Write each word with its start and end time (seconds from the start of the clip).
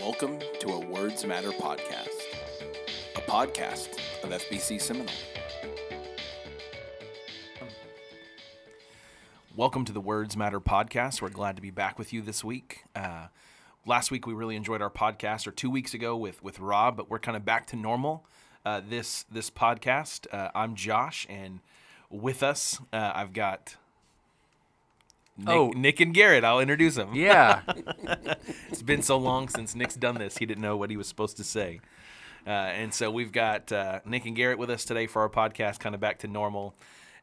Welcome 0.00 0.38
to 0.60 0.68
a 0.68 0.78
Words 0.80 1.26
Matter 1.26 1.50
podcast, 1.50 2.08
a 3.16 3.20
podcast 3.20 3.98
of 4.24 4.30
FBC 4.30 4.80
Seminole. 4.80 5.14
Welcome 9.54 9.84
to 9.84 9.92
the 9.92 10.00
Words 10.00 10.38
Matter 10.38 10.58
podcast. 10.58 11.20
We're 11.20 11.28
glad 11.28 11.56
to 11.56 11.62
be 11.62 11.70
back 11.70 11.98
with 11.98 12.14
you 12.14 12.22
this 12.22 12.42
week. 12.42 12.84
Uh, 12.96 13.26
last 13.84 14.10
week 14.10 14.26
we 14.26 14.32
really 14.32 14.56
enjoyed 14.56 14.80
our 14.80 14.88
podcast, 14.88 15.46
or 15.46 15.50
two 15.50 15.68
weeks 15.68 15.92
ago 15.92 16.16
with 16.16 16.42
with 16.42 16.60
Rob, 16.60 16.96
but 16.96 17.10
we're 17.10 17.18
kind 17.18 17.36
of 17.36 17.44
back 17.44 17.66
to 17.66 17.76
normal. 17.76 18.24
Uh, 18.64 18.80
this 18.88 19.24
this 19.30 19.50
podcast. 19.50 20.26
Uh, 20.32 20.50
I'm 20.54 20.76
Josh, 20.76 21.26
and 21.28 21.60
with 22.08 22.42
us 22.42 22.80
uh, 22.90 23.12
I've 23.14 23.34
got 23.34 23.76
Nick, 25.40 25.48
Oh. 25.48 25.70
Nick 25.70 26.00
and 26.00 26.14
Garrett. 26.14 26.44
I'll 26.44 26.60
introduce 26.60 26.94
them. 26.94 27.14
Yeah. 27.14 27.60
It's 28.70 28.82
been 28.82 29.02
so 29.02 29.18
long 29.18 29.48
since 29.48 29.74
Nick's 29.74 29.96
done 29.96 30.14
this, 30.16 30.38
he 30.38 30.46
didn't 30.46 30.62
know 30.62 30.76
what 30.76 30.90
he 30.90 30.96
was 30.96 31.06
supposed 31.08 31.36
to 31.38 31.44
say. 31.44 31.80
Uh, 32.46 32.50
and 32.50 32.94
so 32.94 33.10
we've 33.10 33.32
got 33.32 33.70
uh, 33.72 34.00
Nick 34.06 34.24
and 34.24 34.34
Garrett 34.34 34.58
with 34.58 34.70
us 34.70 34.84
today 34.84 35.06
for 35.06 35.22
our 35.22 35.28
podcast, 35.28 35.78
kind 35.80 35.94
of 35.94 36.00
back 36.00 36.20
to 36.20 36.28
normal. 36.28 36.74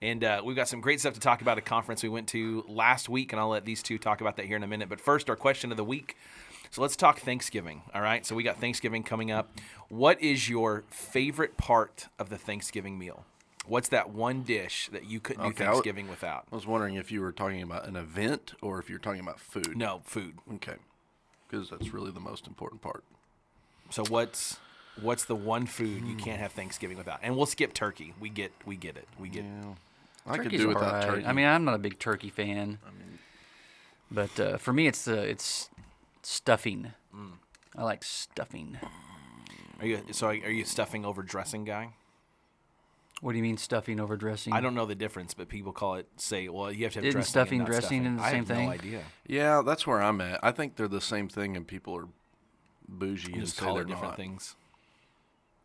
And 0.01 0.23
uh, 0.23 0.41
we've 0.45 0.55
got 0.55 0.67
some 0.67 0.79
great 0.81 0.99
stuff 0.99 1.15
to 1.15 1.19
talk 1.19 1.41
about. 1.41 1.57
A 1.57 1.61
conference 1.61 2.03
we 2.03 2.09
went 2.09 2.27
to 2.29 2.63
last 2.67 3.09
week, 3.09 3.31
and 3.33 3.39
I'll 3.39 3.49
let 3.49 3.65
these 3.65 3.81
two 3.81 3.97
talk 3.97 4.21
about 4.21 4.35
that 4.37 4.45
here 4.45 4.55
in 4.57 4.61
a 4.63 4.67
minute. 4.67 4.89
But 4.89 5.01
first, 5.01 5.27
our 5.29 5.35
question 5.35 5.71
of 5.71 5.77
the 5.77 5.83
week. 5.83 6.17
So 6.69 6.81
let's 6.83 6.95
talk 6.95 7.19
Thanksgiving. 7.19 7.81
All 7.95 8.01
right. 8.01 8.23
So 8.25 8.35
we 8.35 8.43
got 8.43 8.59
Thanksgiving 8.59 9.01
coming 9.01 9.31
up. 9.31 9.49
What 9.89 10.21
is 10.21 10.49
your 10.49 10.83
favorite 10.89 11.57
part 11.57 12.09
of 12.19 12.29
the 12.29 12.37
Thanksgiving 12.37 12.99
meal? 12.99 13.25
What's 13.67 13.89
that 13.89 14.09
one 14.09 14.43
dish 14.43 14.89
that 14.91 15.05
you 15.05 15.19
couldn't 15.19 15.43
do 15.43 15.49
Okay, 15.49 15.63
I 15.63 15.67
w- 15.67 15.75
Thanksgiving 15.83 16.09
without? 16.09 16.45
I 16.51 16.55
was 16.55 16.65
wondering 16.65 16.95
if 16.95 17.11
you 17.11 17.21
were 17.21 17.31
talking 17.31 17.61
about 17.61 17.87
an 17.87 17.95
event 17.95 18.53
or 18.61 18.79
if 18.79 18.89
you're 18.89 18.99
talking 18.99 19.19
about 19.21 19.39
food. 19.39 19.75
No, 19.77 20.01
food. 20.05 20.35
Okay. 20.55 20.75
Because 21.49 21.69
that's 21.69 21.93
really 21.93 22.11
the 22.11 22.19
most 22.19 22.47
important 22.47 22.81
part. 22.81 23.03
So 23.89 24.03
what's 24.09 24.57
what's 25.01 25.25
the 25.25 25.35
one 25.35 25.65
food 25.65 26.05
you 26.05 26.15
can't 26.15 26.39
have 26.39 26.51
Thanksgiving 26.51 26.97
without? 26.97 27.19
And 27.21 27.35
we'll 27.37 27.45
skip 27.45 27.73
turkey. 27.73 28.13
We 28.19 28.29
get 28.29 28.51
we 28.65 28.75
get 28.75 28.97
it. 28.97 29.07
We 29.19 29.29
get 29.29 29.45
I 30.25 30.37
could 30.37 30.51
do 30.51 30.67
without 30.67 30.83
alright. 30.83 31.03
turkey. 31.03 31.25
I 31.25 31.33
mean, 31.33 31.45
I'm 31.45 31.63
not 31.63 31.75
a 31.75 31.79
big 31.79 31.99
turkey 31.99 32.29
fan. 32.29 32.79
I 32.85 32.91
mean, 32.91 33.19
but 34.11 34.39
uh, 34.39 34.57
for 34.57 34.73
me, 34.73 34.87
it's 34.87 35.05
the 35.05 35.21
it's 35.21 35.69
stuffing. 36.21 36.93
Mm. 37.15 37.33
I 37.75 37.83
like 37.83 38.03
stuffing. 38.03 38.77
Are 39.79 39.85
you 39.85 40.01
so 40.11 40.27
are 40.27 40.35
you 40.35 40.65
stuffing 40.65 41.05
over 41.05 41.21
dressing 41.21 41.63
guy? 41.63 41.89
What 43.21 43.31
do 43.31 43.37
you 43.37 43.43
mean 43.43 43.57
stuffing 43.57 43.99
over 43.99 44.15
dressing? 44.15 44.53
I 44.53 44.61
don't 44.61 44.75
know 44.75 44.85
the 44.85 44.93
difference, 44.95 45.33
but 45.33 45.49
people 45.49 45.71
call 45.71 45.95
it 45.95 46.07
say, 46.17 46.49
well, 46.49 46.71
you 46.71 46.83
have 46.83 46.93
to 46.93 46.99
have 46.99 47.05
Isn't 47.05 47.17
dressing 47.19 47.29
stuffing 47.31 47.59
and 47.61 47.67
not 47.69 47.71
dressing 47.71 48.01
stuffing. 48.03 48.17
the 48.17 48.23
I 48.23 48.29
same 48.29 48.37
have 48.39 48.47
thing? 48.47 48.65
No 48.67 48.71
idea. 48.71 49.01
yeah, 49.25 49.61
that's 49.65 49.87
where 49.87 50.01
I'm 50.01 50.21
at. 50.21 50.39
I 50.43 50.51
think 50.51 50.75
they're 50.75 50.87
the 50.87 51.01
same 51.01 51.27
thing, 51.27 51.57
and 51.57 51.65
people 51.67 51.95
are 51.97 52.07
bougie 52.87 53.29
You 53.29 53.33
and 53.37 53.45
just 53.45 53.57
say 53.57 53.65
call 53.65 53.73
they're 53.73 53.83
it 53.83 53.87
different 53.87 54.11
not. 54.11 54.17
things. 54.17 54.55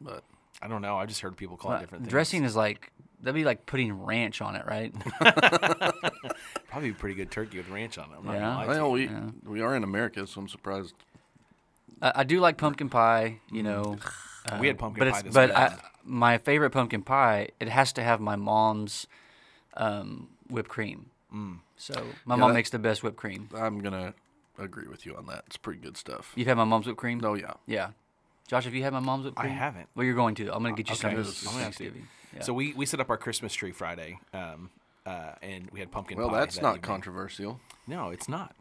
But 0.01 0.25
I 0.63 0.69
don't 0.69 0.81
know. 0.83 0.97
I 0.97 1.05
just 1.07 1.21
heard 1.21 1.37
people 1.37 1.57
call 1.59 1.73
Well, 1.73 1.79
it 1.79 1.83
different 1.83 2.05
things. 2.05 2.11
dressing 2.11 2.45
is 2.45 2.57
like 2.57 2.91
that'd 3.21 3.35
be 3.35 3.45
like 3.45 3.67
putting 3.67 3.93
ranch 4.03 4.41
on 4.41 4.57
it, 4.57 4.65
right? 4.67 4.93
probably 6.69 6.91
a 6.91 6.95
pretty 6.95 7.15
good 7.15 7.31
turkey 7.31 7.59
with 7.59 7.69
ranch 7.69 7.99
on 7.99 8.07
it. 8.07 8.17
I'm 8.19 8.25
not 8.25 8.33
Yeah. 8.35 8.41
gonna 8.41 8.57
lie 8.57 8.63
to 8.65 8.69
well, 8.83 8.99
you. 8.99 9.35
we 9.45 9.51
we 9.57 9.61
are 9.61 9.77
in 9.77 9.85
America, 9.85 10.27
so 10.27 10.41
I'm 10.41 10.49
surprised. 10.49 10.95
I, 12.01 12.13
I 12.17 12.25
do 12.25 12.41
like 12.41 12.57
pumpkin 12.57 12.89
pie. 12.89 13.39
You 13.51 13.63
know, 13.63 13.99
we 14.59 14.67
had 14.69 14.77
uh, 14.77 14.79
pumpkin 14.81 15.05
but 15.05 15.13
pie 15.13 15.19
it's 15.19 15.23
this 15.25 15.35
but 15.35 15.51
weekend. 15.51 15.81
I, 16.05 16.09
my 16.09 16.39
favorite 16.39 16.71
pumpkin 16.71 17.03
pie 17.03 17.49
it 17.61 17.69
has 17.69 17.93
to 17.95 18.03
have 18.03 18.21
my 18.21 18.37
mom's 18.37 19.07
um, 19.77 20.29
whipped 20.49 20.69
cream. 20.69 21.07
Mm. 21.35 21.59
So 21.77 21.95
my 22.25 22.35
Yeah, 22.35 22.41
mom 22.41 22.51
that- 22.51 22.55
makes 22.55 22.71
the 22.71 22.79
best 22.79 23.03
whipped 23.03 23.17
cream. 23.17 23.49
I'm 23.55 23.81
gonna 23.81 24.15
agree 24.59 24.87
with 24.89 25.07
you 25.07 25.17
on 25.17 25.27
that. 25.27 25.45
It's 25.47 25.57
pretty 25.57 25.81
good 25.81 25.97
stuff. 25.97 26.33
You've 26.37 26.49
had 26.49 26.57
my 26.57 26.65
mom's 26.65 26.87
whipped 26.87 26.99
cream? 26.99 27.21
Oh 27.25 27.35
yeah. 27.35 27.55
Yeah. 27.67 27.91
Josh, 28.49 28.65
have 28.65 28.75
you 28.75 28.83
had 28.83 28.93
my 28.93 29.01
mom's 29.01 29.25
whipped 29.25 29.37
cream? 29.39 29.53
I 29.53 29.55
haven't. 29.55 29.89
Well, 29.95 30.05
you're 30.05 30.15
going 30.15 30.35
to. 30.37 30.53
I'm 30.55 30.63
going 30.63 30.75
to 30.77 30.83
get 30.83 30.91
you 30.91 30.95
Okay, 31.09 31.15
some 31.17 31.23
this 31.25 31.43
gonna 31.43 31.59
have 31.65 31.73
to. 31.77 31.85
Thanksgiving. 31.85 32.09
Yeah. 32.35 32.43
So 32.43 32.53
we, 32.53 32.73
we 32.75 32.85
set 32.87 33.01
up 33.01 33.09
our 33.09 33.17
Christmas 33.17 33.55
tree 33.55 33.73
Friday, 33.73 34.19
um, 34.35 34.71
uh, 35.07 35.33
and 35.43 35.71
we 35.71 35.81
had 35.81 35.91
pumpkin 35.91 36.19
Well, 36.19 36.29
pie. 36.29 36.41
that's 36.41 36.57
that 36.57 36.63
not 36.63 36.69
evening. 36.77 36.83
controversial. 36.83 37.61
No, 37.87 38.11
it's 38.11 38.29
not. 38.29 38.55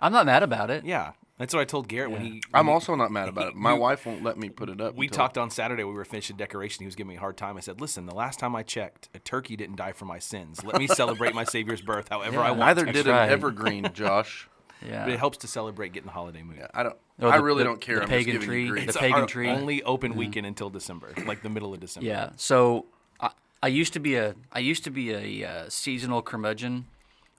I'm 0.00 0.12
not 0.12 0.24
mad 0.26 0.42
about 0.42 0.70
it. 0.70 0.84
Yeah, 0.84 1.12
that's 1.38 1.54
what 1.54 1.60
I 1.60 1.64
told 1.64 1.88
Garrett 1.88 2.10
when 2.10 2.24
Yeah. 2.24 2.32
he. 2.32 2.42
I'm 2.52 2.66
when 2.66 2.74
also 2.74 2.94
not 2.94 3.10
mad 3.10 3.28
about 3.28 3.48
it. 3.48 3.54
My 3.54 3.72
we- 3.74 3.78
wife 3.80 4.04
won't 4.06 4.22
let 4.22 4.36
me 4.36 4.48
put 4.50 4.68
it 4.68 4.80
up. 4.80 4.94
We 4.96 5.08
talked 5.08 5.38
on 5.38 5.50
Saturday. 5.50 5.84
We 5.84 5.92
were 5.94 6.04
finishing 6.04 6.36
decoration. 6.36 6.80
He 6.82 6.86
was 6.86 6.94
giving 6.96 7.08
me 7.10 7.16
a 7.16 7.20
hard 7.20 7.36
time. 7.36 7.56
I 7.56 7.60
said, 7.60 7.80
"Listen, 7.80 8.06
the 8.06 8.14
last 8.14 8.38
time 8.38 8.54
I 8.56 8.62
checked, 8.62 9.08
a 9.14 9.18
turkey 9.18 9.56
didn't 9.56 9.76
die 9.76 9.92
for 9.92 10.04
my 10.04 10.18
sins. 10.18 10.64
Let 10.64 10.76
me 10.78 10.86
celebrate 11.02 11.34
my 11.34 11.44
Savior's 11.44 11.80
birth, 11.80 12.08
however 12.10 12.40
I 12.40 12.50
want." 12.50 12.60
Neither 12.60 12.86
to. 12.86 12.92
did 12.92 13.06
right. 13.06 13.24
an 13.26 13.30
evergreen, 13.30 13.88
Josh. 13.94 14.48
Yeah. 14.86 15.04
But 15.04 15.12
it 15.14 15.18
helps 15.18 15.38
to 15.38 15.48
celebrate 15.48 15.92
getting 15.92 16.06
the 16.06 16.12
holiday 16.12 16.42
mood. 16.42 16.56
Yeah, 16.58 16.68
I 16.72 16.82
don't. 16.84 16.96
Oh, 17.20 17.28
I 17.28 17.36
really 17.36 17.58
the- 17.58 17.64
don't 17.64 17.80
care. 17.80 17.96
the 17.96 18.02
I'm 18.02 18.08
pagan 18.08 18.34
just 18.36 18.46
tree, 18.46 18.70
the 18.70 18.76
It's 18.76 18.96
pagan 18.96 19.20
our 19.20 19.26
tree. 19.26 19.48
only 19.50 19.82
open 19.82 20.14
weekend 20.14 20.46
until 20.46 20.70
December, 20.70 21.12
like 21.26 21.42
the 21.42 21.48
middle 21.48 21.74
of 21.74 21.80
December. 21.80 22.06
Yeah. 22.08 22.30
So 22.36 22.86
I, 23.20 23.30
I 23.60 23.66
used 23.68 23.92
to 23.94 23.98
be 24.00 24.14
a 24.14 24.36
I 24.52 24.60
used 24.60 24.84
to 24.84 24.90
be 24.90 25.12
a 25.42 25.48
uh, 25.48 25.68
seasonal 25.68 26.22
curmudgeon, 26.22 26.86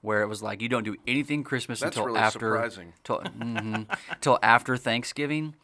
where 0.02 0.22
it 0.22 0.28
was 0.28 0.42
like 0.42 0.62
you 0.62 0.70
don't 0.70 0.84
do 0.84 0.96
anything 1.08 1.44
Christmas 1.44 1.80
That's 1.82 1.96
until 1.96 2.08
really 2.08 2.20
after 2.20 2.40
surprising. 2.40 2.94
till, 3.04 3.20
mhm, 3.20 3.88
till 4.22 4.40
after 4.42 4.78
Thanksgiving. 4.78 5.56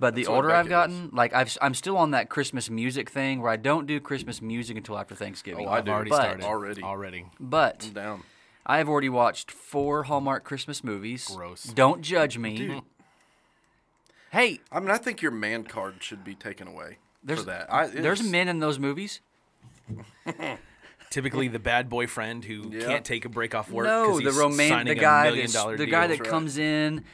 But 0.00 0.14
the 0.16 0.22
That's 0.22 0.30
what 0.30 0.36
older 0.36 0.50
I've 0.50 0.64
Becky 0.64 0.70
gotten, 0.70 1.10
like 1.12 1.32
I've, 1.32 1.56
I'm 1.62 1.74
still 1.74 1.96
on 1.96 2.10
that 2.10 2.28
Christmas 2.28 2.68
music 2.68 3.08
thing 3.10 3.40
where 3.40 3.52
I 3.52 3.56
don't 3.56 3.86
do 3.86 4.00
Christmas 4.00 4.42
music 4.42 4.76
until 4.76 4.98
after 4.98 5.14
Thanksgiving. 5.14 5.66
Oh, 5.68 5.70
I 5.70 5.78
I've 5.78 5.84
do. 5.84 5.92
already 5.92 6.10
But- 6.10 6.22
started 6.22 6.44
Already. 6.44 6.82
Already. 6.82 7.26
But 7.38 7.84
I'm 7.86 7.92
down. 7.92 8.22
I 8.66 8.78
have 8.78 8.88
already 8.88 9.08
watched 9.08 9.50
four 9.50 10.04
Hallmark 10.04 10.44
Christmas 10.44 10.82
movies. 10.84 11.28
Gross. 11.34 11.64
Don't 11.64 12.00
judge 12.02 12.38
me. 12.38 12.82
Hey, 14.30 14.60
I 14.70 14.80
mean, 14.80 14.90
I 14.90 14.96
think 14.98 15.20
your 15.20 15.30
man 15.32 15.64
card 15.64 15.96
should 16.00 16.24
be 16.24 16.34
taken 16.34 16.66
away 16.68 16.96
there's 17.22 17.40
for 17.40 17.46
that. 17.46 17.72
I, 17.72 17.86
there's 17.88 18.22
men 18.22 18.48
in 18.48 18.60
those 18.60 18.78
movies. 18.78 19.20
Typically, 21.12 21.46
the 21.48 21.58
bad 21.58 21.88
boyfriend 21.90 22.44
who 22.46 22.70
Yeah. 22.72 22.86
can't 22.86 23.04
take 23.04 23.24
a 23.26 23.28
break 23.28 23.54
off 23.54 23.70
work. 23.70 23.86
no, 23.86 24.18
'cause 24.18 24.22
the 24.24 24.32
romantic, 24.32 24.68
signing 24.68 24.94
the 24.94 25.00
a 25.00 25.02
guy 25.02 25.24
million 25.24 25.42
that's 25.42 25.64
the 25.64 25.76
deal. 25.76 25.86
guy 25.86 26.06
that 26.06 26.20
right. 26.20 26.28
comes 26.28 26.56
in. 26.56 27.04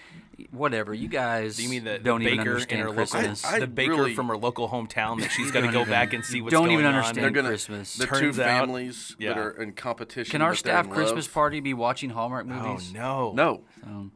Whatever, 0.53 0.95
you 0.95 1.09
guys. 1.09 1.57
Do 1.57 1.65
you 1.65 1.69
mean 1.69 1.83
the, 1.83 1.99
don't 1.99 2.21
the 2.23 2.27
even 2.29 2.39
baker 2.39 2.43
in 2.51 2.55
understand 2.55 2.81
her 2.83 2.89
local, 2.91 3.07
Christmas? 3.07 3.45
I- 3.45 3.59
the 3.59 3.67
baker 3.67 3.91
really- 3.95 4.15
from 4.15 4.29
her 4.29 4.37
local 4.37 4.69
hometown 4.69 5.21
that 5.21 5.33
she's 5.33 5.51
got 5.51 5.63
to 5.63 5.73
go 5.73 5.81
even- 5.81 5.91
back 5.93 6.13
and 6.13 6.25
see 6.25 6.41
what's 6.41 6.53
don't 6.53 6.67
going 6.67 6.75
even 6.75 6.87
on? 6.87 6.95
understand 6.95 7.25
They're 7.25 7.31
gonna 7.33 7.49
Christmas. 7.49 7.97
The 7.97 8.07
two 8.07 8.21
Turns 8.21 8.39
out- 8.39 8.45
families 8.47 9.17
yeah. 9.19 9.31
that 9.31 9.39
are 9.39 9.51
in 9.61 9.73
competition. 9.73 10.31
Can 10.31 10.41
our 10.43 10.55
staff 10.55 10.89
Christmas 10.89 11.27
love. 11.27 11.35
party 11.35 11.59
be 11.59 11.75
watching 11.75 12.11
Hallmark 12.11 12.47
movies? 12.47 12.63
Oh 12.65 12.69
movies? 12.71 12.93
no! 12.93 13.33
No, 13.35 13.63
Um, 13.85 14.13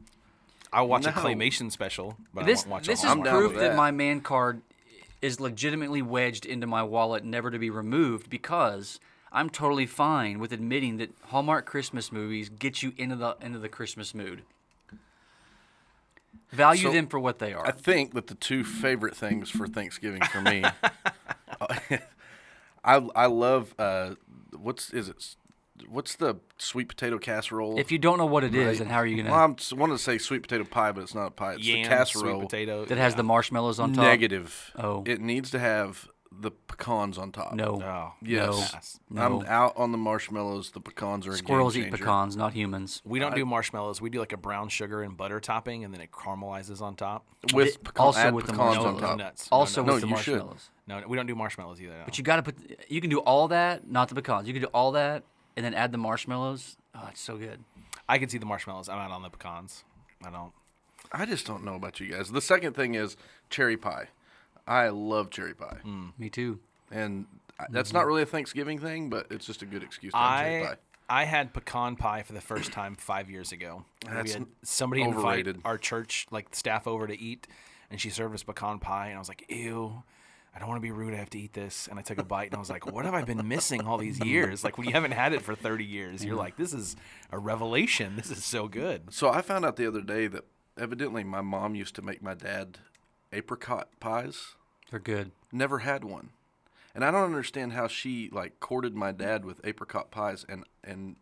I'll 0.71 0.87
watch 0.87 1.05
a 1.05 1.11
claymation 1.11 1.69
special, 1.73 2.15
but 2.33 2.45
this 2.45 2.59
I 2.59 2.61
won't 2.63 2.71
watch 2.71 2.87
this 2.87 3.03
a 3.03 3.05
is 3.07 3.11
I'm 3.11 3.21
down 3.23 3.35
proof 3.37 3.51
with 3.51 3.59
that. 3.61 3.69
that. 3.71 3.75
my 3.75 3.91
man 3.91 4.21
card 4.21 4.61
is 5.21 5.41
legitimately 5.41 6.01
wedged 6.01 6.45
into 6.45 6.67
my 6.67 6.83
wallet, 6.83 7.25
never 7.25 7.51
to 7.51 7.59
be 7.59 7.69
removed, 7.69 8.29
because 8.29 8.99
I'm 9.35 9.49
totally 9.49 9.87
fine 9.87 10.37
with 10.39 10.53
admitting 10.53 10.97
that 10.97 11.09
Hallmark 11.25 11.65
Christmas 11.65 12.11
movies 12.11 12.49
get 12.49 12.83
you 12.83 12.93
into 12.97 13.15
the 13.15 13.35
into 13.41 13.57
the 13.59 13.69
Christmas 13.69 14.13
mood. 14.13 14.43
Value 16.51 16.83
So, 16.83 16.91
them 16.91 17.07
for 17.07 17.19
what 17.19 17.39
they 17.39 17.51
are. 17.51 17.65
I 17.65 17.71
think 17.71 18.13
that 18.13 18.27
the 18.27 18.35
two 18.35 18.63
favorite 18.63 19.15
things 19.15 19.49
for 19.49 19.65
Thanksgiving 19.67 20.21
for 20.21 20.39
me, 20.39 20.63
I 22.83 23.07
I 23.15 23.25
love 23.25 23.73
uh, 23.79 24.15
what's 24.55 24.91
is 24.91 25.09
it? 25.09 25.35
What's 25.89 26.15
the 26.15 26.35
sweet 26.57 26.87
potato 26.87 27.17
casserole? 27.17 27.79
if 27.79 27.91
you 27.91 27.97
don't 27.97 28.17
know 28.19 28.25
what 28.27 28.43
it 28.43 28.53
is, 28.53 28.67
Right. 28.67 28.77
then 28.77 28.87
how 28.87 28.97
are 28.97 29.05
you 29.07 29.17
gonna? 29.17 29.31
well, 29.31 29.43
I'm 29.43 29.55
s- 29.57 29.73
wanting 29.73 29.97
to 29.97 30.01
say 30.03 30.17
sweet 30.19 30.43
potato 30.43 30.63
pie, 30.63 30.91
but 30.91 31.01
it's 31.01 31.15
not 31.15 31.25
a 31.27 31.31
pie. 31.31 31.53
It's 31.55 31.67
Yam, 31.67 31.81
the 31.83 31.89
casserole. 31.89 32.39
sweet 32.39 32.49
potato 32.49 32.85
that 32.85 32.97
has 32.99 33.13
yeah. 33.13 33.17
the 33.17 33.23
marshmallows 33.23 33.79
on 33.79 33.93
top. 33.93 34.03
Negative. 34.05 34.71
Oh. 34.77 35.03
It 35.07 35.19
needs 35.21 35.49
to 35.51 35.59
have 35.59 36.07
the 36.39 36.51
pecans 36.51 37.17
on 37.17 37.31
top. 37.31 37.53
No. 37.53 37.75
Oh, 37.75 37.77
no. 37.79 38.13
Yes. 38.21 38.99
No. 39.09 39.21
I'm 39.21 39.45
out 39.47 39.73
on 39.77 39.91
the 39.91 39.97
marshmallows. 39.97 40.71
The 40.71 40.79
pecans 40.79 41.25
are 41.27 41.31
a 41.31 41.35
Squirrels 41.37 41.73
game 41.75 41.83
eat 41.83 41.89
changer. 41.91 42.03
pecans, 42.05 42.35
not 42.35 42.53
humans. 42.53 43.01
We 43.05 43.19
don't 43.19 43.35
do 43.35 43.45
marshmallows. 43.45 44.01
We 44.01 44.09
do 44.09 44.19
like 44.19 44.33
a 44.33 44.37
brown 44.37 44.69
sugar 44.69 45.03
and 45.03 45.15
butter 45.15 45.39
topping, 45.39 45.83
and 45.83 45.93
then 45.93 46.01
it 46.01 46.11
caramelizes 46.11 46.81
on 46.81 46.95
top. 46.95 47.25
with 47.53 47.67
Th- 47.67 47.83
pecan, 47.83 48.05
also 48.05 48.19
add 48.19 48.33
with 48.33 48.45
the 48.47 48.53
pecans 48.53 48.75
No, 48.75 48.81
on 48.81 48.91
marshmallows. 48.93 49.01
top. 49.01 49.17
nuts. 49.17 49.47
Also 49.51 49.81
no, 49.81 49.87
no, 49.87 49.93
with 49.93 50.01
the 50.01 50.07
you 50.09 50.17
should. 50.17 50.33
marshmallows. 50.37 50.69
no, 50.87 50.99
no, 51.01 51.07
we 51.07 51.15
don't 51.17 51.27
do 51.27 51.35
marshmallows 51.35 51.81
either. 51.81 51.93
No. 51.97 52.01
But 52.05 52.17
you 52.17 52.23
got 52.23 52.37
to 52.37 52.43
put. 52.43 52.55
You 52.89 52.99
can 53.01 53.09
do 53.09 53.19
all 53.19 53.47
that, 53.49 53.87
not 53.89 54.09
the 54.09 54.15
pecans. 54.15 54.47
You 54.47 54.53
can 54.53 54.61
do 54.63 54.69
all 54.73 54.91
that 54.93 55.23
and 55.55 55.65
then 55.65 55.73
add 55.73 55.91
the 55.91 55.97
marshmallows. 55.97 56.77
Oh, 56.95 57.07
it's 57.11 57.21
so 57.21 57.37
good. 57.37 57.63
I 58.09 58.17
can 58.17 58.27
see 58.29 58.37
the 58.37 58.45
marshmallows. 58.45 58.89
I'm 58.89 58.97
out 58.97 59.11
on 59.11 59.21
the 59.21 59.29
pecans. 59.29 59.83
I 60.25 60.29
don't. 60.29 60.51
I 61.11 61.25
just 61.25 61.45
don't 61.45 61.63
know 61.63 61.75
about 61.75 61.99
you 61.99 62.07
guys. 62.11 62.31
The 62.31 62.41
second 62.41 62.73
thing 62.75 62.95
is 62.95 63.17
cherry 63.49 63.77
pie. 63.77 64.07
I 64.67 64.89
love 64.89 65.29
cherry 65.29 65.53
pie, 65.53 65.79
mm. 65.85 66.11
Me 66.17 66.29
too. 66.29 66.59
and 66.91 67.25
I- 67.59 67.65
that's 67.69 67.89
mm-hmm. 67.89 67.97
not 67.97 68.07
really 68.07 68.21
a 68.21 68.25
Thanksgiving 68.25 68.79
thing, 68.79 69.09
but 69.09 69.27
it's 69.29 69.45
just 69.45 69.61
a 69.61 69.65
good 69.65 69.83
excuse 69.83 70.13
to 70.13 70.17
have 70.19 70.41
cherry 70.41 70.63
I 70.63 70.67
pie. 70.67 70.75
I 71.09 71.25
had 71.25 71.53
pecan 71.53 71.95
pie 71.95 72.23
for 72.23 72.33
the 72.33 72.41
first 72.41 72.71
time 72.71 72.95
five 72.95 73.29
years 73.29 73.51
ago. 73.51 73.85
That's 74.05 74.33
we 74.33 74.39
had 74.39 74.47
somebody 74.63 75.01
invite 75.01 75.17
overrated. 75.17 75.61
our 75.65 75.77
church 75.77 76.27
like 76.31 76.55
staff 76.55 76.87
over 76.87 77.07
to 77.07 77.19
eat, 77.19 77.47
and 77.91 77.99
she 77.99 78.09
served 78.09 78.33
us 78.33 78.43
pecan 78.43 78.79
pie, 78.79 79.07
and 79.07 79.15
I 79.15 79.19
was 79.19 79.29
like, 79.29 79.45
ew. 79.49 80.03
I 80.55 80.59
don't 80.59 80.67
want 80.67 80.77
to 80.77 80.83
be 80.83 80.91
rude. 80.91 81.15
I 81.15 81.17
have 81.17 81.31
to 81.31 81.39
eat 81.39 81.53
this. 81.53 81.87
And 81.87 81.97
I 81.97 82.03
took 82.03 82.19
a 82.19 82.23
bite 82.23 82.49
and 82.49 82.55
I 82.55 82.59
was 82.59 82.69
like, 82.69 82.85
what 82.85 83.05
have 83.05 83.15
I 83.15 83.23
been 83.23 83.47
missing 83.47 83.87
all 83.87 83.97
these 83.97 84.19
years? 84.19 84.63
Like 84.63 84.77
when 84.77 84.85
you 84.87 84.93
haven't 84.93 85.13
had 85.13 85.33
it 85.33 85.41
for 85.41 85.55
30 85.55 85.83
years, 85.83 86.23
you're 86.23 86.33
mm-hmm. 86.33 86.41
like, 86.41 86.57
this 86.57 86.73
is 86.73 86.95
a 87.31 87.39
revelation. 87.39 88.15
This 88.15 88.29
is 88.29 88.45
so 88.45 88.67
good. 88.67 89.11
So 89.11 89.31
I 89.31 89.41
found 89.41 89.65
out 89.65 89.77
the 89.77 89.87
other 89.87 90.01
day 90.01 90.27
that 90.27 90.45
evidently 90.77 91.23
my 91.23 91.41
mom 91.41 91.73
used 91.73 91.95
to 91.95 92.03
make 92.03 92.21
my 92.21 92.35
dad 92.35 92.77
apricot 93.33 93.89
pies. 93.99 94.55
They're 94.89 94.99
good. 94.99 95.31
Never 95.51 95.79
had 95.79 96.03
one, 96.03 96.29
and 96.93 97.03
I 97.03 97.11
don't 97.11 97.23
understand 97.25 97.73
how 97.73 97.87
she 97.87 98.29
like 98.31 98.59
courted 98.59 98.95
my 98.95 99.11
dad 99.11 99.45
with 99.45 99.59
apricot 99.63 100.11
pies, 100.11 100.45
and 100.47 100.63
and 100.83 101.15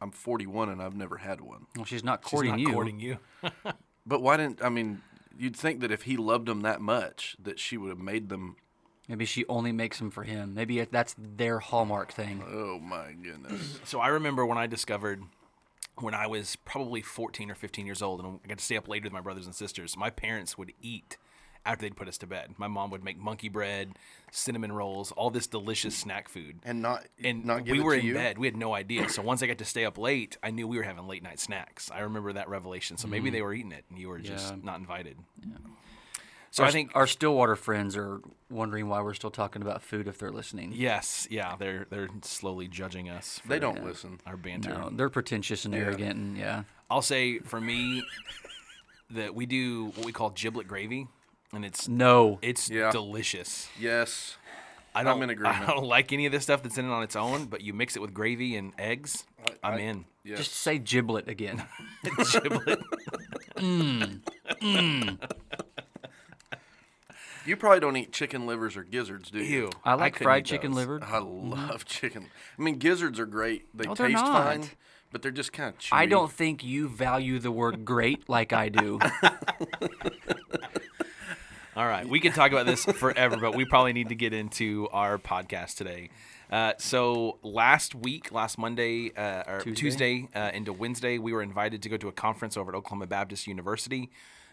I'm 0.00 0.10
41 0.10 0.68
and 0.68 0.82
I've 0.82 0.96
never 0.96 1.18
had 1.18 1.40
one. 1.40 1.66
Well, 1.76 1.84
she's 1.84 2.04
not 2.04 2.22
courting 2.22 2.58
She's 2.58 2.66
courting 2.68 2.96
not 2.98 3.02
you. 3.02 3.18
courting 3.42 3.60
you. 3.64 3.72
But 4.06 4.20
why 4.20 4.36
didn't 4.36 4.62
I 4.62 4.68
mean? 4.68 5.00
You'd 5.38 5.56
think 5.56 5.80
that 5.80 5.90
if 5.90 6.02
he 6.02 6.18
loved 6.18 6.46
them 6.46 6.60
that 6.60 6.80
much, 6.82 7.36
that 7.42 7.58
she 7.58 7.78
would 7.78 7.88
have 7.88 7.98
made 7.98 8.28
them. 8.28 8.56
Maybe 9.08 9.24
she 9.24 9.46
only 9.48 9.72
makes 9.72 9.98
them 9.98 10.10
for 10.10 10.24
him. 10.24 10.52
Maybe 10.54 10.78
that's 10.84 11.14
their 11.18 11.58
hallmark 11.58 12.12
thing. 12.12 12.42
Oh 12.46 12.78
my 12.78 13.12
goodness! 13.12 13.78
So 13.84 14.00
I 14.00 14.08
remember 14.08 14.44
when 14.44 14.58
I 14.58 14.66
discovered 14.66 15.22
when 15.98 16.12
I 16.14 16.26
was 16.26 16.56
probably 16.56 17.00
14 17.00 17.50
or 17.50 17.54
15 17.54 17.86
years 17.86 18.02
old 18.02 18.20
and 18.20 18.40
I 18.44 18.48
got 18.48 18.58
to 18.58 18.64
stay 18.64 18.76
up 18.76 18.88
late 18.88 19.04
with 19.04 19.12
my 19.12 19.20
brothers 19.20 19.46
and 19.46 19.54
sisters, 19.54 19.96
my 19.96 20.10
parents 20.10 20.58
would 20.58 20.72
eat 20.82 21.16
after 21.66 21.82
they'd 21.82 21.96
put 21.96 22.08
us 22.08 22.18
to 22.18 22.26
bed. 22.26 22.54
My 22.58 22.68
mom 22.68 22.90
would 22.90 23.02
make 23.04 23.18
monkey 23.18 23.48
bread, 23.48 23.92
cinnamon 24.30 24.72
rolls, 24.72 25.12
all 25.12 25.30
this 25.30 25.46
delicious 25.46 25.96
snack 25.96 26.28
food. 26.28 26.60
and 26.64 26.82
not 26.82 27.04
And 27.22 27.44
not 27.44 27.64
give 27.64 27.72
we 27.72 27.80
it 27.80 27.84
were 27.84 27.94
to 27.94 28.00
in 28.00 28.06
you? 28.06 28.14
bed. 28.14 28.38
We 28.38 28.46
had 28.46 28.56
no 28.56 28.74
idea. 28.74 29.08
So 29.08 29.22
once 29.22 29.42
I 29.42 29.46
got 29.46 29.58
to 29.58 29.64
stay 29.64 29.84
up 29.84 29.96
late, 29.98 30.36
I 30.42 30.50
knew 30.50 30.68
we 30.68 30.76
were 30.76 30.82
having 30.82 31.06
late 31.06 31.22
night 31.22 31.40
snacks. 31.40 31.90
I 31.90 32.00
remember 32.00 32.32
that 32.34 32.48
revelation. 32.48 32.96
So 32.96 33.08
maybe 33.08 33.30
mm. 33.30 33.32
they 33.32 33.42
were 33.42 33.54
eating 33.54 33.72
it 33.72 33.84
and 33.90 33.98
you 33.98 34.08
were 34.08 34.18
just. 34.18 34.50
Yeah. 34.50 34.60
not 34.62 34.78
invited. 34.78 35.16
So 36.50 36.62
our, 36.62 36.68
I 36.68 36.72
think 36.72 36.92
our 36.94 37.08
Stillwater 37.08 37.56
friends 37.56 37.96
are 37.96 38.20
wondering 38.48 38.88
why 38.88 39.00
we're 39.00 39.14
still 39.14 39.32
talking 39.32 39.60
about 39.60 39.82
food 39.82 40.06
if 40.06 40.18
they're 40.18 40.30
listening. 40.30 40.72
yes, 40.72 41.26
yeah, 41.28 41.56
they're 41.58 41.86
they're 41.90 42.08
slowly 42.22 42.68
judging 42.68 43.10
us. 43.10 43.40
They 43.44 43.58
don't 43.58 43.84
listen. 43.84 44.20
Our 44.24 44.36
banter. 44.36 44.70
No, 44.70 44.88
they're 44.92 45.10
pretentious 45.10 45.64
and 45.64 45.74
arrogant, 45.74 46.16
and 46.16 46.38
yeah. 46.38 46.62
I'll 46.88 47.02
say 47.02 47.40
for 47.40 47.60
me 47.60 48.04
that 49.10 49.34
we 49.34 49.46
do 49.46 49.86
what 49.96 50.06
we 50.06 50.12
call 50.12 50.30
giblet 50.30 50.68
gravy, 50.68 51.08
and 51.56 51.64
it's 51.64 51.88
No, 51.88 52.38
it's 52.42 52.68
Yeah. 52.70 52.90
delicious. 52.90 53.68
Yes, 53.78 54.36
I 54.94 55.02
don't, 55.02 55.22
in 55.22 55.28
I 55.30 55.32
agreement. 55.32 55.66
don't 55.66 55.84
like 55.86 56.12
any 56.12 56.26
of 56.26 56.32
this 56.32 56.42
stuff 56.44 56.62
that's 56.62 56.78
in 56.78 56.84
it 56.86 56.90
on 56.92 57.02
its 57.02 57.16
own, 57.16 57.46
but 57.46 57.60
you 57.62 57.72
mix 57.74 57.96
it 57.96 58.02
with 58.02 58.14
gravy 58.14 58.56
and 58.56 58.72
eggs, 58.78 59.24
I- 59.62 59.68
I'm 59.68 59.74
I- 59.74 59.80
in. 59.80 60.04
yes. 60.24 60.38
just 60.38 60.52
say 60.54 60.78
giblet 60.78 61.28
again. 61.28 61.64
Giblet. 62.32 62.80
Mm. 63.56 64.20
Mm. 64.60 65.18
you 67.46 67.56
probably 67.56 67.78
don't 67.80 67.96
eat 67.96 68.12
chicken 68.12 68.46
livers 68.46 68.76
or 68.76 68.82
gizzards, 68.82 69.30
do 69.30 69.38
you? 69.38 69.60
Ew. 69.64 69.70
I 69.84 69.94
like 69.94 70.14
couldn't 70.14 70.24
fried 70.24 70.42
eat 70.42 70.46
chicken 70.50 70.72
those. 70.72 70.78
liver. 70.80 71.00
I 71.02 71.20
mm-hmm. 71.20 71.50
love 71.50 71.84
chicken. 71.84 72.26
I 72.58 72.62
mean, 72.62 72.76
gizzards 72.78 73.20
are 73.20 73.26
great. 73.26 73.66
They 73.72 73.84
No, 73.84 73.94
they're 73.94 74.08
taste 74.08 74.20
fine, 74.20 74.64
but 75.12 75.22
they're 75.22 75.30
just 75.30 75.52
kind 75.52 75.68
of 75.72 75.78
chewy. 75.78 75.90
I 75.92 76.06
don't 76.06 76.32
think 76.32 76.64
you 76.64 76.88
value 76.88 77.38
the 77.38 77.52
word 77.52 77.84
great 77.84 78.28
like 78.28 78.52
I 78.52 78.68
do. 78.70 78.98
All 81.76 81.88
right, 81.88 82.08
we 82.08 82.20
can 82.20 82.30
talk 82.30 82.52
about 82.52 82.66
this 82.66 82.84
forever, 82.84 83.36
but 83.36 83.56
we 83.56 83.64
probably 83.64 83.92
need 83.92 84.10
to 84.10 84.14
get 84.14 84.32
into 84.32 84.88
our 84.92 85.18
podcast 85.18 85.74
today. 85.74 86.08
Uh, 86.48 86.74
so 86.78 87.38
last 87.42 87.96
week, 87.96 88.30
last 88.30 88.58
Monday 88.58 89.10
uh, 89.16 89.42
or 89.48 89.60
Tuesday? 89.60 89.80
Tuesday, 89.80 90.28
uh, 90.36 90.50
into 90.54 90.72
Wednesday, 90.72 91.18
we 91.18 91.32
were 91.32 91.42
invited 91.42 91.82
to 91.82 91.88
go 91.88 91.96
to 91.96 92.06
a 92.06 92.12
conference 92.12 92.56
over 92.56 92.70
at 92.70 92.76
Oklahoma 92.76 93.08
Baptist 93.08 93.48
University. 93.48 94.08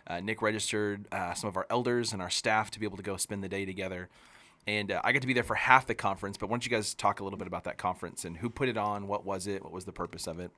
Uh, 0.08 0.20
Nick 0.20 0.42
registered 0.42 1.06
uh, 1.12 1.36
some 1.36 1.48
of 1.48 1.58
our 1.58 1.68
elders 1.70 2.12
and 2.12 2.24
our 2.24 2.30
staff 2.32 2.72
to 2.72 2.80
be 2.80 2.88
able 2.88 2.98
to 2.98 3.04
go 3.04 3.18
spend 3.18 3.44
the 3.44 3.50
day 3.50 3.66
together. 3.66 4.10
And 4.66 4.92
uh, 4.92 5.02
I 5.04 5.12
got 5.12 5.22
to 5.22 5.28
be 5.28 5.34
there 5.34 5.44
for 5.44 5.56
half 5.56 5.86
the 5.86 5.94
conference. 5.94 6.38
But 6.38 6.50
why 6.50 6.56
don't 6.56 6.66
you 6.66 6.72
guys 6.72 6.96
talk 6.96 7.20
a 7.20 7.24
little 7.24 7.38
bit 7.38 7.48
about 7.48 7.66
that 7.66 7.78
conference 7.78 8.26
and 8.26 8.38
who 8.38 8.50
put 8.50 8.68
it 8.68 8.78
on? 8.78 9.08
What 9.08 9.26
was 9.26 9.46
it? 9.46 9.64
What 9.64 9.72
was 9.72 9.86
the 9.86 9.92
purpose 9.92 10.26
of 10.26 10.40
it? 10.40 10.50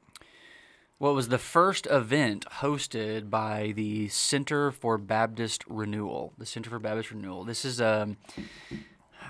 It 1.12 1.16
was 1.16 1.28
the 1.28 1.38
first 1.38 1.86
event 1.88 2.46
hosted 2.60 3.30
by 3.30 3.74
the 3.76 4.08
Center 4.08 4.72
for 4.72 4.98
Baptist 4.98 5.64
Renewal. 5.68 6.34
The 6.38 6.46
Center 6.46 6.70
for 6.70 6.80
Baptist 6.80 7.12
Renewal. 7.12 7.44
This 7.44 7.66
is 7.66 7.82
um, 7.82 8.18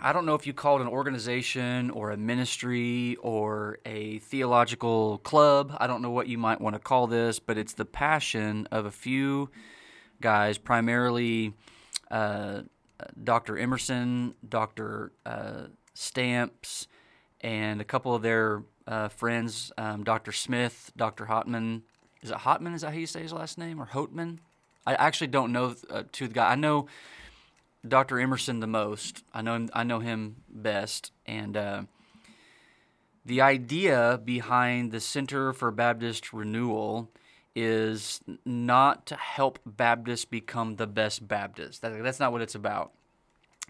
I 0.01 0.13
don't 0.13 0.25
know 0.25 0.35
if 0.35 0.45
you 0.45 0.53
call 0.53 0.77
it 0.77 0.81
an 0.81 0.87
organization 0.87 1.89
or 1.89 2.11
a 2.11 2.17
ministry 2.17 3.17
or 3.21 3.79
a 3.85 4.19
theological 4.19 5.17
club. 5.19 5.75
I 5.79 5.87
don't 5.87 6.01
know 6.03 6.11
what 6.11 6.27
you 6.27 6.37
might 6.37 6.61
want 6.61 6.75
to 6.75 6.79
call 6.79 7.07
this, 7.07 7.39
but 7.39 7.57
it's 7.57 7.73
the 7.73 7.85
passion 7.85 8.67
of 8.71 8.85
a 8.85 8.91
few 8.91 9.49
guys, 10.21 10.59
primarily 10.59 11.53
uh, 12.11 12.61
Dr. 13.23 13.57
Emerson, 13.57 14.35
Dr. 14.47 15.11
Uh, 15.25 15.63
Stamps, 15.95 16.87
and 17.41 17.81
a 17.81 17.85
couple 17.85 18.13
of 18.13 18.21
their 18.21 18.63
uh, 18.87 19.07
friends, 19.09 19.71
um, 19.77 20.03
Dr. 20.03 20.31
Smith, 20.31 20.91
Dr. 20.95 21.25
Hotman. 21.25 21.81
Is 22.21 22.31
it 22.31 22.37
Hotman? 22.37 22.75
Is 22.75 22.81
that 22.81 22.91
how 22.91 22.97
you 22.97 23.07
say 23.07 23.21
his 23.21 23.33
last 23.33 23.57
name? 23.57 23.81
Or 23.81 23.85
Hotman? 23.85 24.39
I 24.85 24.95
actually 24.95 25.27
don't 25.27 25.51
know 25.51 25.75
uh, 25.89 26.03
to 26.13 26.27
the 26.27 26.33
guy. 26.33 26.51
I 26.51 26.55
know 26.55 26.87
Dr. 27.87 28.19
Emerson 28.19 28.59
the 28.59 28.67
most. 28.67 29.23
I 29.33 29.41
know 29.41 29.55
him, 29.55 29.69
I 29.73 29.83
know 29.83 29.99
him 29.99 30.37
best. 30.49 31.11
And 31.25 31.55
uh, 31.55 31.83
the 33.25 33.41
idea 33.41 34.19
behind 34.23 34.91
the 34.91 34.99
Center 34.99 35.53
for 35.53 35.71
Baptist 35.71 36.33
Renewal 36.33 37.09
is 37.55 38.21
not 38.45 39.05
to 39.05 39.15
help 39.15 39.59
Baptists 39.65 40.25
become 40.25 40.75
the 40.77 40.87
best 40.87 41.27
Baptists. 41.27 41.79
That, 41.79 42.01
that's 42.03 42.19
not 42.19 42.31
what 42.31 42.41
it's 42.41 42.55
about. 42.55 42.91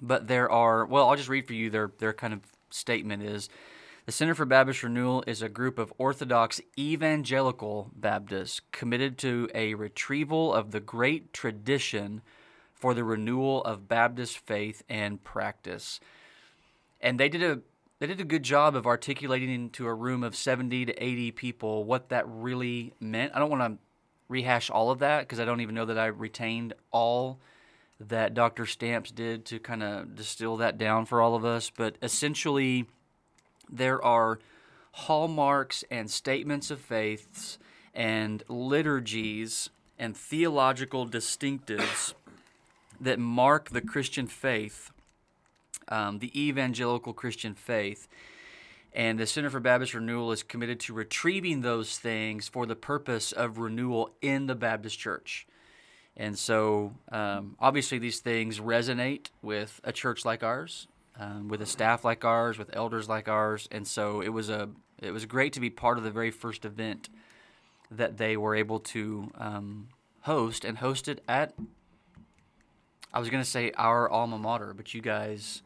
But 0.01 0.27
there 0.27 0.49
are, 0.49 0.85
well, 0.85 1.09
I'll 1.09 1.15
just 1.15 1.29
read 1.29 1.45
for 1.45 1.53
you 1.53 1.69
their, 1.69 1.91
their 1.99 2.13
kind 2.13 2.33
of 2.33 2.39
statement 2.69 3.23
is 3.23 3.49
the 4.05 4.11
Center 4.11 4.35
for 4.35 4.45
Baptist 4.45 4.83
Renewal 4.83 5.23
is 5.25 5.41
a 5.41 5.47
group 5.47 5.79
of 5.79 5.93
Orthodox 5.97 6.59
evangelical 6.77 7.89
Baptists 7.95 8.59
committed 8.71 9.17
to 9.19 9.49
a 9.55 9.75
retrieval 9.75 10.53
of 10.53 10.71
the 10.71 10.81
great 10.81 11.31
tradition 11.31 12.21
for 12.73 12.93
the 12.93 13.03
renewal 13.03 13.63
of 13.63 13.87
Baptist 13.87 14.39
faith 14.39 14.83
and 14.89 15.23
practice. 15.23 16.01
And 16.99 17.17
they 17.17 17.29
did 17.29 17.43
a 17.43 17.61
they 17.99 18.07
did 18.07 18.19
a 18.19 18.25
good 18.25 18.43
job 18.43 18.75
of 18.75 18.85
articulating 18.85 19.49
into 19.49 19.87
a 19.87 19.93
room 19.93 20.23
of 20.23 20.35
70 20.35 20.87
to 20.87 21.03
80 21.03 21.31
people 21.31 21.85
what 21.85 22.09
that 22.09 22.25
really 22.27 22.91
meant. 22.99 23.31
I 23.33 23.39
don't 23.39 23.49
want 23.49 23.61
to 23.61 23.79
rehash 24.27 24.69
all 24.69 24.91
of 24.91 24.99
that 24.99 25.21
because 25.21 25.39
I 25.39 25.45
don't 25.45 25.61
even 25.61 25.75
know 25.75 25.85
that 25.85 25.97
I 25.97 26.07
retained 26.07 26.73
all 26.91 27.39
that 28.01 28.33
Dr. 28.33 28.65
Stamps 28.65 29.11
did 29.11 29.45
to 29.45 29.59
kind 29.59 29.81
of 29.81 30.15
distill 30.15 30.57
that 30.57 30.77
down 30.77 31.05
for 31.05 31.21
all 31.21 31.35
of 31.35 31.45
us. 31.45 31.71
But 31.73 31.95
essentially, 32.01 32.87
there 33.69 34.03
are 34.03 34.39
hallmarks 34.91 35.83
and 35.89 36.09
statements 36.09 36.69
of 36.69 36.79
faiths 36.79 37.57
and 37.93 38.43
liturgies 38.47 39.69
and 39.97 40.15
theological 40.15 41.07
distinctives 41.07 42.13
that 42.99 43.19
mark 43.19 43.69
the 43.69 43.81
Christian 43.81 44.27
faith, 44.27 44.91
um, 45.87 46.19
the 46.19 46.31
evangelical 46.39 47.13
Christian 47.13 47.53
faith. 47.53 48.07
And 48.95 49.19
the 49.19 49.25
Center 49.25 49.49
for 49.49 49.59
Baptist 49.59 49.95
Renewal 49.95 50.31
is 50.31 50.43
committed 50.43 50.79
to 50.81 50.93
retrieving 50.93 51.61
those 51.61 51.97
things 51.97 52.47
for 52.47 52.65
the 52.65 52.75
purpose 52.75 53.31
of 53.31 53.57
renewal 53.57 54.13
in 54.21 54.45
the 54.45 54.55
Baptist 54.55 54.99
Church. 54.99 55.47
And 56.15 56.37
so, 56.37 56.93
um, 57.11 57.55
obviously, 57.59 57.97
these 57.97 58.19
things 58.19 58.59
resonate 58.59 59.29
with 59.41 59.81
a 59.83 59.91
church 59.91 60.25
like 60.25 60.43
ours, 60.43 60.87
um, 61.19 61.47
with 61.47 61.61
a 61.61 61.65
staff 61.65 62.03
like 62.03 62.25
ours, 62.25 62.57
with 62.57 62.75
elders 62.75 63.07
like 63.07 63.27
ours. 63.27 63.67
And 63.71 63.87
so, 63.87 64.21
it 64.21 64.29
was 64.29 64.49
a 64.49 64.69
it 65.01 65.11
was 65.11 65.25
great 65.25 65.53
to 65.53 65.59
be 65.59 65.69
part 65.69 65.97
of 65.97 66.03
the 66.03 66.11
very 66.11 66.31
first 66.31 66.65
event 66.65 67.09
that 67.91 68.17
they 68.17 68.37
were 68.37 68.55
able 68.55 68.79
to 68.79 69.31
um, 69.37 69.89
host 70.21 70.65
and 70.65 70.77
hosted 70.77 71.19
at. 71.27 71.53
I 73.13 73.19
was 73.19 73.29
going 73.29 73.43
to 73.43 73.49
say 73.49 73.71
our 73.77 74.09
alma 74.09 74.39
mater, 74.39 74.73
but 74.73 74.93
you 74.93 75.01
guys 75.01 75.61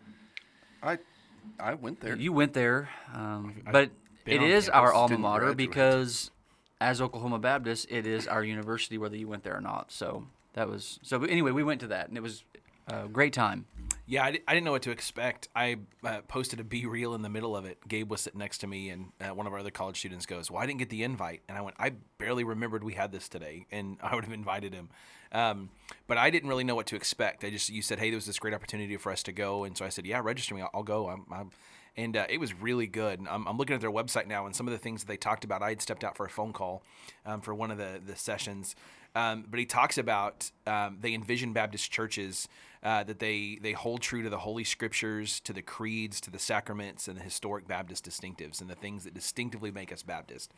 I 0.84 0.98
I 1.60 1.76
went 1.76 2.02
there. 2.02 2.16
you 2.16 2.34
went 2.34 2.54
there, 2.54 2.90
um, 3.14 3.62
but 3.72 3.92
it 4.26 4.42
is 4.42 4.70
our 4.70 4.94
alma 4.94 5.18
mater 5.18 5.46
graduate. 5.46 5.58
because 5.58 6.32
as 6.82 7.02
Oklahoma 7.02 7.40
Baptist, 7.40 7.88
it 7.90 8.06
is 8.06 8.28
our 8.28 8.44
university, 8.44 8.98
whether 8.98 9.16
you 9.16 9.28
went 9.28 9.44
there 9.44 9.56
or 9.56 9.62
not. 9.62 9.92
So 9.92 10.26
that 10.54 10.68
was 10.68 11.00
so. 11.04 11.20
But 11.20 11.30
anyway, 11.30 11.52
we 11.52 11.64
went 11.64 11.82
to 11.82 11.88
that, 11.88 12.10
and 12.10 12.18
it 12.18 12.22
was 12.22 12.44
a 12.88 13.08
great 13.08 13.34
time. 13.34 13.66
Yeah, 14.10 14.24
I, 14.24 14.40
I 14.48 14.54
didn't 14.54 14.64
know 14.64 14.72
what 14.72 14.84
to 14.84 14.92
expect. 14.92 15.50
I 15.54 15.78
uh, 16.02 16.22
posted 16.30 16.62
a 16.62 16.64
BeReal 16.64 17.14
in 17.14 17.24
the 17.24 17.30
middle 17.30 17.58
of 17.58 17.66
it. 17.66 17.78
Gabe 17.90 18.10
was 18.10 18.22
sitting 18.22 18.40
next 18.40 18.60
to 18.60 18.68
me, 18.68 18.90
and 18.90 19.12
uh, 19.20 19.34
one 19.34 19.48
of 19.48 19.54
our 19.54 19.60
other 19.60 19.70
college 19.70 20.00
students 20.00 20.26
goes, 20.26 20.50
"Well, 20.50 20.64
I 20.64 20.66
didn't 20.66 20.80
get 20.80 20.90
the 20.90 21.04
invite." 21.04 21.42
And 21.50 21.58
I 21.58 21.62
went, 21.62 21.76
"I 21.78 21.92
barely 22.18 22.46
remembered 22.46 22.86
we 22.86 22.94
had 22.94 23.12
this 23.12 23.28
today, 23.28 23.66
and 23.70 23.98
I 24.02 24.16
would 24.16 24.24
have 24.24 24.34
invited 24.34 24.74
him." 24.74 24.90
Um, 25.34 25.70
but 26.08 26.18
I 26.18 26.30
didn't 26.30 26.48
really 26.48 26.64
know 26.64 26.76
what 26.76 26.88
to 26.88 26.96
expect. 26.96 27.44
I 27.44 27.50
just 27.50 27.70
you 27.70 27.82
said, 27.82 28.00
"Hey, 28.00 28.10
there 28.10 28.18
was 28.18 28.26
this 28.26 28.40
great 28.40 28.54
opportunity 28.54 28.96
for 28.96 29.12
us 29.12 29.24
to 29.24 29.34
go," 29.34 29.66
and 29.66 29.78
so 29.78 29.84
I 29.84 29.90
said, 29.90 30.06
"Yeah, 30.06 30.22
register 30.24 30.56
me. 30.56 30.62
I'll, 30.62 30.72
I'll 30.74 30.84
go." 30.84 31.10
I'm, 31.10 31.26
I'm 31.30 31.52
and 31.98 32.16
uh, 32.16 32.28
it 32.30 32.40
was 32.40 32.54
really 32.54 32.86
good. 32.86 33.20
I'm, 33.30 33.48
I'm 33.48 33.58
looking 33.58 33.74
at 33.74 33.82
their 33.82 33.92
website 33.92 34.28
now, 34.28 34.46
and 34.46 34.56
some 34.56 34.68
of 34.68 34.72
the 34.72 34.78
things 34.78 35.02
that 35.02 35.08
they 35.08 35.18
talked 35.18 35.44
about. 35.44 35.62
I 35.64 35.70
had 35.70 35.82
stepped 35.82 36.04
out 36.04 36.16
for 36.16 36.26
a 36.26 36.30
phone 36.30 36.54
call 36.54 36.84
um, 37.26 37.42
for 37.42 37.54
one 37.54 37.72
of 37.72 37.78
the 37.78 38.00
the 38.06 38.16
sessions, 38.16 38.74
um, 39.16 39.46
but 39.50 39.60
he 39.60 39.66
talks 39.66 39.98
about 39.98 40.50
um, 40.66 41.00
they 41.02 41.14
envision 41.14 41.52
Baptist 41.52 41.92
churches 41.92 42.48
uh, 42.84 43.04
that 43.04 43.20
they 43.20 43.60
they 43.62 43.74
hold 43.74 44.02
true 44.02 44.22
to 44.24 44.30
the 44.30 44.40
Holy 44.40 44.64
Scriptures, 44.64 45.40
to 45.42 45.54
the 45.54 45.62
creeds, 45.62 46.22
to 46.22 46.32
the 46.32 46.40
sacraments, 46.40 47.08
and 47.08 47.18
the 47.18 47.24
historic 47.24 47.68
Baptist 47.68 48.08
distinctives, 48.08 48.62
and 48.62 48.70
the 48.70 48.76
things 48.76 49.04
that 49.04 49.14
distinctively 49.14 49.72
make 49.72 49.92
us 49.92 50.04
Baptist. 50.04 50.54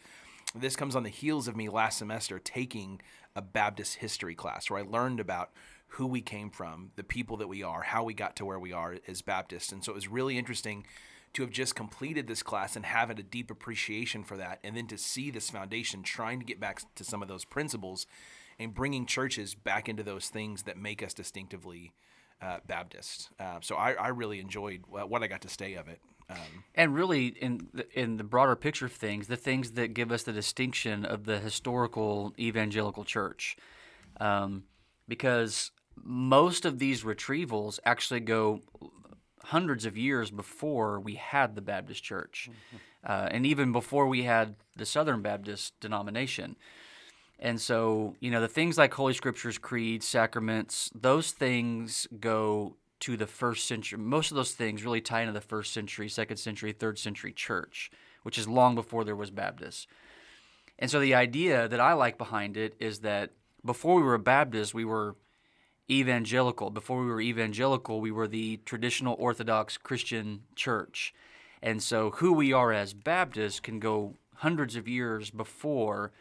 this 0.55 0.75
comes 0.75 0.95
on 0.95 1.03
the 1.03 1.09
heels 1.09 1.47
of 1.47 1.55
me 1.55 1.69
last 1.69 1.97
semester 1.97 2.39
taking 2.39 3.01
a 3.35 3.41
Baptist 3.41 3.95
history 3.95 4.35
class 4.35 4.69
where 4.69 4.79
I 4.79 4.83
learned 4.83 5.19
about 5.19 5.51
who 5.93 6.05
we 6.05 6.21
came 6.21 6.49
from, 6.49 6.91
the 6.95 7.03
people 7.03 7.37
that 7.37 7.47
we 7.47 7.63
are, 7.63 7.81
how 7.81 8.03
we 8.03 8.13
got 8.13 8.35
to 8.35 8.45
where 8.45 8.59
we 8.59 8.73
are 8.73 8.97
as 9.07 9.21
Baptists. 9.21 9.71
And 9.71 9.83
so 9.83 9.91
it 9.91 9.95
was 9.95 10.07
really 10.07 10.37
interesting 10.37 10.85
to 11.33 11.43
have 11.43 11.51
just 11.51 11.75
completed 11.75 12.27
this 12.27 12.43
class 12.43 12.75
and 12.75 12.85
have 12.85 13.09
a 13.09 13.15
deep 13.15 13.51
appreciation 13.51 14.23
for 14.23 14.37
that, 14.37 14.59
and 14.63 14.75
then 14.75 14.87
to 14.87 14.97
see 14.97 15.29
this 15.29 15.49
foundation 15.49 16.01
trying 16.03 16.39
to 16.39 16.45
get 16.45 16.59
back 16.59 16.81
to 16.95 17.03
some 17.03 17.21
of 17.21 17.27
those 17.27 17.45
principles 17.45 18.07
and 18.57 18.73
bringing 18.73 19.05
churches 19.05 19.55
back 19.55 19.87
into 19.87 20.03
those 20.03 20.27
things 20.27 20.63
that 20.63 20.77
make 20.77 21.03
us 21.03 21.13
distinctively 21.13 21.93
uh, 22.41 22.57
Baptist. 22.67 23.29
Uh, 23.39 23.59
so 23.61 23.75
I, 23.75 23.93
I, 23.93 24.07
really 24.09 24.39
enjoyed 24.39 24.83
what 24.87 25.23
I 25.23 25.27
got 25.27 25.41
to 25.41 25.49
stay 25.49 25.73
of 25.73 25.87
it. 25.87 25.99
Um, 26.29 26.63
and 26.75 26.95
really, 26.95 27.27
in 27.27 27.67
the, 27.73 27.99
in 27.99 28.17
the 28.17 28.23
broader 28.23 28.55
picture 28.55 28.85
of 28.85 28.93
things, 28.93 29.27
the 29.27 29.35
things 29.35 29.71
that 29.71 29.93
give 29.93 30.11
us 30.11 30.23
the 30.23 30.31
distinction 30.31 31.03
of 31.03 31.25
the 31.25 31.39
historical 31.39 32.33
evangelical 32.37 33.03
church, 33.03 33.57
um, 34.21 34.63
because 35.07 35.71
most 35.95 36.65
of 36.65 36.79
these 36.79 37.03
retrievals 37.03 37.79
actually 37.83 38.19
go 38.19 38.61
hundreds 39.45 39.85
of 39.85 39.97
years 39.97 40.29
before 40.29 40.99
we 40.99 41.15
had 41.15 41.55
the 41.55 41.61
Baptist 41.61 42.03
Church, 42.03 42.49
mm-hmm. 42.51 42.77
uh, 43.11 43.27
and 43.31 43.45
even 43.45 43.71
before 43.71 44.07
we 44.07 44.23
had 44.23 44.55
the 44.75 44.85
Southern 44.85 45.21
Baptist 45.21 45.73
denomination. 45.79 46.55
And 47.39 47.59
so, 47.59 48.15
you 48.19 48.31
know, 48.31 48.41
the 48.41 48.49
things 48.49 48.77
like 48.77 48.93
Holy 48.93 49.13
Scriptures, 49.13 49.57
creeds, 49.57 50.05
sacraments, 50.05 50.91
those 50.93 51.31
things 51.31 52.07
go 52.19 52.75
to 52.99 53.15
the 53.15 53.27
first 53.27 53.65
century. 53.65 53.97
Most 53.97 54.29
of 54.29 54.35
those 54.35 54.51
things 54.51 54.83
really 54.83 54.99
tie 54.99 55.21
into 55.21 55.31
the 55.31 55.39
first 55.39 55.71
century, 55.71 56.09
second 56.09 56.37
century, 56.37 56.73
third 56.73 56.99
century 56.99 57.31
church, 57.31 57.91
which 58.23 58.37
is 58.37 58.47
long 58.47 58.75
before 58.75 59.05
there 59.05 59.15
was 59.15 59.31
Baptists. 59.31 59.87
And 60.77 60.91
so 60.91 60.99
the 60.99 61.15
idea 61.15 61.67
that 61.67 61.79
I 61.79 61.93
like 61.93 62.17
behind 62.17 62.57
it 62.57 62.75
is 62.79 62.99
that 62.99 63.31
before 63.63 63.95
we 63.95 64.03
were 64.03 64.17
Baptists, 64.17 64.73
we 64.73 64.85
were 64.85 65.15
evangelical. 65.89 66.69
Before 66.69 66.99
we 66.99 67.07
were 67.07 67.21
evangelical, 67.21 68.01
we 68.01 68.11
were 68.11 68.27
the 68.27 68.57
traditional 68.65 69.15
Orthodox 69.17 69.77
Christian 69.77 70.41
church. 70.55 71.13
And 71.61 71.81
so 71.81 72.11
who 72.11 72.33
we 72.33 72.53
are 72.53 72.71
as 72.71 72.93
Baptists 72.93 73.59
can 73.59 73.79
go 73.79 74.15
hundreds 74.35 74.75
of 74.75 74.87
years 74.87 75.31
before 75.31 76.11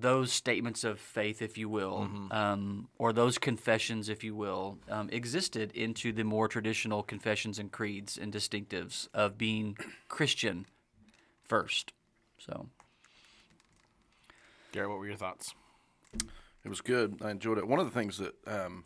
those 0.00 0.32
statements 0.32 0.84
of 0.84 1.00
faith, 1.00 1.42
if 1.42 1.58
you 1.58 1.68
will, 1.68 2.08
mm-hmm. 2.08 2.32
um, 2.32 2.88
or 2.98 3.12
those 3.12 3.38
confessions, 3.38 4.08
if 4.08 4.22
you 4.22 4.34
will, 4.34 4.78
um, 4.88 5.08
existed 5.10 5.72
into 5.72 6.12
the 6.12 6.24
more 6.24 6.48
traditional 6.48 7.02
confessions 7.02 7.58
and 7.58 7.72
creeds 7.72 8.16
and 8.16 8.32
distinctives 8.32 9.08
of 9.12 9.36
being 9.36 9.76
Christian 10.08 10.66
first. 11.44 11.92
So, 12.38 12.68
Gary, 14.72 14.86
what 14.86 14.98
were 14.98 15.06
your 15.06 15.16
thoughts? 15.16 15.54
It 16.64 16.68
was 16.68 16.80
good. 16.80 17.20
I 17.22 17.30
enjoyed 17.30 17.58
it. 17.58 17.66
One 17.66 17.80
of 17.80 17.86
the 17.86 17.98
things 17.98 18.18
that, 18.18 18.34
um, 18.46 18.84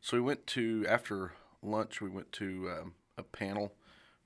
so 0.00 0.16
we 0.16 0.20
went 0.20 0.46
to 0.48 0.86
after 0.88 1.32
lunch, 1.62 2.00
we 2.00 2.08
went 2.08 2.32
to 2.32 2.70
um, 2.70 2.94
a 3.16 3.22
panel 3.22 3.74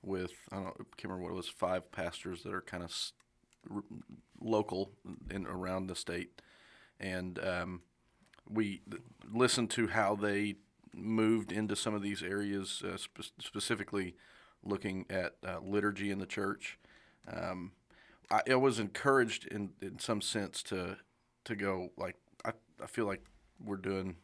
with 0.01 0.31
I 0.51 0.55
don't 0.55 0.65
know, 0.65 0.71
I 0.71 0.83
can't 0.97 1.05
remember 1.05 1.23
what 1.23 1.31
it 1.31 1.37
was, 1.37 1.49
five 1.49 1.91
pastors 1.91 2.43
that 2.43 2.53
are 2.53 2.61
kind 2.61 2.83
of 2.83 2.91
local 4.41 4.91
in 5.29 5.47
around 5.47 5.87
the 5.87 5.95
state, 5.95 6.41
and 6.99 7.39
um, 7.39 7.81
we 8.49 8.81
listened 9.31 9.69
to 9.71 9.87
how 9.87 10.15
they 10.15 10.55
moved 10.93 11.51
into 11.51 11.75
some 11.75 11.93
of 11.93 12.01
these 12.01 12.21
areas, 12.21 12.83
uh, 12.85 12.97
spe- 12.97 13.31
specifically 13.39 14.15
looking 14.63 15.05
at 15.09 15.35
uh, 15.45 15.59
liturgy 15.63 16.11
in 16.11 16.19
the 16.19 16.25
church. 16.25 16.77
Um, 17.31 17.71
I, 18.29 18.41
I, 18.51 18.55
was 18.55 18.79
encouraged 18.79 19.47
in, 19.47 19.71
in 19.81 19.99
some 19.99 20.21
sense 20.21 20.61
to 20.63 20.97
to 21.45 21.55
go 21.55 21.89
like 21.97 22.17
I, 22.45 22.51
I 22.81 22.87
feel 22.87 23.05
like 23.05 23.23
we're 23.63 23.77
doing 23.77 24.17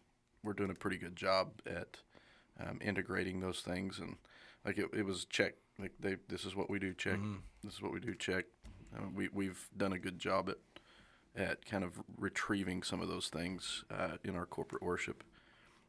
we're 0.44 0.54
doing 0.54 0.72
a 0.72 0.76
pretty 0.76 0.98
good 0.98 1.16
job 1.16 1.62
at 1.66 1.98
um, 2.60 2.80
integrating 2.82 3.40
those 3.40 3.62
things 3.62 4.00
and 4.00 4.18
like 4.66 4.78
it, 4.78 4.90
it 4.94 5.06
was 5.06 5.26
check 5.26 5.56
like 5.78 5.94
they 6.00 6.18
this 6.28 6.46
is 6.46 6.56
what 6.56 6.70
we 6.70 6.80
do 6.80 6.94
check 6.94 7.16
mm-hmm. 7.16 7.36
this 7.64 7.74
is 7.74 7.82
what 7.82 7.94
we 7.94 8.00
do 8.00 8.14
check 8.14 8.46
uh, 8.96 9.04
we 9.14 9.30
we've 9.34 9.68
done 9.76 9.94
a 9.94 10.00
good 10.00 10.20
job 10.20 10.50
at 10.50 10.58
at 11.36 11.66
kind 11.66 11.84
of 11.84 11.94
retrieving 12.18 12.84
some 12.84 13.02
of 13.02 13.08
those 13.08 13.30
things 13.30 13.84
uh, 13.92 14.18
in 14.24 14.36
our 14.36 14.46
corporate 14.46 14.84
worship 14.84 15.24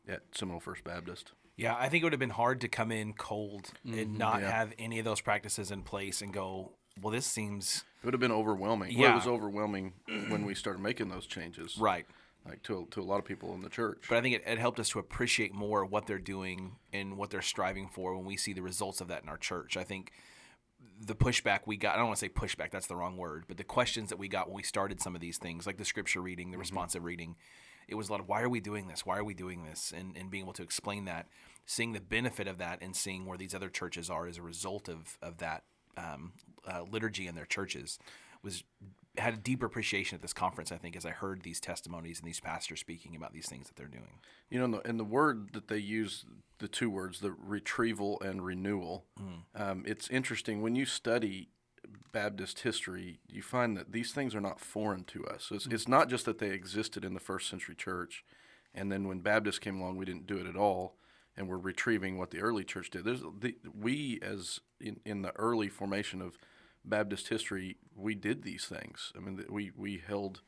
at 0.09 0.23
Seminole 0.33 0.61
First 0.61 0.85
Baptist. 0.85 1.33
Yeah, 1.57 1.77
I 1.79 1.89
think 1.89 2.03
it 2.03 2.07
would 2.07 2.13
have 2.13 2.21
been 2.21 2.31
hard 2.31 2.61
to 2.63 2.69
come 2.69 2.91
in 2.91 3.13
cold 3.13 3.73
mm-hmm, 3.87 3.99
and 3.99 4.19
not 4.19 4.41
yeah. 4.41 4.51
have 4.51 4.73
any 4.79 4.99
of 4.99 5.05
those 5.05 5.21
practices 5.21 5.71
in 5.71 5.83
place 5.83 6.23
and 6.23 6.33
go, 6.33 6.73
well, 7.03 7.13
this 7.13 7.27
seems. 7.27 7.85
It 8.03 8.07
would 8.07 8.15
have 8.15 8.21
been 8.21 8.33
overwhelming. 8.33 8.93
Yeah. 8.93 9.01
Well, 9.01 9.13
it 9.13 9.15
was 9.17 9.27
overwhelming 9.27 9.93
when 10.29 10.47
we 10.47 10.55
started 10.55 10.81
making 10.81 11.09
those 11.11 11.27
changes. 11.27 11.77
Right. 11.79 12.07
Like 12.49 12.63
to, 12.65 12.89
to 12.93 13.03
a 13.03 13.05
lot 13.05 13.19
of 13.19 13.27
people 13.27 13.53
in 13.53 13.61
the 13.61 13.69
church. 13.69 14.05
But 14.09 14.17
I 14.17 14.21
think 14.23 14.37
it, 14.37 14.43
it 14.47 14.59
helped 14.59 14.81
us 14.81 14.89
to 14.91 14.99
appreciate 14.99 15.53
more 15.53 15.85
what 15.85 16.07
they're 16.07 16.19
doing 16.19 16.77
and 16.95 17.19
what 17.19 17.29
they're 17.29 17.43
striving 17.43 17.89
for 17.89 18.17
when 18.17 18.25
we 18.25 18.39
see 18.39 18.55
the 18.55 18.63
results 18.63 19.03
of 19.03 19.09
that 19.09 19.23
in 19.23 19.29
our 19.29 19.37
church. 19.37 19.77
I 19.77 19.85
think 19.85 20.13
the 21.01 21.15
pushback 21.15 21.61
we 21.67 21.77
got, 21.77 21.95
I 21.95 21.99
don't 21.99 22.07
want 22.07 22.19
to 22.19 22.27
say 22.27 22.29
pushback, 22.29 22.71
that's 22.71 22.87
the 22.87 22.97
wrong 22.97 23.17
word, 23.17 23.45
but 23.49 23.57
the 23.57 23.65
questions 23.65 24.11
that 24.11 24.19
we 24.19 24.29
got 24.29 24.49
when 24.49 24.57
we 24.57 24.63
started 24.63 25.01
some 25.01 25.15
of 25.15 25.21
these 25.21 25.39
things, 25.39 25.67
like 25.67 25.79
the 25.79 25.85
scripture 25.85 26.21
reading, 26.21 26.51
the 26.51 26.55
mm-hmm. 26.55 26.61
responsive 26.61 27.05
reading, 27.05 27.37
it 27.89 27.95
was 27.95 28.09
a 28.09 28.13
lot 28.13 28.21
of 28.21 28.29
why 28.29 28.43
are 28.43 28.49
we 28.49 28.61
doing 28.61 28.87
this? 28.87 29.05
Why 29.05 29.19
are 29.19 29.25
we 29.25 29.35
doing 29.35 29.65
this? 29.65 29.93
And, 29.97 30.17
and 30.17 30.31
being 30.31 30.45
able 30.45 30.53
to 30.55 30.63
explain 30.63 31.07
that, 31.07 31.27
seeing 31.67 31.93
the 31.93 32.01
benefit 32.01 32.47
of 32.47 32.59
that, 32.59 32.81
and 32.81 32.95
seeing 32.95 33.27
where 33.27 33.39
these 33.39 33.55
other 33.55 33.69
churches 33.69 34.09
are 34.09 34.27
as 34.27 34.39
a 34.39 34.43
result 34.43 34.89
of, 34.89 35.19
of 35.21 35.39
that 35.39 35.65
um, 35.97 36.33
uh, 36.67 36.83
liturgy 36.91 37.27
in 37.27 37.35
their 37.35 37.47
churches 37.47 37.99
was 38.43 38.63
had 39.21 39.35
a 39.35 39.39
deeper 39.39 39.67
appreciation 39.67 40.17
at 40.17 40.23
this 40.23 40.33
conference. 40.33 40.73
I 40.73 40.77
think 40.77 40.97
as 40.97 41.07
I 41.07 41.11
heard 41.11 41.43
these 41.43 41.61
testimonies 41.61 42.19
and 42.19 42.29
these 42.29 42.41
pastors 42.41 42.81
speaking 42.81 43.17
about 43.17 43.33
these 43.33 43.49
things 43.49 43.67
that 43.69 43.77
they're 43.77 43.87
doing. 43.87 44.21
You 44.51 44.59
know, 44.59 44.65
and 44.65 44.75
the, 44.75 44.89
and 44.89 45.01
the 45.01 45.05
word 45.05 45.51
that 45.53 45.69
they 45.69 45.79
use, 45.79 46.25
the 46.59 46.69
two 46.69 46.91
words, 46.91 47.21
the 47.21 47.33
retrieval 47.33 48.21
and 48.21 48.45
renewal. 48.45 49.05
Mm. 49.21 49.61
Um, 49.61 49.85
it's 49.87 50.09
interesting 50.09 50.63
when 50.63 50.75
you 50.75 50.87
study 50.87 51.49
Baptist 52.13 52.61
history, 52.61 53.21
you 53.29 53.43
find 53.43 53.77
that 53.77 53.93
these 53.93 54.13
things 54.13 54.35
are 54.35 54.41
not 54.41 54.61
foreign 54.61 55.05
to 55.05 55.25
us. 55.27 55.51
It's, 55.53 55.67
mm. 55.67 55.73
it's 55.73 55.89
not 55.89 56.09
just 56.09 56.25
that 56.25 56.39
they 56.39 56.51
existed 56.51 57.05
in 57.05 57.15
the 57.15 57.21
first 57.21 57.49
century 57.49 57.75
church, 57.75 58.25
and 58.75 58.91
then 58.91 59.09
when 59.09 59.21
Baptists 59.21 59.59
came 59.59 59.81
along, 59.81 59.97
we 59.97 60.05
didn't 60.05 60.27
do 60.27 60.39
it 60.39 60.47
at 60.47 60.57
all, 60.57 60.97
and 61.37 61.49
we're 61.49 61.59
retrieving 61.59 62.19
what 62.19 62.31
the 62.31 62.41
early 62.41 62.65
church 62.65 62.91
did. 62.91 63.05
There's 63.05 63.23
the, 63.41 63.57
we 63.79 64.19
as 64.23 64.61
in, 64.81 65.01
in 65.05 65.23
the 65.23 65.35
early 65.37 65.69
formation 65.69 66.21
of 66.21 66.39
Baptist 66.85 67.29
history, 67.29 67.77
we 67.95 68.15
did 68.15 68.43
these 68.43 68.65
things. 68.65 69.13
I 69.17 69.21
mean, 69.21 69.45
we 69.49 69.73
we 69.77 70.03
held 70.05 70.41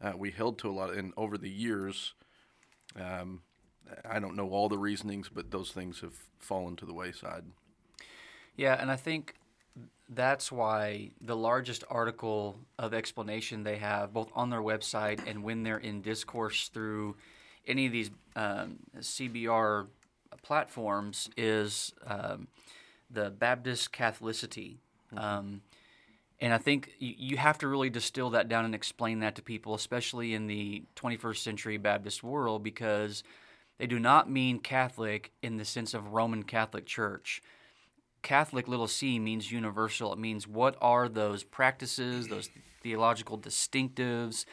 uh, 0.00 0.12
we 0.16 0.30
held 0.30 0.58
to 0.58 0.68
a 0.68 0.72
lot, 0.72 0.94
and 0.94 1.12
over 1.16 1.38
the 1.38 1.50
years, 1.50 2.14
um, 3.00 3.42
I 4.08 4.18
don't 4.18 4.36
know 4.36 4.50
all 4.50 4.68
the 4.68 4.78
reasonings, 4.78 5.28
but 5.28 5.50
those 5.50 5.70
things 5.70 6.00
have 6.00 6.14
fallen 6.38 6.76
to 6.76 6.86
the 6.86 6.94
wayside. 6.94 7.44
Yeah, 8.56 8.80
and 8.80 8.90
I 8.90 8.96
think 8.96 9.34
that's 10.08 10.52
why 10.52 11.10
the 11.20 11.36
largest 11.36 11.84
article 11.88 12.58
of 12.78 12.94
explanation 12.94 13.64
they 13.64 13.76
have, 13.76 14.12
both 14.12 14.30
on 14.34 14.50
their 14.50 14.60
website 14.60 15.20
and 15.26 15.42
when 15.42 15.62
they're 15.62 15.78
in 15.78 16.02
discourse 16.02 16.68
through 16.68 17.16
any 17.66 17.86
of 17.86 17.92
these 17.92 18.10
um, 18.36 18.76
CBR 18.98 19.86
platforms, 20.42 21.30
is 21.36 21.92
um, 22.06 22.48
the 23.10 23.30
Baptist 23.30 23.92
Catholicity. 23.92 24.76
Mm-hmm. 25.12 25.18
Um, 25.18 25.62
and 26.40 26.52
I 26.52 26.58
think 26.58 26.90
you 26.98 27.36
have 27.36 27.58
to 27.58 27.68
really 27.68 27.90
distill 27.90 28.30
that 28.30 28.48
down 28.48 28.64
and 28.64 28.74
explain 28.74 29.20
that 29.20 29.36
to 29.36 29.42
people, 29.42 29.74
especially 29.74 30.34
in 30.34 30.46
the 30.46 30.84
21st 30.96 31.38
century 31.38 31.76
Baptist 31.76 32.22
world, 32.22 32.62
because 32.62 33.22
they 33.78 33.86
do 33.86 33.98
not 33.98 34.30
mean 34.30 34.58
Catholic 34.58 35.32
in 35.42 35.56
the 35.56 35.64
sense 35.64 35.94
of 35.94 36.12
Roman 36.12 36.42
Catholic 36.42 36.86
Church. 36.86 37.40
Catholic 38.22 38.66
little 38.66 38.88
c 38.88 39.18
means 39.18 39.52
universal. 39.52 40.12
It 40.12 40.18
means 40.18 40.48
what 40.48 40.76
are 40.80 41.08
those 41.08 41.44
practices, 41.44 42.28
those 42.28 42.50
theological 42.82 43.38
distinctives, 43.38 44.44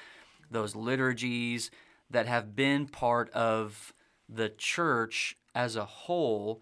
those 0.50 0.76
liturgies 0.76 1.72
that 2.10 2.28
have 2.28 2.56
been 2.56 2.88
part 2.88 3.30
of 3.32 3.94
the 4.28 4.50
church 4.50 5.38
as 5.56 5.76
a 5.76 5.86
whole 5.86 6.62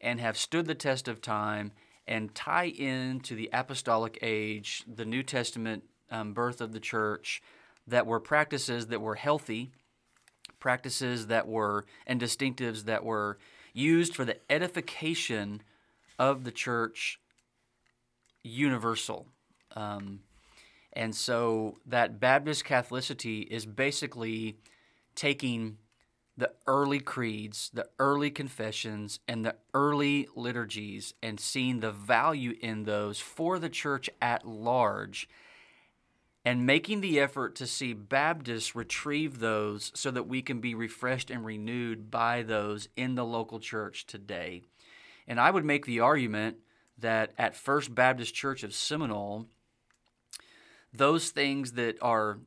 and 0.00 0.20
have 0.20 0.36
stood 0.36 0.66
the 0.66 0.74
test 0.74 1.08
of 1.08 1.20
time 1.20 1.72
and 2.10 2.34
tie 2.34 2.64
into 2.64 3.36
the 3.36 3.48
apostolic 3.52 4.18
age, 4.20 4.82
the 4.92 5.04
New 5.04 5.22
Testament 5.22 5.84
um, 6.10 6.34
birth 6.34 6.60
of 6.60 6.72
the 6.72 6.80
church, 6.80 7.40
that 7.86 8.04
were 8.04 8.18
practices 8.18 8.88
that 8.88 9.00
were 9.00 9.14
healthy, 9.14 9.70
practices 10.58 11.28
that 11.28 11.46
were, 11.46 11.86
and 12.08 12.20
distinctives 12.20 12.84
that 12.84 13.04
were 13.04 13.38
used 13.72 14.16
for 14.16 14.24
the 14.24 14.36
edification 14.50 15.62
of 16.18 16.42
the 16.42 16.50
church 16.50 17.20
universal. 18.42 19.28
Um, 19.76 20.20
and 20.92 21.14
so 21.14 21.78
that 21.86 22.18
Baptist 22.18 22.64
Catholicity 22.64 23.46
is 23.46 23.64
basically 23.66 24.56
taking 25.14 25.78
the 26.36 26.52
early 26.66 27.00
creeds, 27.00 27.70
the 27.74 27.88
early 27.98 28.30
confessions, 28.30 29.20
and 29.28 29.44
the 29.44 29.56
early 29.74 30.28
liturgies, 30.34 31.14
and 31.22 31.38
seeing 31.38 31.80
the 31.80 31.92
value 31.92 32.54
in 32.60 32.84
those 32.84 33.20
for 33.20 33.58
the 33.58 33.68
church 33.68 34.08
at 34.22 34.46
large, 34.46 35.28
and 36.44 36.64
making 36.64 37.02
the 37.02 37.20
effort 37.20 37.54
to 37.56 37.66
see 37.66 37.92
Baptists 37.92 38.74
retrieve 38.74 39.38
those 39.40 39.92
so 39.94 40.10
that 40.10 40.26
we 40.26 40.40
can 40.40 40.60
be 40.60 40.74
refreshed 40.74 41.30
and 41.30 41.44
renewed 41.44 42.10
by 42.10 42.42
those 42.42 42.88
in 42.96 43.14
the 43.14 43.24
local 43.24 43.60
church 43.60 44.06
today. 44.06 44.62
And 45.28 45.38
I 45.38 45.50
would 45.50 45.64
make 45.64 45.84
the 45.84 46.00
argument 46.00 46.56
that 46.98 47.32
at 47.36 47.56
First 47.56 47.94
Baptist 47.94 48.34
Church 48.34 48.62
of 48.62 48.74
Seminole, 48.74 49.46
those 50.92 51.30
things 51.30 51.72
that 51.72 51.96
are 52.02 52.38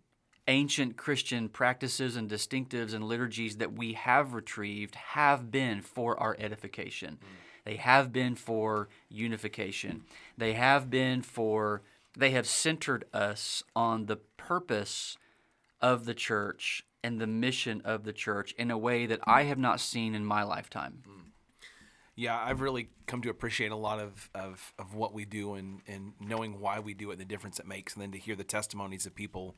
ancient 0.47 0.97
Christian 0.97 1.49
practices 1.49 2.15
and 2.15 2.29
distinctives 2.29 2.93
and 2.93 3.03
liturgies 3.03 3.57
that 3.57 3.73
we 3.73 3.93
have 3.93 4.33
retrieved 4.33 4.95
have 4.95 5.51
been 5.51 5.81
for 5.81 6.19
our 6.19 6.35
edification. 6.39 7.19
Mm. 7.21 7.27
They 7.65 7.75
have 7.77 8.11
been 8.11 8.35
for 8.35 8.89
unification. 9.09 10.03
They 10.37 10.53
have 10.53 10.89
been 10.89 11.21
for, 11.21 11.81
they 12.17 12.31
have 12.31 12.47
centered 12.47 13.05
us 13.13 13.63
on 13.75 14.07
the 14.07 14.17
purpose 14.17 15.17
of 15.79 16.05
the 16.05 16.13
church 16.13 16.85
and 17.03 17.19
the 17.19 17.27
mission 17.27 17.81
of 17.85 18.03
the 18.03 18.13
church 18.13 18.53
in 18.57 18.71
a 18.71 18.77
way 18.77 19.05
that 19.05 19.19
I 19.25 19.43
have 19.43 19.57
not 19.57 19.79
seen 19.79 20.13
in 20.15 20.25
my 20.25 20.43
lifetime. 20.43 21.03
Mm. 21.07 21.19
Yeah, 22.15 22.37
I've 22.37 22.61
really 22.61 22.89
come 23.07 23.21
to 23.23 23.29
appreciate 23.29 23.71
a 23.71 23.75
lot 23.75 23.99
of, 23.99 24.29
of, 24.35 24.73
of 24.77 24.93
what 24.93 25.13
we 25.13 25.25
do 25.25 25.55
and, 25.55 25.81
and 25.87 26.13
knowing 26.19 26.59
why 26.59 26.79
we 26.79 26.93
do 26.93 27.09
it, 27.09 27.13
and 27.13 27.21
the 27.21 27.25
difference 27.25 27.59
it 27.59 27.65
makes, 27.65 27.93
and 27.93 28.03
then 28.03 28.11
to 28.11 28.19
hear 28.19 28.35
the 28.35 28.43
testimonies 28.43 29.07
of 29.07 29.15
people 29.15 29.55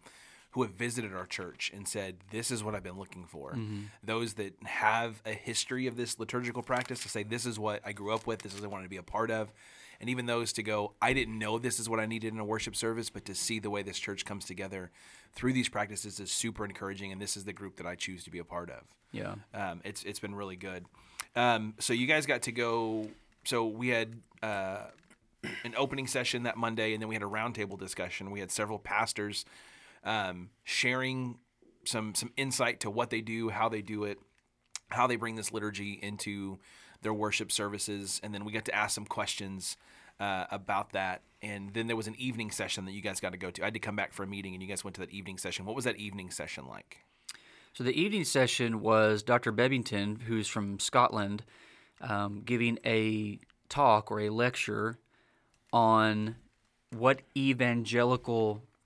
who 0.55 0.63
have 0.63 0.71
visited 0.71 1.13
our 1.13 1.25
church 1.25 1.69
and 1.75 1.85
said, 1.85 2.15
This 2.31 2.49
is 2.49 2.63
what 2.63 2.75
I've 2.75 2.83
been 2.83 2.97
looking 2.97 3.25
for. 3.25 3.51
Mm-hmm. 3.51 3.81
Those 4.01 4.35
that 4.35 4.53
have 4.63 5.21
a 5.25 5.33
history 5.33 5.85
of 5.85 5.97
this 5.97 6.17
liturgical 6.17 6.63
practice 6.63 7.03
to 7.03 7.09
say, 7.09 7.23
This 7.23 7.45
is 7.45 7.59
what 7.59 7.81
I 7.85 7.91
grew 7.91 8.13
up 8.13 8.25
with, 8.25 8.41
this 8.41 8.53
is 8.53 8.61
what 8.61 8.67
I 8.67 8.71
wanted 8.71 8.83
to 8.85 8.89
be 8.89 8.95
a 8.95 9.03
part 9.03 9.29
of. 9.31 9.51
And 9.99 10.09
even 10.09 10.27
those 10.27 10.53
to 10.53 10.63
go, 10.63 10.93
I 11.01 11.11
didn't 11.11 11.37
know 11.37 11.59
this 11.59 11.77
is 11.77 11.89
what 11.89 11.99
I 11.99 12.05
needed 12.05 12.33
in 12.33 12.39
a 12.39 12.45
worship 12.45 12.73
service, 12.73 13.09
but 13.09 13.25
to 13.25 13.35
see 13.35 13.59
the 13.59 13.69
way 13.69 13.83
this 13.83 13.99
church 13.99 14.23
comes 14.23 14.45
together 14.45 14.91
through 15.33 15.51
these 15.51 15.67
practices 15.67 16.21
is 16.21 16.31
super 16.31 16.63
encouraging. 16.63 17.11
And 17.11 17.21
this 17.21 17.35
is 17.35 17.43
the 17.43 17.53
group 17.53 17.75
that 17.75 17.85
I 17.85 17.95
choose 17.95 18.23
to 18.23 18.29
be 18.29 18.39
a 18.39 18.45
part 18.45 18.69
of. 18.69 18.83
Yeah. 19.11 19.35
Um, 19.53 19.81
it's, 19.83 20.03
it's 20.03 20.19
been 20.19 20.35
really 20.35 20.55
good. 20.55 20.85
Um, 21.35 21.73
so 21.79 21.91
you 21.91 22.07
guys 22.07 22.25
got 22.25 22.43
to 22.43 22.53
go. 22.53 23.09
So 23.43 23.65
we 23.65 23.89
had 23.89 24.15
uh, 24.41 24.83
an 25.65 25.73
opening 25.75 26.07
session 26.07 26.43
that 26.43 26.55
Monday, 26.55 26.93
and 26.93 27.01
then 27.01 27.09
we 27.09 27.15
had 27.15 27.23
a 27.23 27.27
roundtable 27.27 27.77
discussion. 27.77 28.31
We 28.31 28.39
had 28.39 28.51
several 28.51 28.79
pastors 28.79 29.43
um, 30.05 30.49
sharing 30.63 31.39
some 31.85 32.15
some 32.15 32.31
insight 32.37 32.79
to 32.81 32.89
what 32.89 33.09
they 33.09 33.21
do, 33.21 33.49
how 33.49 33.69
they 33.69 33.81
do 33.81 34.03
it, 34.03 34.19
how 34.89 35.07
they 35.07 35.15
bring 35.15 35.35
this 35.35 35.51
liturgy 35.51 35.99
into 36.01 36.59
their 37.01 37.13
worship 37.13 37.51
services, 37.51 38.19
and 38.23 38.33
then 38.33 38.45
we 38.45 38.51
got 38.51 38.65
to 38.65 38.75
ask 38.75 38.95
some 38.95 39.05
questions 39.05 39.77
uh, 40.19 40.45
about 40.51 40.93
that. 40.93 41.21
And 41.41 41.73
then 41.73 41.87
there 41.87 41.95
was 41.95 42.07
an 42.07 42.15
evening 42.17 42.49
session 42.51 42.85
that 42.85 42.93
you 42.93 43.01
guys 43.01 43.19
got 43.19 43.33
to 43.33 43.37
go 43.37 43.51
to. 43.51 43.61
I 43.61 43.65
had 43.65 43.73
to 43.73 43.79
come 43.79 43.95
back 43.95 44.13
for 44.13 44.23
a 44.23 44.27
meeting, 44.27 44.53
and 44.53 44.63
you 44.63 44.69
guys 44.69 44.83
went 44.83 44.95
to 44.95 45.01
that 45.01 45.11
evening 45.11 45.37
session. 45.37 45.65
What 45.65 45.75
was 45.75 45.85
that 45.85 45.97
evening 45.97 46.31
session 46.31 46.67
like? 46.67 46.97
So 47.73 47.83
the 47.83 47.99
evening 47.99 48.23
session 48.23 48.81
was 48.81 49.21
Dr. 49.21 49.51
Bebbington, 49.51 50.23
who's 50.23 50.47
from 50.47 50.79
Scotland, 50.79 51.43
um, 52.01 52.41
giving 52.45 52.79
a 52.85 53.39
talk 53.69 54.11
or 54.11 54.21
a 54.21 54.29
lecture 54.29 54.97
on 55.73 56.37
what 56.91 57.21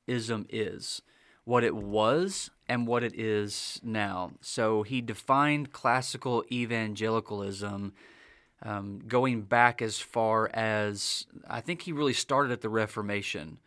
evangelicalism 0.09 0.47
is, 0.49 1.01
what 1.45 1.63
it 1.63 1.75
was, 1.75 2.49
and 2.67 2.87
what 2.87 3.03
it 3.03 3.17
is 3.17 3.79
now. 3.83 4.31
So 4.41 4.83
he 4.83 5.01
defined 5.01 5.71
classical 5.71 6.43
evangelicalism. 6.51 7.93
Um, 8.61 8.99
going 9.07 9.43
back 9.43 9.81
as 9.81 9.99
far 9.99 10.49
as 10.53 11.25
I 11.49 11.61
think 11.61 11.83
he 11.83 11.93
really 11.93 12.13
started 12.13 12.51
at 12.51 12.59
the 12.59 12.67
Reformation, 12.67 13.59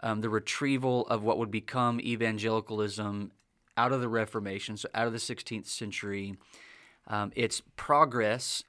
um, 0.00 0.20
the 0.20 0.28
retrieval 0.28 1.06
of 1.08 1.24
what 1.24 1.38
would 1.38 1.50
become 1.50 2.00
evangelicalism 2.00 3.32
out 3.76 3.90
of 3.90 4.00
the 4.00 4.08
Reformation, 4.08 4.76
so 4.76 4.88
out 4.94 5.08
of 5.08 5.12
the 5.12 5.18
16th 5.18 5.66
century. 5.66 6.36
Um, 7.08 7.32
its 7.34 7.62
progress 7.74 8.62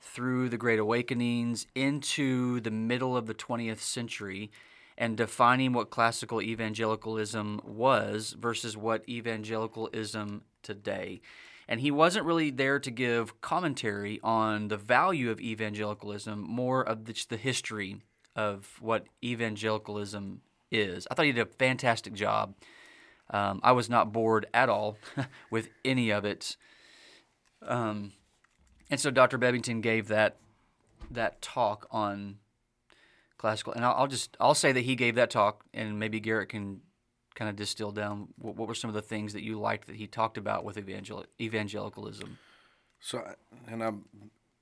through 0.00 0.48
the 0.48 0.56
Great 0.56 0.78
Awakenings 0.78 1.66
into 1.74 2.60
the 2.60 2.70
middle 2.70 3.16
of 3.16 3.26
the 3.26 3.34
20th 3.34 3.80
century 3.80 4.52
and 4.96 5.16
defining 5.16 5.72
what 5.72 5.90
classical 5.90 6.40
evangelicalism 6.40 7.60
was 7.64 8.34
versus 8.38 8.76
what 8.76 9.08
evangelicalism 9.08 10.42
today. 10.62 11.20
And 11.68 11.80
he 11.80 11.90
wasn't 11.90 12.26
really 12.26 12.50
there 12.50 12.78
to 12.78 12.90
give 12.90 13.40
commentary 13.40 14.20
on 14.22 14.68
the 14.68 14.76
value 14.76 15.30
of 15.30 15.40
evangelicalism, 15.40 16.40
more 16.40 16.82
of 16.82 17.04
just 17.04 17.30
the 17.30 17.36
history 17.36 18.02
of 18.34 18.78
what 18.80 19.06
evangelicalism 19.22 20.42
is. 20.70 21.06
I 21.10 21.14
thought 21.14 21.26
he 21.26 21.32
did 21.32 21.46
a 21.46 21.50
fantastic 21.50 22.14
job 22.14 22.54
um, 23.32 23.60
I 23.62 23.72
was 23.72 23.88
not 23.88 24.12
bored 24.12 24.46
at 24.52 24.68
all 24.68 24.98
with 25.50 25.68
any 25.84 26.10
of 26.10 26.24
it. 26.24 26.56
Um, 27.62 28.12
and 28.90 29.00
so 29.00 29.10
Dr. 29.10 29.38
Bebbington 29.38 29.80
gave 29.80 30.08
that 30.08 30.36
that 31.10 31.42
talk 31.42 31.86
on 31.90 32.38
classical, 33.42 33.72
and 33.72 33.84
I'll, 33.84 33.94
I'll, 33.94 34.06
just 34.06 34.36
I'll 34.38 34.54
say 34.54 34.70
that 34.70 34.82
he 34.82 34.94
gave 34.94 35.16
that 35.16 35.28
talk, 35.28 35.64
and 35.74 35.98
maybe 35.98 36.20
Garrett 36.20 36.48
can 36.48 36.80
kind 37.34 37.48
of 37.48 37.56
distill 37.56 37.90
down 37.90 38.28
what, 38.38 38.54
what 38.54 38.68
were 38.68 38.74
some 38.74 38.88
of 38.88 38.94
the 38.94 39.02
things 39.02 39.32
that 39.32 39.42
you 39.42 39.58
liked 39.58 39.88
that 39.88 39.96
he 39.96 40.06
talked 40.06 40.38
about 40.38 40.64
with 40.64 40.78
evangel- 40.78 41.26
evangelicalism. 41.40 42.38
So, 43.00 43.20
and 43.66 43.82
I'm 43.82 44.04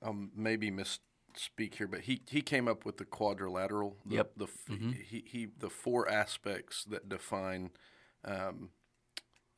I'm 0.01 0.31
maybe 0.35 0.71
misspeak 0.71 1.75
here, 1.75 1.87
but 1.87 2.01
he 2.01 2.23
he 2.27 2.41
came 2.41 2.67
up 2.67 2.83
with 2.83 2.97
the 2.97 3.05
quadrilateral. 3.05 3.97
The, 4.03 4.15
yep. 4.15 4.31
The 4.35 4.47
mm-hmm. 4.47 4.91
he, 4.93 5.23
he 5.27 5.47
the 5.59 5.69
four 5.69 6.09
aspects 6.09 6.83
that 6.85 7.07
define 7.07 7.69
um, 8.25 8.71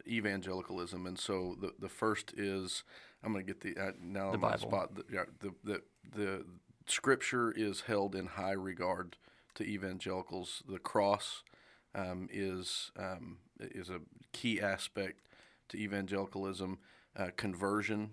evangelicalism, 0.05 1.07
and 1.07 1.17
so 1.17 1.55
the 1.61 1.71
the 1.79 1.87
first 1.87 2.33
is 2.35 2.83
I'm 3.23 3.31
going 3.31 3.45
to 3.45 3.53
get 3.53 3.61
the 3.61 3.81
uh, 3.81 3.91
now 4.01 4.33
the 4.33 4.37
Bible. 4.37 4.59
spot. 4.59 4.95
The, 4.95 5.05
yeah, 5.09 5.23
the, 5.39 5.53
the 5.63 5.81
the 6.13 6.45
Scripture 6.85 7.51
is 7.51 7.81
held 7.81 8.15
in 8.15 8.27
high 8.27 8.51
regard 8.51 9.17
to 9.55 9.63
evangelicals. 9.63 10.63
The 10.67 10.79
cross 10.79 11.43
um, 11.95 12.27
is 12.31 12.91
um, 12.97 13.37
is 13.59 13.89
a 13.89 13.99
key 14.31 14.59
aspect 14.59 15.21
to 15.69 15.77
evangelicalism. 15.77 16.79
Uh, 17.15 17.27
conversion 17.35 18.11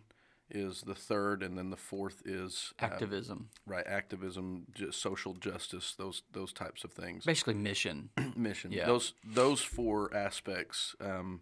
is 0.50 0.82
the 0.82 0.94
third, 0.94 1.42
and 1.42 1.56
then 1.56 1.70
the 1.70 1.76
fourth 1.76 2.22
is 2.24 2.74
uh, 2.80 2.86
activism. 2.86 3.48
right, 3.66 3.86
activism, 3.86 4.66
just 4.74 5.00
social 5.00 5.34
justice, 5.34 5.94
those 5.96 6.22
those 6.32 6.52
types 6.52 6.84
of 6.84 6.92
things. 6.92 7.24
Basically, 7.24 7.54
mission. 7.54 8.10
mission. 8.36 8.72
Yeah. 8.72 8.86
Those 8.86 9.14
those 9.24 9.60
four 9.60 10.14
aspects 10.14 10.94
um, 11.00 11.40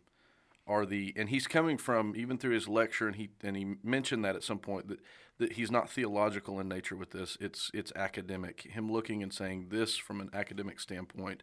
are 0.69 0.85
the, 0.85 1.15
and 1.17 1.31
he's 1.31 1.47
coming 1.47 1.79
from 1.79 2.15
even 2.15 2.39
through 2.39 2.55
his 2.55 2.69
lecture, 2.69 3.07
and 3.07 3.17
he 3.17 3.31
and 3.43 3.57
he 3.57 3.75
mentioned 3.83 4.25
that 4.25 4.37
at 4.37 4.45
some 4.45 4.59
point 4.59 4.89
that 4.89 5.01
that 5.39 5.53
he's 5.53 5.71
not 5.71 5.91
theological 5.91 6.61
in 6.61 6.69
nature 6.69 6.97
with 6.97 7.11
this. 7.11 7.39
It's 7.41 7.71
it's 7.73 7.93
academic. 7.97 8.63
Him 8.63 8.93
looking 8.93 9.23
and 9.23 9.33
saying 9.33 9.69
this 9.71 9.97
from 9.97 10.21
an 10.21 10.31
academic 10.33 10.79
standpoint. 10.79 11.43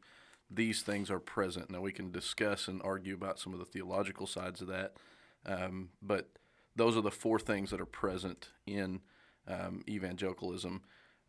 These 0.50 0.84
things 0.84 1.10
are 1.10 1.20
present. 1.20 1.72
Now 1.72 1.82
we 1.82 1.92
can 1.92 2.12
discuss 2.12 2.68
and 2.68 2.82
argue 2.84 3.16
about 3.16 3.40
some 3.40 3.54
of 3.54 3.60
the 3.60 3.66
theological 3.66 4.28
sides 4.28 4.62
of 4.62 4.68
that, 4.68 4.94
um, 5.46 5.90
but 6.02 6.30
those 6.76 6.96
are 6.96 7.02
the 7.02 7.12
four 7.12 7.40
things 7.40 7.72
that 7.72 7.82
are 7.82 7.86
present 7.86 8.50
in 8.68 9.02
um, 9.48 9.82
evangelicalism, 9.90 10.84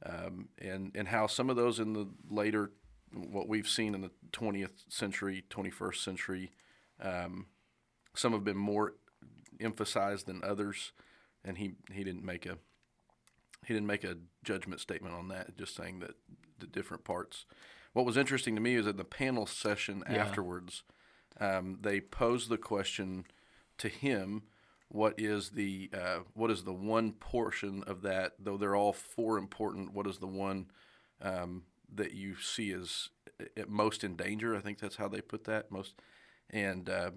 um, 0.05 0.49
and 0.59 0.93
and 0.95 1.09
how 1.09 1.27
some 1.27 1.49
of 1.49 1.57
those 1.57 1.79
in 1.79 1.95
the 1.95 2.09
later, 2.29 2.73
what 3.13 3.49
we've 3.49 3.69
seen 3.69 3.95
in 3.95 4.03
the 4.03 4.11
20th 4.33 4.85
century, 4.89 5.45
21st 5.49 5.97
century, 5.97 6.51
um, 7.01 7.47
some 8.17 8.33
have 8.33 8.45
been 8.45 8.57
more 8.57 8.95
emphasized 9.61 10.27
than 10.27 10.43
others, 10.45 10.93
and 11.45 11.59
he 11.59 11.73
he 11.93 12.05
didn't 12.05 12.25
make 12.25 12.47
a 12.47 12.59
he 13.65 13.75
didn't 13.75 13.87
make 13.87 14.05
a 14.05 14.17
judgment 14.45 14.81
statement 14.81 15.15
on 15.15 15.29
that, 15.29 15.57
just 15.57 15.75
saying 15.75 16.01
that 16.01 16.15
the 16.59 16.67
different 16.67 17.05
parts. 17.05 17.47
What 17.93 18.07
was 18.07 18.17
interesting 18.17 18.55
to 18.55 18.61
me 18.61 18.75
is 18.75 18.87
in 18.87 18.97
the 18.97 19.05
panel 19.05 19.47
session 19.47 20.03
yeah. 20.11 20.17
afterwards, 20.17 20.83
um, 21.41 21.79
they 21.81 22.01
posed 22.01 22.49
the 22.49 22.59
question 22.59 23.25
to 23.79 23.89
him 23.89 24.43
what 24.89 25.15
is 25.19 25.51
the 25.51 25.91
uh, 25.93 26.19
what 26.35 26.51
is 26.51 26.65
the 26.65 26.73
one 26.73 27.13
portion 27.13 27.83
of 27.87 28.03
that 28.03 28.33
though 28.39 28.57
they're 28.57 28.77
all 28.77 28.93
four 28.93 29.37
important 29.37 29.93
what 29.93 30.07
is 30.07 30.19
the 30.19 30.27
one 30.27 30.67
um, 31.21 31.65
that 31.93 32.13
you 32.13 32.37
see 32.37 32.73
as 32.73 33.09
at 33.57 33.69
most 33.69 34.05
in 34.05 34.17
danger 34.17 34.57
i 34.57 34.61
think 34.61 34.79
that's 34.79 34.97
how 34.97 35.09
they 35.09 35.21
put 35.21 35.45
that 35.45 35.71
most 35.71 35.95
and 36.51 36.89
uh, 36.89 37.11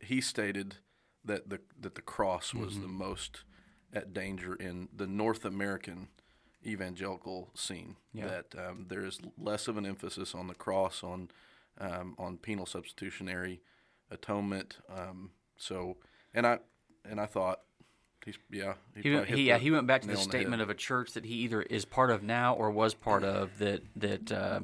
he 0.00 0.20
stated 0.20 0.76
that 1.24 1.48
the 1.48 1.60
that 1.78 1.94
the 1.94 2.02
cross 2.02 2.54
was 2.54 2.74
mm-hmm. 2.74 2.82
the 2.82 2.88
most 2.88 3.44
at 3.92 4.12
danger 4.12 4.54
in 4.54 4.88
the 4.94 5.06
north 5.06 5.44
american 5.44 6.08
evangelical 6.64 7.50
scene 7.54 7.96
yeah. 8.12 8.26
that 8.26 8.68
um, 8.68 8.86
there 8.88 9.04
is 9.04 9.20
less 9.38 9.68
of 9.68 9.76
an 9.76 9.86
emphasis 9.86 10.34
on 10.34 10.48
the 10.48 10.54
cross 10.54 11.04
on 11.04 11.28
um, 11.78 12.14
on 12.18 12.36
penal 12.36 12.66
substitutionary 12.66 13.60
atonement 14.10 14.78
um, 14.94 15.30
so 15.56 15.96
and 16.34 16.46
I 16.46 16.58
and 17.10 17.20
I 17.20 17.26
thought, 17.26 17.60
he's 18.24 18.38
yeah. 18.50 18.74
He, 18.94 19.02
he, 19.02 19.24
he 19.24 19.42
yeah 19.44 19.58
he 19.58 19.70
went 19.70 19.86
back 19.86 20.02
to 20.02 20.08
the 20.08 20.16
statement 20.16 20.58
the 20.58 20.64
of 20.64 20.70
a 20.70 20.74
church 20.74 21.12
that 21.12 21.24
he 21.24 21.34
either 21.34 21.62
is 21.62 21.84
part 21.84 22.10
of 22.10 22.22
now 22.22 22.54
or 22.54 22.70
was 22.70 22.94
part 22.94 23.24
of 23.24 23.58
that 23.58 23.82
that 23.96 24.32
uh, 24.32 24.60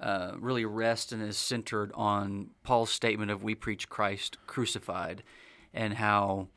uh, 0.00 0.32
really 0.38 0.64
rests 0.64 1.12
and 1.12 1.22
is 1.22 1.36
centered 1.36 1.92
on 1.94 2.50
Paul's 2.62 2.90
statement 2.90 3.30
of 3.30 3.42
"We 3.42 3.54
preach 3.54 3.88
Christ 3.88 4.38
crucified," 4.46 5.22
and 5.72 5.94
how 5.94 6.48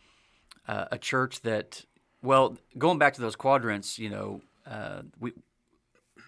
uh, 0.68 0.86
a 0.92 0.98
church 0.98 1.42
that, 1.42 1.86
well, 2.22 2.58
going 2.78 2.98
back 2.98 3.14
to 3.14 3.22
those 3.22 3.36
quadrants, 3.36 4.00
you 4.00 4.10
know, 4.10 4.42
uh, 4.66 5.02
we 5.20 5.34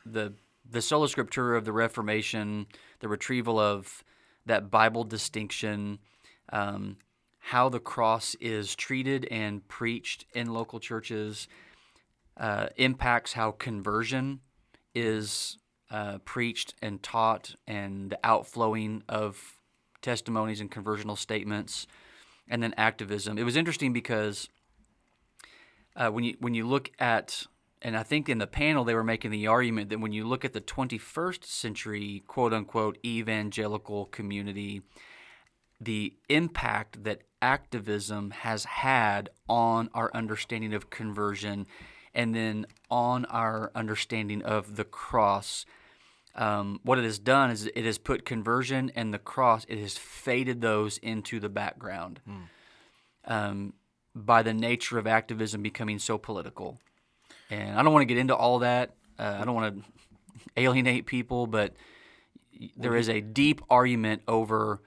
the 0.05 0.33
the 0.69 0.81
sola 0.81 1.07
scriptura 1.07 1.57
of 1.57 1.65
the 1.65 1.71
Reformation, 1.71 2.67
the 2.99 3.07
retrieval 3.07 3.59
of 3.59 4.03
that 4.45 4.69
Bible 4.69 5.03
distinction, 5.03 5.99
um, 6.51 6.97
how 7.39 7.69
the 7.69 7.79
cross 7.79 8.35
is 8.41 8.75
treated 8.75 9.25
and 9.25 9.67
preached 9.67 10.25
in 10.33 10.53
local 10.53 10.79
churches, 10.79 11.47
uh, 12.37 12.67
impacts 12.75 13.33
how 13.33 13.51
conversion 13.51 14.41
is 14.93 15.57
uh, 15.89 16.17
preached 16.19 16.73
and 16.81 17.01
taught, 17.01 17.55
and 17.65 18.11
the 18.11 18.19
outflowing 18.23 19.03
of 19.07 19.57
testimonies 20.01 20.61
and 20.61 20.71
conversional 20.71 21.17
statements, 21.17 21.87
and 22.47 22.61
then 22.61 22.73
activism. 22.77 23.37
It 23.37 23.43
was 23.43 23.55
interesting 23.55 23.93
because 23.93 24.49
uh, 25.95 26.09
when 26.09 26.23
you 26.23 26.35
when 26.39 26.53
you 26.53 26.67
look 26.67 26.91
at 26.99 27.45
and 27.81 27.95
I 27.95 28.03
think 28.03 28.29
in 28.29 28.37
the 28.37 28.47
panel 28.47 28.83
they 28.83 28.95
were 28.95 29.03
making 29.03 29.31
the 29.31 29.47
argument 29.47 29.89
that 29.89 29.99
when 29.99 30.11
you 30.11 30.25
look 30.27 30.43
at 30.43 30.53
the 30.53 30.61
21st 30.61 31.43
century 31.43 32.23
quote 32.27 32.53
unquote 32.53 32.97
evangelical 33.05 34.05
community, 34.05 34.81
the 35.79 36.15
impact 36.29 37.03
that 37.03 37.21
activism 37.41 38.31
has 38.31 38.65
had 38.65 39.29
on 39.47 39.89
our 39.93 40.11
understanding 40.13 40.73
of 40.73 40.89
conversion 40.89 41.67
and 42.17 42.33
then 42.33 42.65
on 42.89 43.25
our 43.25 43.71
understanding 43.75 44.41
of 44.41 44.75
the 44.75 44.83
cross. 44.83 45.65
Um, 46.35 46.79
what 46.83 46.99
it 46.99 47.03
has 47.03 47.19
done 47.19 47.51
is 47.51 47.67
it 47.67 47.85
has 47.85 47.97
put 47.97 48.25
conversion 48.25 48.91
and 48.95 49.13
the 49.13 49.19
cross, 49.19 49.65
it 49.69 49.79
has 49.79 49.97
faded 49.97 50.59
those 50.61 50.97
into 50.97 51.39
the 51.39 51.49
background 51.49 52.19
um, 53.25 53.73
by 54.13 54.41
the 54.43 54.53
nature 54.53 54.97
of 54.97 55.07
activism 55.07 55.61
becoming 55.61 55.99
so 55.99 56.17
political. 56.17 56.79
And 57.49 57.79
I 57.79 57.83
don't 57.83 57.93
want 57.93 58.01
to 58.01 58.13
get 58.13 58.17
into 58.17 58.35
all 58.35 58.59
that. 58.59 58.91
Uh, 59.17 59.37
I 59.39 59.45
don't 59.45 59.55
want 59.55 59.77
to 59.77 59.83
alienate 60.57 61.05
people, 61.05 61.47
but 61.47 61.73
there 62.75 62.95
is 62.95 63.09
a 63.09 63.21
deep 63.21 63.61
argument 63.69 64.23
over 64.27 64.81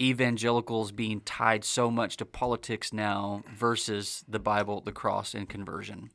evangelicals 0.00 0.90
being 0.90 1.20
tied 1.20 1.64
so 1.64 1.90
much 1.90 2.16
to 2.16 2.24
politics 2.24 2.92
now 2.92 3.44
versus 3.54 4.24
the 4.28 4.40
Bible, 4.40 4.80
the 4.80 4.92
cross, 4.92 5.34
and 5.34 5.48
conversion. 5.48 6.10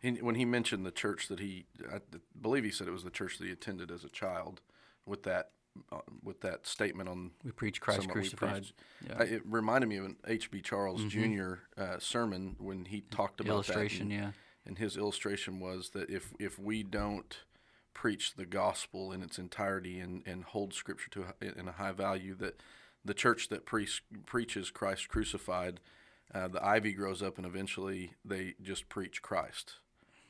He, 0.00 0.10
when 0.12 0.36
he 0.36 0.44
mentioned 0.44 0.86
the 0.86 0.90
church 0.92 1.28
that 1.28 1.40
he, 1.40 1.66
I 1.92 1.98
believe 2.40 2.64
he 2.64 2.70
said 2.70 2.86
it 2.86 2.92
was 2.92 3.04
the 3.04 3.10
church 3.10 3.38
that 3.38 3.44
he 3.46 3.50
attended 3.52 3.90
as 3.90 4.04
a 4.04 4.08
child, 4.08 4.60
with 5.06 5.24
that, 5.24 5.50
uh, 5.90 6.00
with 6.22 6.40
that 6.42 6.66
statement 6.66 7.08
on 7.08 7.32
We 7.44 7.50
preach 7.50 7.80
Christ 7.80 8.08
crucified. 8.08 8.66
Yeah. 9.04 9.14
Mm-hmm. 9.14 9.22
I, 9.22 9.24
it 9.24 9.42
reminded 9.44 9.88
me 9.88 9.96
of 9.96 10.04
an 10.04 10.16
H.B. 10.26 10.60
Charles 10.60 11.04
Jr. 11.04 11.54
Uh, 11.76 11.98
sermon 11.98 12.56
when 12.58 12.84
he 12.84 13.00
talked 13.00 13.40
about 13.40 13.52
Illustration, 13.52 14.08
that. 14.08 14.14
and- 14.14 14.22
yeah. 14.24 14.30
And 14.66 14.76
his 14.76 14.98
illustration 14.98 15.60
was 15.60 15.90
that 15.90 16.10
if 16.10 16.34
if 16.38 16.58
we 16.58 16.82
don't 16.82 17.38
preach 17.94 18.34
the 18.34 18.44
gospel 18.44 19.12
in 19.12 19.22
its 19.22 19.38
entirety 19.38 19.98
and, 19.98 20.22
and 20.26 20.44
hold 20.44 20.74
Scripture 20.74 21.08
to 21.10 21.24
a, 21.40 21.58
in 21.58 21.66
a 21.68 21.72
high 21.72 21.92
value, 21.92 22.34
that 22.34 22.60
the 23.02 23.14
church 23.14 23.48
that 23.48 23.64
pre- 23.64 23.88
preaches 24.26 24.70
Christ 24.70 25.08
crucified, 25.08 25.80
uh, 26.34 26.48
the 26.48 26.62
ivy 26.64 26.92
grows 26.92 27.22
up 27.22 27.38
and 27.38 27.46
eventually 27.46 28.12
they 28.24 28.54
just 28.62 28.90
preach 28.90 29.22
Christ. 29.22 29.76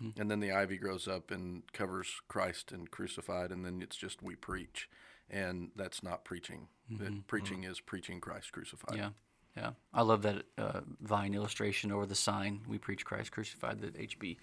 Mm-hmm. 0.03 0.21
And 0.21 0.31
then 0.31 0.41
the 0.41 0.53
ivy 0.53 0.79
grows 0.79 1.09
up 1.09 1.31
and 1.31 1.63
covers 1.73 2.21
Christ 2.29 2.71
and 2.71 2.91
crucified, 2.91 3.51
and 3.51 3.65
then 3.65 3.83
it's 3.83 3.97
just 3.97 4.23
we 4.23 4.37
preach. 4.37 4.89
And 5.31 5.71
that's 5.77 6.03
not 6.03 6.25
preaching. 6.25 6.69
That 6.91 7.11
mm-hmm. 7.11 7.21
preaching 7.27 7.63
mm-hmm. 7.63 7.73
is 7.73 7.81
preaching 7.81 8.21
Christ 8.21 8.53
crucified. 8.53 8.97
Yeah, 8.97 9.11
yeah. 9.57 9.71
I 9.93 10.03
love 10.03 10.23
that 10.23 10.45
uh, 10.57 10.81
vine 11.01 11.35
illustration 11.35 11.93
over 11.93 12.07
the 12.07 12.15
sign 12.15 12.61
"We 12.67 12.79
preach 12.79 13.05
Christ 13.05 13.33
crucified" 13.33 13.81
that 13.83 13.99
HB 13.99 14.37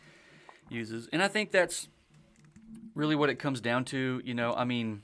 uses, 0.69 1.07
and 1.11 1.23
I 1.23 1.27
think 1.27 1.51
that's 1.51 1.87
really 2.93 3.15
what 3.15 3.29
it 3.29 3.39
comes 3.39 3.61
down 3.61 3.85
to. 3.85 4.21
You 4.23 4.35
know, 4.35 4.53
I 4.53 4.65
mean, 4.65 5.01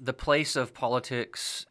the 0.00 0.14
place 0.14 0.56
of 0.56 0.74
politics 0.74 1.66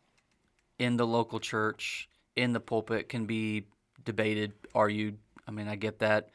in 0.77 0.95
the 0.95 1.05
local 1.05 1.39
church, 1.39 2.07
in 2.35 2.53
the 2.53 2.61
pulpit, 2.61 3.09
can 3.09 3.25
be 3.25 3.65
debated, 4.09 4.53
argued. 4.73 5.19
I 5.47 5.51
mean, 5.51 5.67
I 5.67 5.75
get 5.75 5.99
that. 5.99 6.29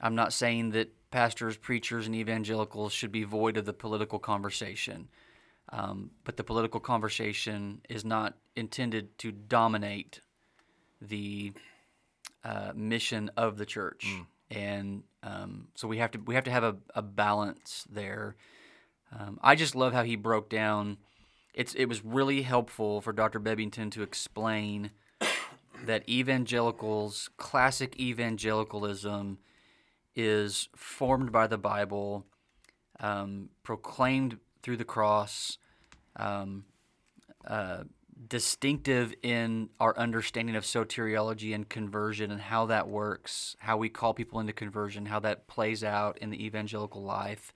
I'm 0.00 0.16
not 0.16 0.32
saying 0.32 0.70
that 0.70 0.92
pastors, 1.12 1.56
preachers, 1.56 2.06
and 2.06 2.16
evangelicals 2.16 2.92
should 2.92 3.12
be 3.12 3.22
void 3.22 3.56
of 3.56 3.66
the 3.66 3.72
political 3.72 4.18
conversation. 4.18 5.06
Um, 5.68 6.10
but 6.24 6.36
the 6.36 6.42
political 6.42 6.80
conversation 6.80 7.82
is 7.88 8.04
not 8.04 8.34
intended 8.56 9.16
to 9.18 9.30
dominate 9.30 10.20
the 11.00 11.52
uh, 12.42 12.72
mission 12.74 13.30
of 13.36 13.58
the 13.58 13.64
church, 13.64 14.12
and 14.50 15.04
um, 15.22 15.68
so 15.76 15.86
we 15.86 15.98
have 15.98 16.10
to 16.10 16.18
we 16.18 16.34
have 16.34 16.44
to 16.44 16.50
have 16.50 16.64
a, 16.64 16.76
a 16.96 17.02
balance 17.02 17.86
there. 17.88 18.34
Um, 19.16 19.38
I 19.40 19.54
just 19.54 19.76
love 19.76 19.92
how 19.92 20.02
he 20.02 20.16
broke 20.16 20.50
down. 20.50 20.98
It's 21.54 21.74
it 21.74 21.86
was 21.86 22.04
really 22.04 22.42
helpful 22.42 23.00
for 23.00 23.12
Dr. 23.12 23.38
Bebbington 23.38 23.92
to 23.92 24.02
explain 24.02 24.90
that 25.84 26.08
evangelicals, 26.08 27.30
classic 27.36 27.98
evangelicalism, 27.98 29.38
is 30.16 30.68
formed 30.74 31.32
by 31.32 31.46
the 31.46 31.58
Bible, 31.58 32.24
um, 33.00 33.48
proclaimed 33.62 34.38
through 34.62 34.76
the 34.76 34.84
cross, 34.84 35.58
um, 36.16 36.64
uh, 37.46 37.84
distinctive 38.28 39.14
in 39.22 39.68
our 39.80 39.96
understanding 39.98 40.56
of 40.56 40.64
soteriology 40.64 41.54
and 41.54 41.68
conversion 41.68 42.30
and 42.30 42.40
how 42.40 42.66
that 42.66 42.88
works, 42.88 43.56
how 43.58 43.76
we 43.76 43.88
call 43.88 44.14
people 44.14 44.40
into 44.40 44.52
conversion, 44.52 45.06
how 45.06 45.18
that 45.20 45.46
plays 45.46 45.82
out 45.82 46.18
in 46.18 46.30
the 46.30 46.44
evangelical 46.44 47.02
life. 47.02 47.52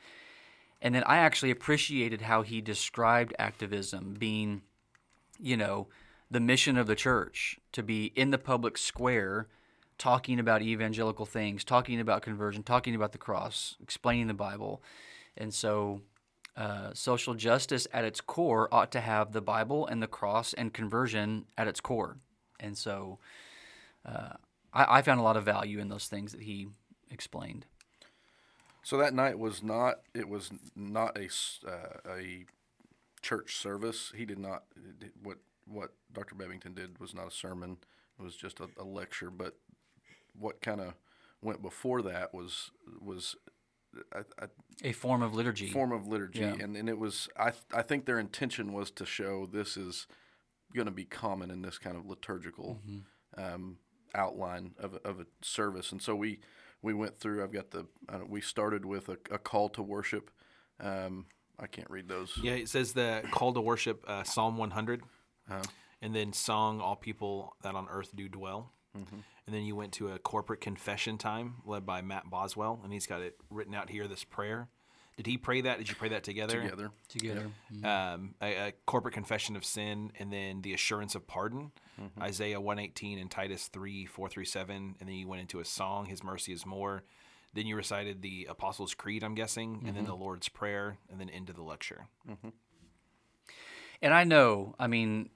And 0.82 0.94
then 0.94 1.04
I 1.04 1.18
actually 1.18 1.50
appreciated 1.50 2.22
how 2.22 2.42
he 2.42 2.60
described 2.60 3.34
activism 3.38 4.14
being, 4.18 4.62
you 5.38 5.56
know, 5.56 5.88
the 6.30 6.40
mission 6.40 6.76
of 6.76 6.86
the 6.86 6.94
church 6.94 7.58
to 7.72 7.82
be 7.82 8.12
in 8.14 8.30
the 8.30 8.38
public 8.38 8.76
square 8.76 9.48
talking 9.98 10.38
about 10.38 10.62
evangelical 10.62 11.26
things, 11.26 11.64
talking 11.64 12.00
about 12.00 12.22
conversion, 12.22 12.62
talking 12.62 12.94
about 12.94 13.12
the 13.12 13.18
cross, 13.18 13.76
explaining 13.82 14.28
the 14.28 14.34
Bible. 14.34 14.82
And 15.36 15.52
so, 15.52 16.02
uh, 16.56 16.90
social 16.92 17.34
justice 17.34 17.86
at 17.92 18.04
its 18.04 18.20
core 18.20 18.68
ought 18.72 18.90
to 18.92 19.00
have 19.00 19.32
the 19.32 19.40
Bible 19.40 19.86
and 19.86 20.02
the 20.02 20.06
cross 20.06 20.52
and 20.52 20.72
conversion 20.72 21.46
at 21.56 21.68
its 21.68 21.80
core. 21.80 22.16
And 22.60 22.76
so, 22.76 23.18
uh, 24.06 24.34
I, 24.72 24.98
I 24.98 25.02
found 25.02 25.20
a 25.20 25.22
lot 25.22 25.36
of 25.36 25.44
value 25.44 25.78
in 25.78 25.88
those 25.88 26.06
things 26.06 26.32
that 26.32 26.42
he 26.42 26.68
explained. 27.10 27.66
So 28.82 28.96
that 28.98 29.14
night 29.14 29.38
was 29.38 29.62
not. 29.62 30.00
It 30.14 30.28
was 30.28 30.50
not 30.74 31.18
a 31.18 31.28
uh, 31.68 32.10
a 32.10 32.46
church 33.20 33.56
service. 33.56 34.12
He 34.16 34.24
did 34.24 34.38
not. 34.38 34.62
What 35.22 35.38
what 35.70 35.94
Dr. 36.12 36.34
Bebbington 36.34 36.74
did 36.74 36.98
was 36.98 37.14
not 37.14 37.26
a 37.28 37.30
sermon. 37.30 37.78
It 38.18 38.22
was 38.22 38.36
just 38.36 38.60
a, 38.60 38.68
a 38.78 38.84
lecture. 38.84 39.30
But 39.30 39.54
what 40.38 40.60
kind 40.60 40.80
of 40.80 40.94
went 41.42 41.62
before 41.62 42.02
that 42.02 42.32
was 42.34 42.70
was 43.00 43.36
a, 44.12 44.24
a 44.38 44.48
A 44.84 44.92
form 44.92 45.22
of 45.22 45.34
liturgy. 45.34 45.68
form 45.70 45.92
of 45.92 46.06
liturgy, 46.06 46.40
Yeah. 46.40 46.56
and 46.60 46.76
and 46.76 46.88
it 46.88 46.98
was. 46.98 47.28
I 47.38 47.52
I 47.72 47.82
think 47.82 48.04
their 48.06 48.18
intention 48.18 48.72
was 48.72 48.90
to 48.92 49.06
show 49.06 49.46
this 49.46 49.76
is 49.76 50.06
going 50.74 50.86
to 50.86 50.92
be 50.92 51.04
common 51.04 51.50
in 51.50 51.62
this 51.62 51.78
kind 51.78 51.96
of 51.96 52.04
liturgical 52.06 52.80
um, 53.36 53.78
outline 54.14 54.74
of 54.78 54.94
a- 54.94 55.08
of 55.08 55.20
a 55.20 55.26
service, 55.42 55.92
and 55.92 56.02
so 56.02 56.14
we 56.14 56.40
we 56.82 56.92
went 56.94 57.18
through. 57.18 57.42
I've 57.42 57.52
got 57.52 57.70
the. 57.70 57.86
Uh, 58.08 58.20
we 58.28 58.40
started 58.40 58.84
with 58.84 59.08
a, 59.08 59.18
a 59.30 59.38
call 59.38 59.68
to 59.70 59.82
worship. 59.82 60.30
Um, 60.80 61.26
I 61.58 61.66
can't 61.66 61.90
read 61.90 62.08
those. 62.08 62.38
Yeah, 62.42 62.52
it 62.52 62.68
says 62.68 62.92
the 62.92 63.22
call 63.32 63.52
to 63.54 63.60
worship, 63.60 64.04
uh, 64.06 64.22
Psalm 64.22 64.56
100, 64.58 65.02
Uh-huh. 65.50 65.62
and 66.02 66.14
then 66.14 66.32
song, 66.32 66.80
all 66.80 66.96
people 66.96 67.56
that 67.62 67.74
on 67.74 67.88
earth 67.90 68.14
do 68.14 68.28
dwell. 68.28 68.72
Mm-hmm. 68.96 69.16
And 69.46 69.54
then 69.54 69.62
you 69.62 69.76
went 69.76 69.92
to 69.94 70.08
a 70.08 70.18
corporate 70.18 70.60
confession 70.60 71.16
time 71.18 71.56
led 71.64 71.86
by 71.86 72.02
Matt 72.02 72.28
Boswell, 72.30 72.80
and 72.84 72.92
he's 72.92 73.06
got 73.06 73.22
it 73.22 73.36
written 73.50 73.74
out 73.74 73.90
here. 73.90 74.06
This 74.06 74.24
prayer. 74.24 74.68
Did 75.16 75.26
he 75.26 75.36
pray 75.36 75.62
that? 75.62 75.78
Did 75.78 75.88
you 75.88 75.96
pray 75.96 76.10
that 76.10 76.22
together? 76.22 76.62
Together, 76.62 76.90
together. 77.08 77.50
Mm-hmm. 77.74 77.84
Um, 77.84 78.34
a, 78.40 78.68
a 78.68 78.72
corporate 78.86 79.14
confession 79.14 79.56
of 79.56 79.64
sin, 79.64 80.12
and 80.18 80.32
then 80.32 80.62
the 80.62 80.74
assurance 80.74 81.14
of 81.14 81.26
pardon. 81.26 81.72
Mm-hmm. 82.00 82.22
Isaiah 82.22 82.60
118 82.60 83.18
and 83.18 83.28
Titus 83.28 83.66
3, 83.66 84.06
4 84.06 84.28
through 84.28 84.44
7. 84.44 84.94
And 85.00 85.08
then 85.08 85.16
you 85.16 85.26
went 85.26 85.40
into 85.40 85.58
a 85.58 85.64
song, 85.64 86.06
His 86.06 86.22
mercy 86.22 86.52
is 86.52 86.64
more. 86.64 87.02
Then 87.54 87.66
you 87.66 87.74
recited 87.74 88.22
the 88.22 88.46
Apostles' 88.48 88.94
Creed, 88.94 89.24
I'm 89.24 89.34
guessing, 89.34 89.82
and 89.86 89.96
then 89.96 90.04
the 90.04 90.14
Lord's 90.14 90.48
Prayer, 90.48 90.98
and 91.10 91.18
then 91.18 91.30
into 91.30 91.52
the 91.52 91.62
lecture. 91.62 92.06
And 94.00 94.14
I 94.14 94.24
know, 94.24 94.74
I 94.78 94.86
mean, 94.86 95.30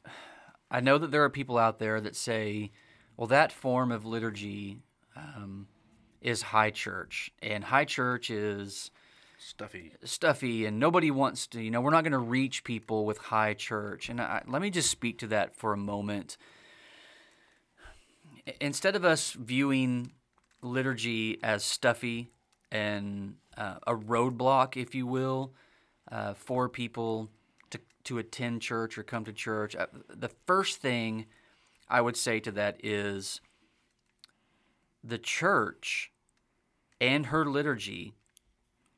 I 0.71 0.81
know 0.81 0.99
that 0.99 1.11
there 1.11 1.25
are 1.25 1.31
people 1.31 1.59
out 1.59 1.79
there 1.79 2.01
that 2.01 2.17
say, 2.17 2.71
well, 3.17 3.27
that 3.29 3.53
form 3.53 3.91
of 3.93 4.05
liturgy 4.05 4.79
um, 5.17 5.67
is 6.21 6.43
high 6.43 6.71
church. 6.71 7.31
And 7.43 7.65
high 7.65 7.85
church 7.85 8.31
is 8.31 8.91
Stuffy. 9.45 9.93
stuffy 10.05 10.67
and 10.67 10.79
nobody 10.79 11.11
wants 11.11 11.49
to 11.49 11.61
you 11.61 11.69
know 11.69 11.81
we're 11.81 11.91
not 11.91 12.05
going 12.05 12.13
to 12.13 12.19
reach 12.19 12.63
people 12.63 13.05
with 13.05 13.19
high 13.19 13.55
church 13.55 14.09
and 14.09 14.21
I, 14.21 14.41
let 14.47 14.63
me 14.63 14.71
just 14.71 14.89
speak 14.89 15.19
to 15.19 15.27
that 15.29 15.57
for 15.57 15.73
a 15.73 15.77
moment 15.77 16.37
instead 18.61 18.95
of 18.95 19.05
us 19.05 19.33
viewing 19.33 20.13
liturgy 20.63 21.41
as 21.43 21.65
stuffy 21.65 22.31
and 22.71 23.35
uh, 23.57 23.79
a 23.85 23.95
roadblock 23.95 24.77
if 24.77 24.95
you 24.95 25.09
will 25.09 25.53
uh, 26.13 26.35
for 26.35 26.69
people 26.69 27.29
to, 28.05 28.19
attend 28.19 28.63
church 28.63 28.99
or 28.99 29.03
come 29.03 29.25
to 29.25 29.33
church 29.33 29.75
uh, 29.77 29.87
the 30.09 30.31
first 30.47 30.79
thing 30.79 31.27
i 31.89 32.01
would 32.01 32.17
say 32.17 32.41
to 32.41 32.51
that 32.51 32.77
is 32.85 33.41
the 35.05 35.19
church 35.19 36.13
and 37.01 37.27
her 37.27 37.45
liturgy 37.45 38.15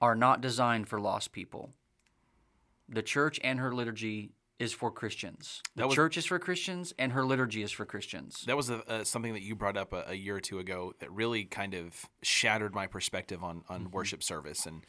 are 0.01 0.15
not 0.15 0.43
designed 0.43 0.87
for 0.87 1.01
lost 1.01 1.33
people. 1.33 1.71
The 2.87 3.03
church 3.03 3.41
and 3.43 3.59
her 3.59 3.73
liturgy 3.73 4.33
is 4.59 4.75
for 4.75 4.91
Christians. 4.91 5.63
The 5.75 5.87
was- 5.87 5.95
church 5.95 6.19
is 6.19 6.27
for 6.27 6.39
Christians, 6.39 6.93
and 6.99 7.13
her 7.13 7.25
liturgy 7.25 7.63
is 7.63 7.73
for 7.73 7.87
Christians. 7.87 8.45
That 8.47 8.57
was 8.57 8.69
a, 8.69 8.87
uh, 8.87 9.05
something 9.05 9.33
that 9.33 9.43
you 9.43 9.55
brought 9.57 9.79
up 9.79 9.95
a, 9.95 10.05
a 10.09 10.15
year 10.15 10.37
or 10.37 10.41
two 10.41 10.59
ago 10.59 10.93
that 10.99 11.11
really 11.11 11.45
kind 11.45 11.73
of 11.73 12.05
shattered 12.23 12.75
my 12.75 12.87
perspective 12.87 13.43
on, 13.43 13.65
on 13.71 13.91
worship 13.91 14.23
service 14.23 14.67
and 14.67 14.85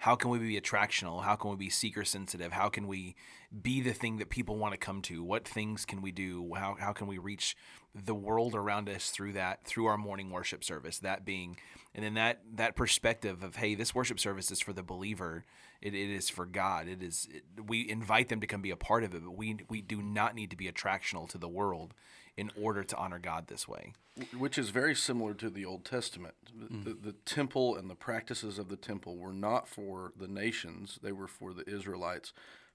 how 0.00 0.14
can 0.14 0.30
we 0.30 0.38
be 0.38 0.58
attractional? 0.58 1.24
How 1.24 1.36
can 1.36 1.50
we 1.50 1.56
be 1.56 1.68
seeker 1.68 2.06
sensitive? 2.06 2.52
How 2.52 2.70
can 2.70 2.88
we 2.88 3.16
be 3.62 3.82
the 3.82 3.92
thing 3.92 4.16
that 4.16 4.30
people 4.30 4.56
want 4.56 4.72
to 4.72 4.78
come 4.78 5.02
to? 5.02 5.22
What 5.22 5.46
things 5.46 5.84
can 5.84 6.00
we 6.00 6.10
do? 6.10 6.54
How, 6.54 6.74
how 6.80 6.94
can 6.94 7.06
we 7.06 7.18
reach 7.18 7.54
the 7.94 8.14
world 8.14 8.54
around 8.54 8.88
us 8.88 9.10
through 9.10 9.34
that, 9.34 9.66
through 9.66 9.84
our 9.84 9.98
morning 9.98 10.30
worship 10.30 10.64
service? 10.64 10.98
That 11.00 11.26
being, 11.26 11.58
and 11.94 12.02
then 12.02 12.14
that, 12.14 12.40
that 12.54 12.76
perspective 12.76 13.42
of, 13.42 13.56
hey, 13.56 13.74
this 13.74 13.94
worship 13.94 14.18
service 14.18 14.50
is 14.50 14.58
for 14.58 14.72
the 14.72 14.82
believer. 14.82 15.44
It, 15.82 15.92
it 15.92 16.08
is 16.08 16.30
for 16.30 16.46
God. 16.46 16.88
It 16.88 17.02
is, 17.02 17.28
it, 17.30 17.44
we 17.66 17.86
invite 17.86 18.30
them 18.30 18.40
to 18.40 18.46
come 18.46 18.62
be 18.62 18.70
a 18.70 18.76
part 18.76 19.04
of 19.04 19.14
it, 19.14 19.22
but 19.22 19.36
we, 19.36 19.58
we 19.68 19.82
do 19.82 20.00
not 20.00 20.34
need 20.34 20.48
to 20.48 20.56
be 20.56 20.72
attractional 20.72 21.28
to 21.28 21.36
the 21.36 21.46
world 21.46 21.92
in 22.40 22.50
order 22.58 22.82
to 22.82 22.96
honor 22.96 23.18
God 23.18 23.48
this 23.48 23.68
way. 23.68 23.92
which 24.36 24.56
is 24.56 24.70
very 24.70 24.94
similar 24.94 25.34
to 25.34 25.50
the 25.50 25.66
Old 25.66 25.84
Testament. 25.84 26.34
The, 26.58 26.66
mm. 26.74 26.84
the, 26.84 26.94
the 26.94 27.12
temple 27.26 27.76
and 27.76 27.90
the 27.90 27.94
practices 27.94 28.58
of 28.58 28.68
the 28.68 28.76
temple 28.76 29.18
were 29.18 29.32
not 29.34 29.68
for 29.68 30.12
the 30.16 30.26
nations; 30.26 30.98
they 31.02 31.12
were 31.12 31.28
for 31.28 31.52
the 31.52 31.68
Israelites. 31.68 32.32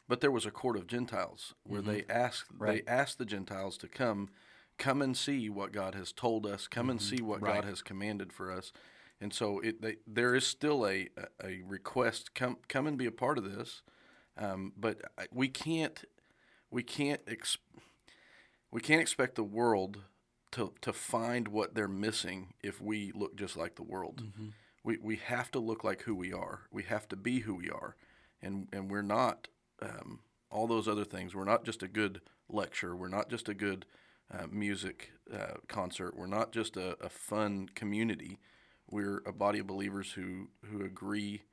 But 0.07 0.21
there 0.21 0.31
was 0.31 0.45
a 0.45 0.51
court 0.51 0.77
of 0.77 0.85
Gentiles 0.85 1.55
where 1.63 1.81
mm-hmm. 1.81 1.91
they 1.91 2.03
asked 2.07 2.45
Right. 2.55 2.85
they 2.85 2.91
asked 2.91 3.17
the 3.17 3.25
Gentiles 3.25 3.75
to 3.79 3.87
come, 3.87 4.29
come 4.77 5.01
and 5.01 5.17
see 5.17 5.49
what 5.49 5.71
God 5.71 5.95
has 5.95 6.11
told 6.11 6.45
us, 6.45 6.67
come 6.67 6.91
and 6.91 6.99
mm-hmm. 6.99 7.15
see 7.15 7.23
what 7.23 7.41
Right. 7.41 7.55
God 7.55 7.65
has 7.65 7.81
commanded 7.81 8.31
for 8.31 8.51
us. 8.51 8.71
And 9.19 9.33
so 9.33 9.59
it 9.61 9.81
they, 9.81 9.95
there 10.05 10.35
is 10.35 10.45
still 10.45 10.85
a, 10.85 11.09
a 11.43 11.61
request 11.65 12.35
come 12.35 12.57
come 12.67 12.85
and 12.85 12.97
be 12.97 13.07
a 13.07 13.11
part 13.11 13.39
of 13.39 13.43
this, 13.55 13.81
um, 14.37 14.73
but 14.77 15.01
uh, 15.17 15.23
we 15.31 15.47
can't 15.47 16.03
we 16.69 16.83
can't 16.83 17.21
ex- 17.27 17.57
we 18.75 18.81
can't 18.81 18.99
expect 18.99 19.35
the 19.35 19.43
world 19.43 19.99
to 20.51 20.73
to 20.81 20.91
find 20.91 21.47
what 21.47 21.75
they're 21.75 21.87
missing 21.87 22.53
if 22.61 22.81
we 22.81 23.13
look 23.15 23.37
just 23.37 23.55
like 23.55 23.75
the 23.75 23.83
world. 23.83 24.21
We 24.83 24.97
we 25.01 25.15
have 25.15 25.49
to 25.51 25.59
look 25.59 25.85
like 25.85 26.01
who 26.01 26.13
we 26.13 26.33
are. 26.33 26.63
We 26.71 26.83
have 26.83 27.07
to 27.07 27.15
be 27.15 27.39
who 27.39 27.55
we 27.55 27.69
are, 27.69 27.95
and 28.41 28.67
and 28.73 28.91
we're 28.91 29.01
not 29.01 29.47
um, 29.81 30.19
all 30.51 30.67
those 30.67 30.89
other 30.89 31.05
things. 31.05 31.33
We're 31.33 31.45
not 31.45 31.63
just 31.63 31.83
a 31.83 31.87
good 31.87 32.19
lecture. 32.49 32.97
We're 32.97 33.07
not 33.07 33.29
just 33.29 33.47
a 33.47 33.53
good 33.53 33.85
uh, 34.29 34.47
music 34.51 35.11
uh, 35.33 35.53
concert. 35.69 36.17
We're 36.17 36.27
not 36.27 36.51
just 36.51 36.75
a, 36.75 36.97
a 37.01 37.09
fun 37.09 37.69
community. 37.75 38.39
We're 38.91 39.21
a 39.25 39.31
body 39.31 39.59
of 39.59 39.67
believers 39.67 40.11
who 40.11 40.49
who 40.69 40.83
agree 40.83 41.43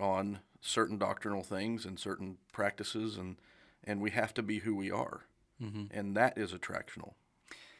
on 0.00 0.40
certain 0.60 0.98
doctrinal 0.98 1.44
things 1.44 1.86
and 1.86 1.96
certain 1.96 2.38
practices, 2.52 3.16
and 3.16 3.36
and 3.84 4.00
we 4.00 4.10
have 4.10 4.34
to 4.34 4.42
be 4.42 4.58
who 4.58 4.74
we 4.74 4.90
are, 4.90 5.26
and 5.90 6.16
that 6.16 6.36
is 6.36 6.52
attractional. 6.52 7.14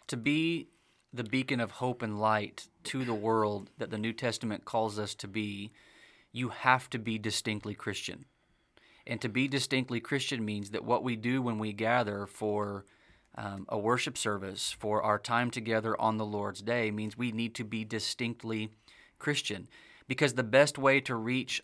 to 0.09 0.17
be 0.17 0.69
the 1.13 1.25
beacon 1.25 1.61
of 1.61 1.71
hope 1.73 2.03
and 2.03 2.21
light 2.21 2.69
to 2.85 3.05
the 3.05 3.15
world 3.15 3.71
that 3.79 3.91
the 3.91 3.99
New 3.99 4.13
Testament 4.13 4.65
calls 4.65 4.99
us 4.99 5.15
to 5.17 5.29
be, 5.29 5.73
you 6.33 6.51
have 6.51 6.91
to 6.91 6.99
be 6.99 7.19
distinctly 7.19 7.75
Christian. 7.75 8.27
And 9.07 9.21
to 9.21 9.29
be 9.29 9.49
distinctly 9.49 10.01
Christian 10.01 10.45
means 10.45 10.71
that 10.71 10.85
what 10.85 11.03
we 11.05 11.17
do 11.17 11.41
when 11.41 11.59
we 11.59 11.73
gather 11.73 12.27
for 12.27 12.85
um, 13.37 13.67
a 13.69 13.79
worship 13.79 14.19
service, 14.19 14.75
for 14.79 15.03
our 15.03 15.19
time 15.19 15.51
together 15.51 15.99
on 16.01 16.17
the 16.17 16.25
Lord's 16.25 16.63
Day, 16.63 16.91
means 16.91 17.17
we 17.17 17.33
need 17.33 17.55
to 17.55 17.65
be 17.65 17.85
distinctly 17.85 18.71
Christian. 19.19 19.69
Because 20.09 20.35
the 20.35 20.43
best 20.43 20.79
way 20.79 21.01
to 21.01 21.15
reach 21.15 21.63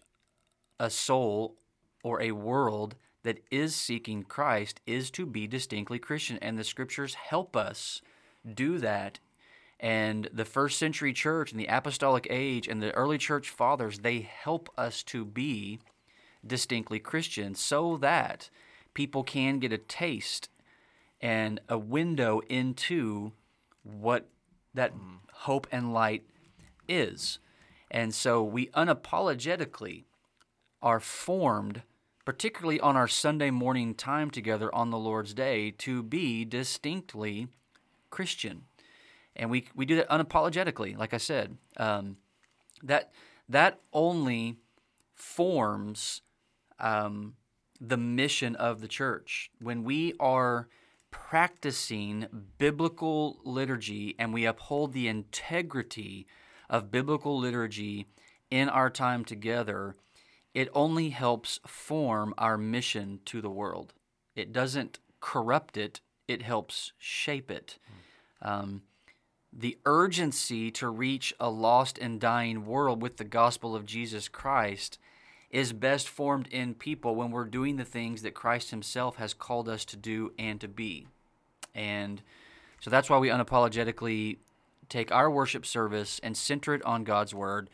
a 0.78 0.88
soul 0.88 1.56
or 2.02 2.20
a 2.20 2.32
world 2.32 2.94
that 3.22 3.38
is 3.50 3.74
seeking 3.74 4.22
Christ 4.22 4.80
is 4.86 5.10
to 5.12 5.26
be 5.26 5.46
distinctly 5.46 5.98
Christian. 5.98 6.38
And 6.42 6.58
the 6.58 6.64
scriptures 6.64 7.14
help 7.14 7.56
us 7.56 8.02
do 8.54 8.78
that. 8.78 9.18
And 9.78 10.28
the 10.32 10.44
first 10.44 10.78
century 10.78 11.12
church 11.12 11.50
and 11.50 11.60
the 11.60 11.66
apostolic 11.66 12.26
age 12.30 12.68
and 12.68 12.82
the 12.82 12.92
early 12.92 13.18
church 13.18 13.50
fathers, 13.50 14.00
they 14.00 14.20
help 14.20 14.68
us 14.78 15.02
to 15.04 15.24
be 15.24 15.80
distinctly 16.46 16.98
Christian 16.98 17.54
so 17.54 17.96
that 17.98 18.50
people 18.94 19.22
can 19.24 19.58
get 19.58 19.72
a 19.72 19.78
taste 19.78 20.48
and 21.20 21.60
a 21.68 21.78
window 21.78 22.40
into 22.48 23.32
what 23.82 24.28
that 24.74 24.92
hope 25.32 25.66
and 25.70 25.92
light 25.92 26.24
is. 26.88 27.38
And 27.90 28.14
so 28.14 28.42
we 28.42 28.68
unapologetically 28.68 30.04
are 30.80 31.00
formed, 31.00 31.82
particularly 32.24 32.80
on 32.80 32.96
our 32.96 33.08
Sunday 33.08 33.50
morning 33.50 33.94
time 33.94 34.30
together 34.30 34.74
on 34.74 34.90
the 34.90 34.98
Lord's 34.98 35.34
Day, 35.34 35.70
to 35.78 36.02
be 36.02 36.44
distinctly 36.44 37.48
Christian. 38.10 38.62
And 39.34 39.50
we, 39.50 39.66
we 39.74 39.86
do 39.86 39.96
that 39.96 40.08
unapologetically, 40.08 40.96
like 40.96 41.14
I 41.14 41.18
said. 41.18 41.56
Um, 41.76 42.16
that, 42.82 43.12
that 43.48 43.80
only 43.92 44.56
forms 45.14 46.22
um, 46.78 47.34
the 47.80 47.96
mission 47.96 48.54
of 48.56 48.80
the 48.80 48.88
church. 48.88 49.50
When 49.60 49.84
we 49.84 50.14
are 50.20 50.68
practicing 51.10 52.26
biblical 52.58 53.38
liturgy 53.44 54.14
and 54.18 54.32
we 54.32 54.46
uphold 54.46 54.92
the 54.92 55.08
integrity 55.08 56.26
of 56.70 56.90
biblical 56.90 57.38
liturgy 57.38 58.06
in 58.50 58.68
our 58.68 58.90
time 58.90 59.24
together, 59.24 59.96
it 60.54 60.68
only 60.74 61.10
helps 61.10 61.60
form 61.66 62.34
our 62.36 62.58
mission 62.58 63.20
to 63.26 63.40
the 63.40 63.50
world. 63.50 63.94
It 64.34 64.52
doesn't 64.52 64.98
corrupt 65.20 65.76
it, 65.76 66.00
it 66.28 66.42
helps 66.42 66.92
shape 66.98 67.50
it. 67.50 67.78
Um, 68.40 68.82
the 69.52 69.78
urgency 69.84 70.70
to 70.72 70.88
reach 70.88 71.34
a 71.38 71.50
lost 71.50 71.98
and 71.98 72.20
dying 72.20 72.64
world 72.64 73.02
with 73.02 73.18
the 73.18 73.24
gospel 73.24 73.76
of 73.76 73.84
Jesus 73.84 74.28
Christ 74.28 74.98
is 75.50 75.74
best 75.74 76.08
formed 76.08 76.48
in 76.48 76.74
people 76.74 77.14
when 77.14 77.30
we're 77.30 77.44
doing 77.44 77.76
the 77.76 77.84
things 77.84 78.22
that 78.22 78.32
Christ 78.32 78.70
Himself 78.70 79.16
has 79.16 79.34
called 79.34 79.68
us 79.68 79.84
to 79.86 79.96
do 79.96 80.32
and 80.38 80.58
to 80.62 80.68
be. 80.68 81.06
And 81.74 82.22
so 82.80 82.88
that's 82.90 83.10
why 83.10 83.18
we 83.18 83.28
unapologetically 83.28 84.38
take 84.88 85.12
our 85.12 85.30
worship 85.30 85.66
service 85.66 86.18
and 86.22 86.36
center 86.36 86.74
it 86.74 86.84
on 86.84 87.04
God's 87.04 87.34
Word. 87.34 87.68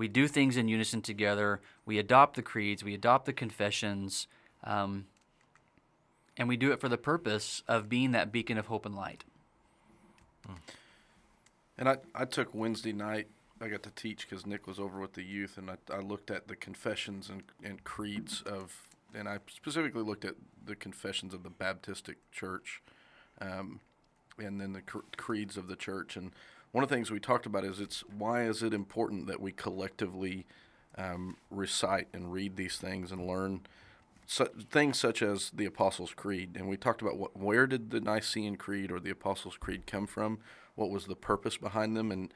We 0.00 0.08
do 0.08 0.28
things 0.28 0.56
in 0.56 0.66
unison 0.66 1.02
together. 1.02 1.60
We 1.84 1.98
adopt 1.98 2.36
the 2.36 2.40
creeds, 2.40 2.82
we 2.82 2.94
adopt 2.94 3.26
the 3.26 3.34
confessions, 3.34 4.28
um, 4.64 5.04
and 6.38 6.48
we 6.48 6.56
do 6.56 6.72
it 6.72 6.80
for 6.80 6.88
the 6.88 6.96
purpose 6.96 7.62
of 7.68 7.90
being 7.90 8.12
that 8.12 8.32
beacon 8.32 8.56
of 8.56 8.68
hope 8.68 8.86
and 8.86 8.94
light. 8.94 9.24
And 11.76 11.86
I, 11.86 11.98
I 12.14 12.24
took 12.24 12.54
Wednesday 12.54 12.94
night. 12.94 13.26
I 13.60 13.68
got 13.68 13.82
to 13.82 13.90
teach 13.90 14.26
because 14.26 14.46
Nick 14.46 14.66
was 14.66 14.80
over 14.80 14.98
with 14.98 15.12
the 15.12 15.22
youth, 15.22 15.58
and 15.58 15.70
I, 15.70 15.76
I 15.92 16.00
looked 16.00 16.30
at 16.30 16.48
the 16.48 16.56
confessions 16.56 17.28
and, 17.28 17.42
and 17.62 17.84
creeds 17.84 18.40
of, 18.46 18.80
and 19.14 19.28
I 19.28 19.36
specifically 19.54 20.02
looked 20.02 20.24
at 20.24 20.36
the 20.64 20.76
confessions 20.76 21.34
of 21.34 21.42
the 21.42 21.50
Baptistic 21.50 22.16
Church, 22.32 22.80
um, 23.38 23.80
and 24.38 24.58
then 24.62 24.72
the 24.72 24.80
cr- 24.80 25.00
creeds 25.18 25.58
of 25.58 25.68
the 25.68 25.76
church. 25.76 26.16
And 26.16 26.32
one 26.72 26.84
of 26.84 26.90
the 26.90 26.94
things 26.94 27.10
we 27.10 27.20
talked 27.20 27.46
about 27.46 27.64
is 27.64 27.80
it's 27.80 28.00
why 28.16 28.44
is 28.44 28.62
it 28.62 28.72
important 28.72 29.26
that 29.26 29.40
we 29.40 29.52
collectively 29.52 30.46
um, 30.96 31.36
recite 31.50 32.08
and 32.12 32.32
read 32.32 32.56
these 32.56 32.76
things 32.76 33.12
and 33.12 33.26
learn 33.26 33.62
su- 34.26 34.48
things 34.70 34.98
such 34.98 35.22
as 35.22 35.50
the 35.50 35.66
Apostles' 35.66 36.14
Creed, 36.14 36.56
and 36.56 36.68
we 36.68 36.76
talked 36.76 37.02
about 37.02 37.18
what 37.18 37.36
where 37.36 37.66
did 37.66 37.90
the 37.90 38.00
Nicene 38.00 38.56
Creed 38.56 38.90
or 38.90 39.00
the 39.00 39.10
Apostles' 39.10 39.56
Creed 39.58 39.86
come 39.86 40.06
from? 40.06 40.38
What 40.76 40.90
was 40.90 41.06
the 41.06 41.16
purpose 41.16 41.56
behind 41.56 41.96
them? 41.96 42.10
And 42.10 42.32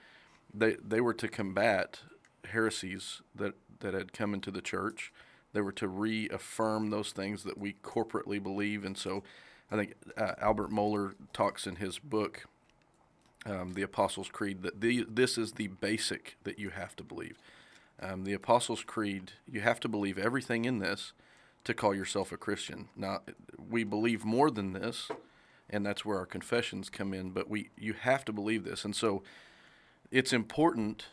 they 0.52 0.76
they 0.84 1.00
were 1.00 1.14
to 1.14 1.28
combat 1.28 2.00
heresies 2.50 3.22
that 3.34 3.54
that 3.80 3.94
had 3.94 4.12
come 4.12 4.34
into 4.34 4.50
the 4.50 4.62
church. 4.62 5.12
They 5.52 5.60
were 5.60 5.72
to 5.72 5.86
reaffirm 5.86 6.90
those 6.90 7.12
things 7.12 7.44
that 7.44 7.58
we 7.58 7.74
corporately 7.74 8.42
believe, 8.42 8.84
and 8.84 8.98
so 8.98 9.22
I 9.70 9.76
think 9.76 9.94
uh, 10.16 10.32
Albert 10.40 10.70
Mohler 10.70 11.14
talks 11.32 11.66
in 11.66 11.76
his 11.76 11.98
book, 11.98 12.46
um, 13.46 13.74
the 13.74 13.83
Apostles' 13.83 14.28
Creed, 14.28 14.62
that 14.62 14.80
the, 14.80 15.04
this 15.09 15.37
is 15.37 15.52
the 15.52 15.68
basic 15.68 16.37
that 16.44 16.59
you 16.59 16.70
have 16.70 16.96
to 16.96 17.04
believe. 17.04 17.38
Um, 18.00 18.24
the 18.24 18.33
Apostles' 18.33 18.83
Creed, 18.85 19.33
you 19.50 19.61
have 19.61 19.80
to 19.80 19.88
believe 19.88 20.18
everything 20.18 20.64
in 20.64 20.78
this 20.78 21.12
to 21.64 21.74
call 21.74 21.94
yourself 21.94 22.33
a 22.33 22.37
Christian. 22.37 22.88
Now, 22.96 23.20
we 23.59 23.85
believe 23.85 24.24
more 24.24 24.50
than 24.50 24.72
this, 24.72 25.09
and 25.70 25.85
that's 25.85 26.04
where 26.04 26.18
our 26.18 26.26
confessions 26.26 26.90
come 26.90 27.14
in. 27.14 27.30
But 27.30 27.48
we, 27.48 27.70
you 27.78 27.94
have 27.94 28.24
to 28.26 28.33
believe 28.33 28.64
this, 28.64 28.85
and 28.85 28.94
so 28.94 29.22
it's 30.11 30.33
important 30.33 31.07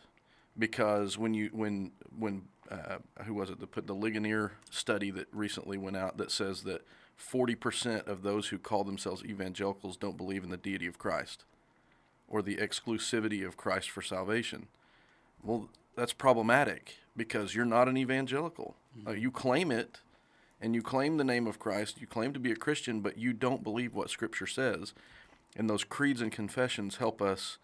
because 0.58 1.16
when 1.16 1.34
you 1.34 1.48
when 1.52 1.92
when 2.16 2.42
uh, 2.70 2.98
who 3.24 3.34
was 3.34 3.50
it 3.50 3.60
that 3.60 3.70
put 3.70 3.86
the 3.86 3.94
Ligonier 3.94 4.52
study 4.70 5.10
that 5.10 5.26
recently 5.32 5.78
went 5.78 5.96
out 5.96 6.18
that 6.18 6.30
says 6.30 6.62
that 6.62 6.82
40% 7.18 8.06
of 8.06 8.22
those 8.22 8.48
who 8.48 8.58
call 8.58 8.84
themselves 8.84 9.24
evangelicals 9.24 9.96
don't 9.96 10.16
believe 10.16 10.42
in 10.44 10.50
the 10.50 10.56
deity 10.56 10.86
of 10.86 10.98
Christ 10.98 11.44
or 12.32 12.42
the 12.42 12.56
exclusivity 12.56 13.46
of 13.46 13.58
Christ 13.58 13.90
for 13.90 14.02
salvation. 14.02 14.66
Well, 15.44 15.68
that's 15.94 16.14
problematic 16.14 16.96
because 17.14 17.54
you're 17.54 17.66
not 17.66 17.88
an 17.88 17.98
evangelical. 17.98 18.74
Uh, 19.06 19.12
you 19.12 19.30
claim 19.30 19.70
it 19.70 20.00
and 20.60 20.74
you 20.74 20.80
claim 20.80 21.18
the 21.18 21.24
name 21.24 21.46
of 21.46 21.58
Christ, 21.58 22.00
you 22.00 22.06
claim 22.06 22.32
to 22.32 22.40
be 22.40 22.50
a 22.50 22.56
Christian, 22.56 23.00
but 23.00 23.18
you 23.18 23.34
don't 23.34 23.62
believe 23.62 23.94
what 23.94 24.08
scripture 24.08 24.46
says. 24.46 24.94
And 25.54 25.68
those 25.68 25.84
creeds 25.84 26.22
and 26.22 26.32
confessions 26.32 26.96
help 26.96 27.20
us 27.20 27.58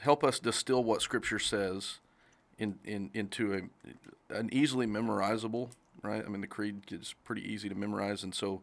help 0.00 0.24
us 0.24 0.38
distill 0.38 0.82
what 0.82 1.00
scripture 1.00 1.38
says 1.38 1.98
in, 2.58 2.78
in 2.84 3.10
into 3.14 3.54
a 3.54 4.36
an 4.36 4.50
easily 4.52 4.86
memorizable, 4.86 5.70
right? 6.02 6.22
I 6.24 6.28
mean 6.28 6.42
the 6.42 6.46
creed 6.46 6.82
is 6.90 7.14
pretty 7.24 7.50
easy 7.50 7.70
to 7.70 7.74
memorize 7.74 8.22
and 8.22 8.34
so 8.34 8.60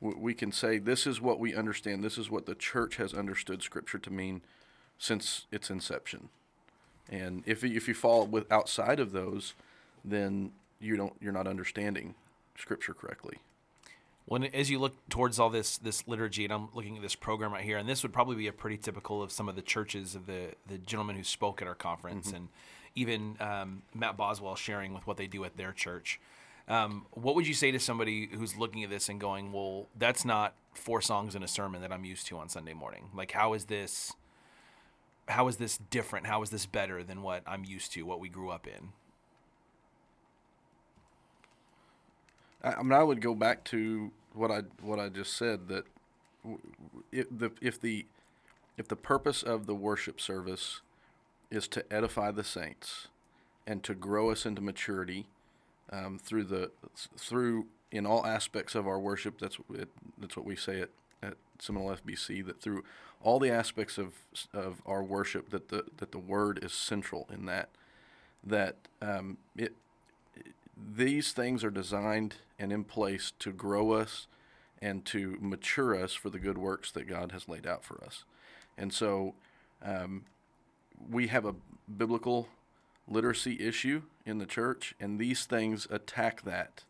we 0.00 0.34
can 0.34 0.52
say 0.52 0.78
this 0.78 1.06
is 1.06 1.20
what 1.20 1.40
we 1.40 1.54
understand, 1.54 2.04
this 2.04 2.18
is 2.18 2.30
what 2.30 2.46
the 2.46 2.54
church 2.54 2.96
has 2.96 3.12
understood 3.12 3.62
scripture 3.62 3.98
to 3.98 4.10
mean 4.10 4.42
since 4.98 5.46
its 5.50 5.70
inception. 5.70 6.28
And 7.08 7.42
if 7.46 7.64
if 7.64 7.88
you 7.88 7.94
fall 7.94 8.26
with 8.26 8.50
outside 8.52 9.00
of 9.00 9.12
those, 9.12 9.54
then 10.04 10.52
you 10.80 10.96
don't 10.96 11.14
you're 11.20 11.32
not 11.32 11.46
understanding 11.46 12.14
scripture 12.56 12.94
correctly. 12.94 13.38
When 14.26 14.44
as 14.44 14.70
you 14.70 14.78
look 14.78 14.94
towards 15.08 15.38
all 15.38 15.48
this 15.48 15.78
this 15.78 16.06
liturgy, 16.06 16.44
and 16.44 16.52
I'm 16.52 16.68
looking 16.74 16.96
at 16.96 17.02
this 17.02 17.14
program 17.14 17.52
right 17.52 17.64
here, 17.64 17.78
and 17.78 17.88
this 17.88 18.02
would 18.02 18.12
probably 18.12 18.36
be 18.36 18.46
a 18.46 18.52
pretty 18.52 18.76
typical 18.76 19.22
of 19.22 19.32
some 19.32 19.48
of 19.48 19.56
the 19.56 19.62
churches 19.62 20.14
of 20.14 20.26
the 20.26 20.52
the 20.66 20.78
gentlemen 20.78 21.16
who 21.16 21.24
spoke 21.24 21.62
at 21.62 21.68
our 21.68 21.74
conference, 21.74 22.32
and 22.32 22.48
even 22.94 23.36
um, 23.40 23.82
Matt 23.94 24.16
Boswell 24.16 24.54
sharing 24.54 24.92
with 24.92 25.06
what 25.06 25.16
they 25.16 25.26
do 25.26 25.44
at 25.44 25.56
their 25.56 25.72
church. 25.72 26.20
Um, 26.68 27.06
what 27.12 27.34
would 27.34 27.46
you 27.46 27.54
say 27.54 27.70
to 27.70 27.80
somebody 27.80 28.28
who's 28.30 28.56
looking 28.56 28.84
at 28.84 28.90
this 28.90 29.08
and 29.08 29.18
going, 29.18 29.52
"Well, 29.52 29.86
that's 29.96 30.24
not 30.24 30.54
four 30.74 31.00
songs 31.00 31.34
in 31.34 31.42
a 31.42 31.48
sermon 31.48 31.80
that 31.80 31.92
I'm 31.92 32.04
used 32.04 32.26
to 32.28 32.38
on 32.38 32.48
Sunday 32.48 32.74
morning. 32.74 33.10
Like, 33.14 33.32
how 33.32 33.54
is 33.54 33.64
this? 33.64 34.14
How 35.28 35.48
is 35.48 35.56
this 35.56 35.78
different? 35.78 36.26
How 36.26 36.42
is 36.42 36.50
this 36.50 36.66
better 36.66 37.02
than 37.02 37.22
what 37.22 37.42
I'm 37.46 37.64
used 37.64 37.92
to, 37.92 38.02
what 38.02 38.20
we 38.20 38.28
grew 38.28 38.50
up 38.50 38.66
in?" 38.66 38.92
I, 42.62 42.82
mean, 42.82 42.92
I 42.92 43.02
would 43.02 43.20
go 43.20 43.34
back 43.34 43.64
to 43.64 44.10
what 44.34 44.50
I 44.50 44.62
what 44.82 44.98
I 44.98 45.08
just 45.08 45.36
said 45.36 45.68
that 45.68 45.84
if 47.10 47.26
the 47.30 47.50
if 47.60 47.80
the 47.80 48.06
if 48.76 48.88
the 48.88 48.96
purpose 48.96 49.42
of 49.42 49.66
the 49.66 49.74
worship 49.74 50.20
service 50.20 50.80
is 51.50 51.66
to 51.68 51.84
edify 51.92 52.30
the 52.30 52.44
saints 52.44 53.08
and 53.66 53.82
to 53.84 53.94
grow 53.94 54.30
us 54.30 54.44
into 54.44 54.60
maturity 54.60 55.26
um, 55.92 56.18
through 56.18 56.44
the 56.44 56.70
through 57.16 57.66
in 57.90 58.06
all 58.06 58.26
aspects 58.26 58.74
of 58.74 58.86
our 58.86 58.98
worship. 58.98 59.38
That's 59.38 59.58
it, 59.74 59.88
that's 60.18 60.36
what 60.36 60.46
we 60.46 60.56
say 60.56 60.80
at 60.80 60.90
at 61.22 61.34
Seminole 61.58 61.96
FBC. 61.96 62.44
That 62.46 62.60
through 62.60 62.84
all 63.22 63.38
the 63.38 63.50
aspects 63.50 63.98
of 63.98 64.14
of 64.52 64.80
our 64.86 65.02
worship, 65.02 65.50
that 65.50 65.68
the 65.68 65.84
that 65.96 66.12
the 66.12 66.18
word 66.18 66.62
is 66.62 66.72
central 66.72 67.28
in 67.32 67.46
that. 67.46 67.68
That 68.44 68.76
um, 69.02 69.38
it 69.56 69.74
these 70.96 71.32
things 71.32 71.64
are 71.64 71.70
designed 71.70 72.36
and 72.58 72.72
in 72.72 72.84
place 72.84 73.32
to 73.40 73.52
grow 73.52 73.92
us 73.92 74.26
and 74.80 75.04
to 75.06 75.36
mature 75.40 76.00
us 76.00 76.14
for 76.14 76.30
the 76.30 76.38
good 76.38 76.56
works 76.56 76.92
that 76.92 77.08
God 77.08 77.32
has 77.32 77.48
laid 77.48 77.66
out 77.66 77.84
for 77.84 78.02
us. 78.04 78.24
And 78.76 78.92
so 78.92 79.34
um, 79.84 80.24
we 81.10 81.26
have 81.28 81.44
a 81.44 81.54
biblical 81.96 82.48
literacy 83.08 83.60
issue 83.60 84.02
in 84.24 84.38
the 84.38 84.46
church, 84.46 84.94
and 85.00 85.18
these 85.18 85.44
things 85.44 85.86
attack 85.90 86.42
that. 86.42 86.84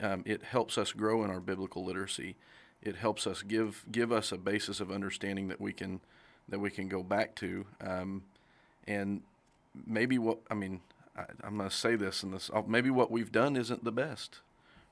Um, 0.00 0.22
it 0.26 0.42
helps 0.42 0.76
us 0.76 0.92
grow 0.92 1.24
in 1.24 1.30
our 1.30 1.40
biblical 1.40 1.84
literacy. 1.84 2.36
It 2.82 2.96
helps 2.96 3.26
us 3.26 3.42
give 3.42 3.84
give 3.90 4.12
us 4.12 4.32
a 4.32 4.36
basis 4.36 4.80
of 4.80 4.90
understanding 4.90 5.48
that 5.48 5.60
we 5.60 5.72
can 5.72 6.00
that 6.48 6.58
we 6.58 6.70
can 6.70 6.88
go 6.88 7.02
back 7.02 7.34
to, 7.36 7.64
um, 7.80 8.24
and 8.86 9.22
maybe 9.86 10.18
what 10.18 10.38
I 10.50 10.54
mean. 10.54 10.80
I, 11.16 11.24
I'm 11.42 11.56
going 11.56 11.70
to 11.70 11.74
say 11.74 11.96
this, 11.96 12.22
and 12.22 12.34
this 12.34 12.50
uh, 12.52 12.62
maybe 12.66 12.90
what 12.90 13.10
we've 13.10 13.32
done 13.32 13.56
isn't 13.56 13.84
the 13.84 13.92
best. 13.92 14.40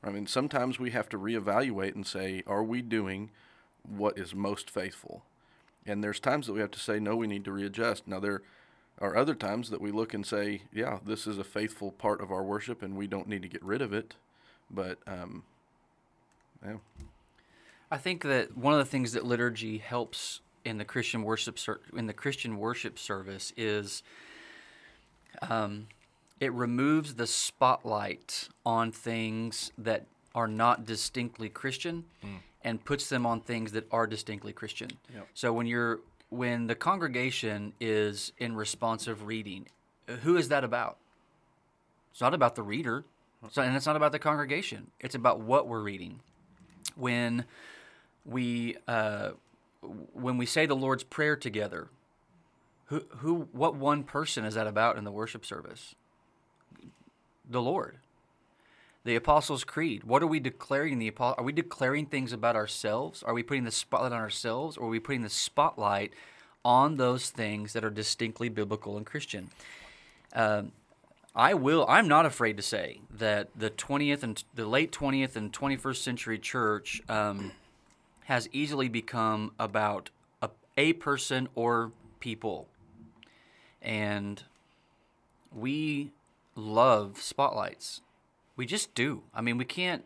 I 0.05 0.11
mean, 0.11 0.27
sometimes 0.27 0.79
we 0.79 0.91
have 0.91 1.09
to 1.11 1.19
reevaluate 1.19 1.95
and 1.95 2.07
say, 2.07 2.43
are 2.47 2.65
we 2.65 2.83
doing 2.83 3.31
what 3.83 4.19
is 4.19 4.35
most 4.35 4.69
faithful? 4.69 5.25
And 5.87 6.03
there's 6.03 6.21
times 6.21 6.47
that 6.47 6.53
we 6.55 6.61
have 6.61 6.71
to 6.73 6.81
say, 6.81 6.99
no, 6.99 7.17
we 7.17 7.27
need 7.27 7.45
to 7.45 7.53
readjust. 7.53 8.07
Now, 8.07 8.21
there 8.21 8.43
are 9.03 9.17
other 9.17 9.35
times 9.35 9.69
that 9.71 9.81
we 9.81 9.91
look 9.91 10.15
and 10.15 10.25
say, 10.25 10.62
yeah, 10.73 11.01
this 11.05 11.27
is 11.27 11.37
a 11.37 11.45
faithful 11.45 11.91
part 11.91 12.23
of 12.23 12.31
our 12.31 12.43
worship 12.43 12.83
and 12.83 12.97
we 12.97 13.07
don't 13.07 13.29
need 13.29 13.43
to 13.43 13.49
get 13.49 13.62
rid 13.62 13.83
of 13.83 13.93
it. 13.93 14.15
But, 14.71 14.99
um, 15.07 15.43
yeah. 16.65 16.77
I 17.91 17.99
think 17.99 18.23
that 18.23 18.57
one 18.57 18.73
of 18.73 18.79
the 18.79 18.87
things 18.87 19.12
that 19.12 19.27
liturgy 19.27 19.77
helps 19.79 20.41
in 20.65 20.79
the 20.79 20.85
Christian 20.85 21.23
worship 21.25 21.59
in 21.95 22.07
the 22.07 22.12
Christian 22.12 22.57
worship 22.57 22.99
service 22.99 23.53
is 23.57 24.03
um, 25.43 25.88
it 26.41 26.53
removes 26.53 27.15
the 27.17 27.27
spotlight 27.27 28.49
on 28.65 28.93
things 28.93 29.73
that 29.77 30.07
are 30.35 30.49
not 30.49 30.87
distinctly 30.87 31.49
Christian 31.49 32.05
and 32.65 32.85
puts 32.85 33.09
them 33.09 33.27
on 33.27 33.41
things 33.41 33.73
that 33.73 33.87
are 33.93 34.07
distinctly 34.07 34.53
Christian. 34.53 34.91
Yep. 35.12 35.29
So 35.35 35.53
when 35.53 35.67
you're 35.67 36.01
when 36.33 36.66
the 36.66 36.75
congregation 36.75 37.75
is 37.79 38.33
in 38.38 38.57
responsive 38.57 39.27
reading, 39.27 39.66
who 40.23 40.37
is 40.37 40.49
that 40.49 40.64
about? 40.64 40.97
It's 42.11 42.23
not 42.23 42.33
about 42.33 42.55
the 42.55 42.62
reader, 42.62 43.05
so, 43.51 43.61
and 43.61 43.77
it's 43.77 43.87
not 43.87 43.97
about 43.97 44.12
the 44.12 44.18
congregation. 44.18 44.90
It's 44.99 45.14
about 45.14 45.40
what 45.40 45.68
we're 45.68 45.83
reading. 45.83 46.21
When 46.97 47.45
we 48.25 48.77
uh, 48.88 49.33
when 50.14 50.38
we 50.38 50.47
say 50.47 50.64
the 50.64 50.77
Lord's 50.77 51.05
Prayer 51.05 51.37
together, 51.37 51.88
who 52.87 53.05
who 53.18 53.49
what 53.53 53.75
one 53.75 54.03
person 54.03 54.45
is 54.45 54.55
that 54.55 54.66
about 54.66 54.97
in 54.97 55.05
the 55.05 55.12
worship 55.12 55.45
service? 55.45 55.95
The 57.49 57.61
Lord. 57.61 57.99
The 59.05 59.17
Apostles' 59.17 59.65
Creed. 59.65 60.05
What 60.05 60.23
are 60.23 60.29
we 60.29 60.38
declaring? 60.38 60.99
The 60.99 61.12
are 61.19 61.43
we 61.43 61.53
declaring 61.53 62.07
things 62.07 62.33
about 62.33 62.55
ourselves? 62.55 63.23
Are 63.23 63.35
we 63.35 63.43
putting 63.43 63.65
the 63.65 63.73
spotlight 63.73 64.12
on 64.12 64.21
ourselves, 64.21 64.77
or 64.77 64.87
are 64.87 64.91
we 64.91 65.01
putting 65.01 65.23
the 65.23 65.31
spotlight 65.31 66.12
on 66.65 66.97
those 66.97 67.31
things 67.31 67.73
that 67.73 67.85
are 67.85 67.91
distinctly 67.91 68.49
biblical 68.49 68.97
and 68.97 69.05
Christian? 69.05 69.51
Um, 70.35 70.73
I 71.35 71.55
will. 71.55 71.85
I'm 71.88 72.07
not 72.07 72.27
afraid 72.27 72.57
to 72.59 72.62
say 72.62 73.01
that 73.11 73.49
the 73.57 73.71
20th 73.71 74.23
and 74.23 74.43
the 74.55 74.67
late 74.67 74.93
20th 74.93 75.35
and 75.35 75.53
21st 75.53 75.97
century 75.97 76.38
church 76.38 77.03
um, 77.09 77.53
has 78.25 78.49
easily 78.53 78.88
become 78.88 79.53
about 79.59 80.11
a, 80.41 80.51
a 80.77 80.93
person 80.93 81.49
or 81.55 81.91
people, 82.21 82.69
and 83.81 84.45
we 85.53 86.12
love 86.55 87.21
spotlights. 87.21 88.03
We 88.57 88.67
just 88.67 88.95
do. 88.95 89.23
I 89.35 89.41
mean, 89.41 89.59
we 89.59 89.65
can't. 89.65 90.05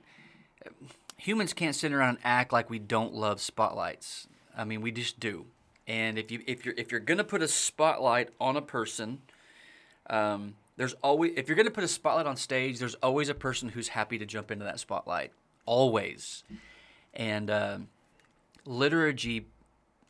Humans 1.18 1.52
can't 1.52 1.74
sit 1.74 1.92
around 1.92 2.16
and 2.16 2.18
act 2.24 2.52
like 2.52 2.70
we 2.70 2.78
don't 2.78 3.14
love 3.14 3.40
spotlights. 3.40 4.28
I 4.56 4.64
mean, 4.64 4.80
we 4.80 4.90
just 4.90 5.18
do. 5.20 5.46
And 5.86 6.18
if 6.18 6.30
you 6.30 6.42
if 6.46 6.64
you're 6.64 6.74
if 6.76 6.90
you're 6.90 7.00
gonna 7.00 7.24
put 7.24 7.42
a 7.42 7.48
spotlight 7.48 8.30
on 8.40 8.56
a 8.56 8.62
person, 8.62 9.22
um, 10.10 10.54
there's 10.76 10.94
always 10.94 11.32
if 11.36 11.48
you're 11.48 11.56
gonna 11.56 11.70
put 11.70 11.84
a 11.84 11.88
spotlight 11.88 12.26
on 12.26 12.36
stage, 12.36 12.78
there's 12.78 12.96
always 12.96 13.28
a 13.28 13.34
person 13.34 13.70
who's 13.70 13.88
happy 13.88 14.18
to 14.18 14.26
jump 14.26 14.50
into 14.50 14.64
that 14.64 14.80
spotlight. 14.80 15.32
Always. 15.64 16.44
And 17.14 17.50
um 17.50 17.88
liturgy 18.64 19.46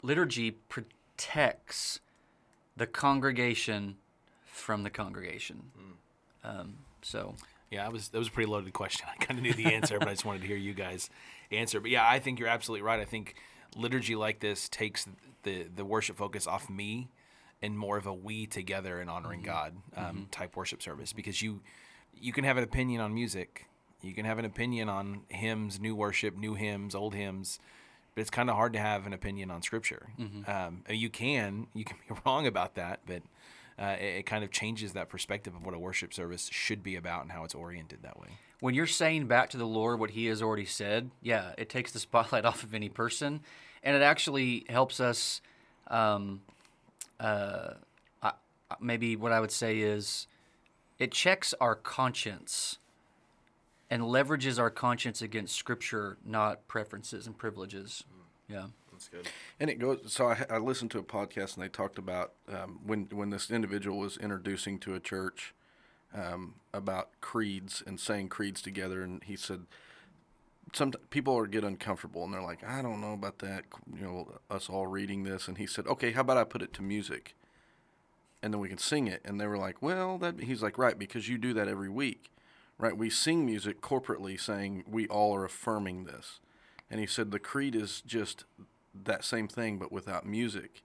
liturgy 0.03 0.51
protects 0.51 2.01
the 2.77 2.87
congregation 2.87 3.97
from 4.45 4.83
the 4.83 4.91
congregation. 4.91 5.63
Um, 6.45 6.79
so 7.03 7.35
Yeah, 7.71 7.83
that 7.83 7.93
was 7.93 8.09
that 8.09 8.19
was 8.19 8.29
a 8.29 8.31
pretty 8.31 8.51
loaded 8.51 8.73
question. 8.73 9.07
I 9.21 9.25
kind 9.25 9.39
of 9.39 9.45
knew 9.45 9.53
the 9.53 9.67
answer, 9.75 9.99
but 9.99 10.09
I 10.09 10.13
just 10.13 10.25
wanted 10.25 10.43
to 10.43 10.47
hear 10.49 10.57
you 10.57 10.75
guys 10.75 11.11
answer. 11.51 11.81
But 11.81 11.91
yeah, 11.91 12.07
I 12.09 12.19
think 12.19 12.39
you're 12.39 12.49
absolutely 12.49 12.83
right. 12.83 13.01
I 13.01 13.05
think 13.05 13.35
liturgy 13.75 14.15
like 14.17 14.41
this 14.41 14.69
takes 14.69 15.07
the 15.43 15.65
the 15.75 15.85
worship 15.85 16.17
focus 16.17 16.47
off 16.47 16.71
me 16.71 17.09
and 17.63 17.79
more 17.79 17.97
of 17.97 18.07
a 18.07 18.13
we 18.13 18.47
together 18.47 19.01
and 19.01 19.09
honoring 19.09 19.43
God 19.43 19.75
um, 19.97 20.29
type 20.31 20.57
worship 20.57 20.83
service 20.83 21.13
because 21.13 21.41
you 21.43 21.61
you 22.15 22.33
can 22.33 22.45
have 22.45 22.57
an 22.57 22.65
opinion 22.65 23.01
on 23.01 23.13
music, 23.15 23.67
you 24.03 24.15
can 24.15 24.25
have 24.25 24.39
an 24.39 24.45
opinion 24.45 24.89
on 24.89 25.23
hymns, 25.29 25.81
new 25.81 25.95
worship, 25.95 26.37
new 26.37 26.55
hymns, 26.55 26.95
old 26.95 27.15
hymns. 27.15 27.59
But 28.15 28.23
it's 28.23 28.31
kind 28.31 28.49
of 28.49 28.57
hard 28.57 28.73
to 28.73 28.79
have 28.79 29.07
an 29.07 29.13
opinion 29.13 29.51
on 29.51 29.61
scripture. 29.61 30.09
Um, 30.51 30.83
you 30.89 31.11
can, 31.11 31.67
you 31.75 31.85
can 31.85 31.99
be 32.09 32.15
wrong 32.25 32.47
about 32.47 32.75
that, 32.77 33.01
but 33.07 33.21
uh, 33.79 33.97
it, 34.01 34.05
it 34.05 34.27
kind 34.27 34.43
of 34.45 34.51
changes 34.51 34.93
that 34.95 35.09
perspective 35.09 35.55
of 35.55 35.65
what 35.65 35.75
a 35.75 35.79
worship 35.79 36.15
service 36.15 36.49
should 36.53 36.83
be 36.83 36.97
about 36.97 37.23
and 37.23 37.33
how 37.33 37.45
it's 37.45 37.55
oriented 37.55 38.03
that 38.03 38.19
way. 38.19 38.29
when 38.61 38.75
you're 38.75 38.87
saying 38.87 39.27
back 39.27 39.51
to 39.51 39.57
the 39.59 39.67
Lord 39.67 40.01
what 40.01 40.11
He 40.11 40.27
has 40.27 40.43
already 40.43 40.65
said, 40.65 41.11
yeah, 41.23 41.53
it 41.59 41.69
takes 41.69 41.93
the 41.93 41.99
spotlight 41.99 42.45
off 42.51 42.63
of 42.63 42.75
any 42.75 42.89
person, 42.89 43.41
and 43.83 43.97
it 43.97 44.03
actually 44.03 44.65
helps 44.69 45.01
us. 45.01 45.41
Um, 45.89 46.43
uh, 47.21 47.75
I, 48.23 48.33
maybe 48.81 49.15
what 49.17 49.33
I 49.33 49.41
would 49.41 49.53
say 49.53 49.79
is, 49.79 50.27
it 50.99 51.13
checks 51.13 51.55
our 51.61 51.75
conscience, 51.75 52.79
and 53.91 54.03
leverages 54.03 54.59
our 54.59 54.71
conscience 54.71 55.23
against 55.23 55.55
Scripture, 55.55 56.17
not 56.25 56.67
preferences 56.67 57.27
and 57.27 57.37
privileges. 57.39 58.05
Yeah. 58.49 58.67
Good. 59.11 59.29
And 59.61 59.71
it 59.71 59.79
goes. 59.79 60.01
So 60.07 60.29
I, 60.29 60.45
I 60.51 60.59
listened 60.59 60.91
to 60.93 60.99
a 60.99 61.03
podcast 61.03 61.55
and 61.55 61.65
they 61.65 61.69
talked 61.69 61.99
about 61.99 62.33
um, 62.53 62.81
when 62.85 63.09
when 63.13 63.31
this 63.31 63.51
individual 63.51 63.99
was 63.99 64.17
introducing 64.17 64.79
to 64.81 64.95
a 64.95 65.01
church 65.01 65.55
um, 66.15 66.55
about 66.73 67.11
creeds 67.21 67.83
and 67.87 68.01
saying 68.01 68.29
creeds 68.29 68.63
together, 68.63 69.03
and 69.03 69.23
he 69.25 69.37
said 69.37 69.67
some 70.73 70.93
people 71.11 71.37
are 71.37 71.47
get 71.47 71.65
uncomfortable 71.65 72.25
and 72.25 72.35
they're 72.35 72.43
like, 72.43 72.65
I 72.65 72.83
don't 72.83 73.01
know 73.01 73.13
about 73.13 73.39
that. 73.39 73.65
You 73.95 74.03
know, 74.03 74.29
us 74.51 74.69
all 74.69 74.87
reading 74.87 75.25
this, 75.25 75.49
and 75.49 75.59
he 75.59 75.67
said, 75.67 75.87
Okay, 75.87 76.13
how 76.13 76.23
about 76.23 76.37
I 76.37 76.45
put 76.45 76.63
it 76.63 76.73
to 76.75 76.83
music, 76.83 77.35
and 78.43 78.53
then 78.53 78.61
we 78.61 78.69
can 78.69 78.79
sing 78.79 79.07
it. 79.07 79.23
And 79.25 79.41
they 79.41 79.47
were 79.47 79.59
like, 79.59 79.81
Well, 79.81 80.19
that 80.19 80.41
he's 80.41 80.63
like, 80.63 80.79
right, 80.79 80.99
because 80.99 81.29
you 81.29 81.39
do 81.39 81.53
that 81.55 81.69
every 81.69 81.89
week, 81.89 82.31
right? 82.79 82.97
We 82.97 83.11
sing 83.11 83.47
music 83.47 83.81
corporately, 83.81 84.39
saying 84.41 84.85
we 84.89 85.07
all 85.09 85.35
are 85.35 85.45
affirming 85.45 86.05
this. 86.05 86.41
And 86.91 87.01
he 87.01 87.07
said 87.07 87.31
the 87.31 87.39
creed 87.39 87.75
is 87.75 88.01
just 88.01 88.45
that 89.05 89.25
same 89.25 89.49
thing, 89.49 89.79
but 89.79 89.93
without 89.93 90.27
music. 90.27 90.83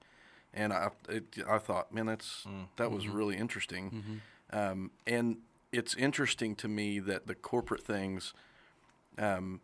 And 0.53 0.73
I, 0.73 0.89
it, 1.07 1.25
I 1.49 1.57
thought, 1.57 1.93
man, 1.93 2.07
that's 2.07 2.45
that 2.77 2.91
was 2.91 3.07
really 3.07 3.37
interesting. 3.37 4.21
Um, 4.51 4.91
and 5.07 5.37
it's 5.71 5.95
interesting 5.95 6.55
to 6.55 6.67
me 6.67 6.99
that 6.99 7.27
the 7.27 7.35
corporate 7.35 7.83
things 7.83 8.33
um, 9.17 9.61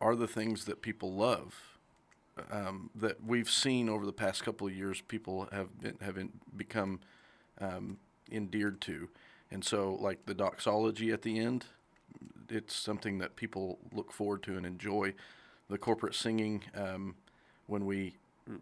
are 0.00 0.14
the 0.14 0.28
things 0.28 0.66
that 0.66 0.82
people 0.82 1.12
love. 1.14 1.54
Um, 2.52 2.90
that 2.94 3.24
we've 3.26 3.50
seen 3.50 3.88
over 3.88 4.06
the 4.06 4.12
past 4.12 4.44
couple 4.44 4.68
of 4.68 4.72
years, 4.72 5.00
people 5.00 5.48
have 5.50 5.80
been, 5.80 5.96
have 6.00 6.14
been, 6.14 6.30
become 6.56 7.00
um, 7.60 7.98
endeared 8.30 8.80
to, 8.82 9.08
and 9.50 9.64
so 9.64 9.98
like 10.00 10.26
the 10.26 10.34
doxology 10.34 11.10
at 11.10 11.22
the 11.22 11.36
end, 11.38 11.64
it's 12.48 12.74
something 12.76 13.18
that 13.18 13.34
people 13.34 13.78
look 13.92 14.12
forward 14.12 14.44
to 14.44 14.56
and 14.56 14.64
enjoy. 14.64 15.14
The 15.68 15.78
corporate 15.78 16.14
singing, 16.14 16.62
um, 16.74 17.16
when 17.68 17.86
we 17.86 18.16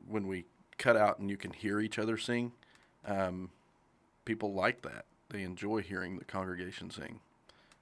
when 0.07 0.27
we 0.27 0.45
cut 0.77 0.97
out 0.97 1.19
and 1.19 1.31
you 1.31 1.39
can 1.39 1.53
hear 1.53 1.81
each 1.81 1.99
other 1.99 2.19
sing, 2.19 2.53
um, 3.07 3.49
people 4.27 4.53
like 4.53 4.83
that. 4.83 5.07
They 5.31 5.43
enjoy 5.43 5.81
hearing 5.81 6.19
the 6.19 6.25
congregation 6.25 6.91
sing, 6.91 7.21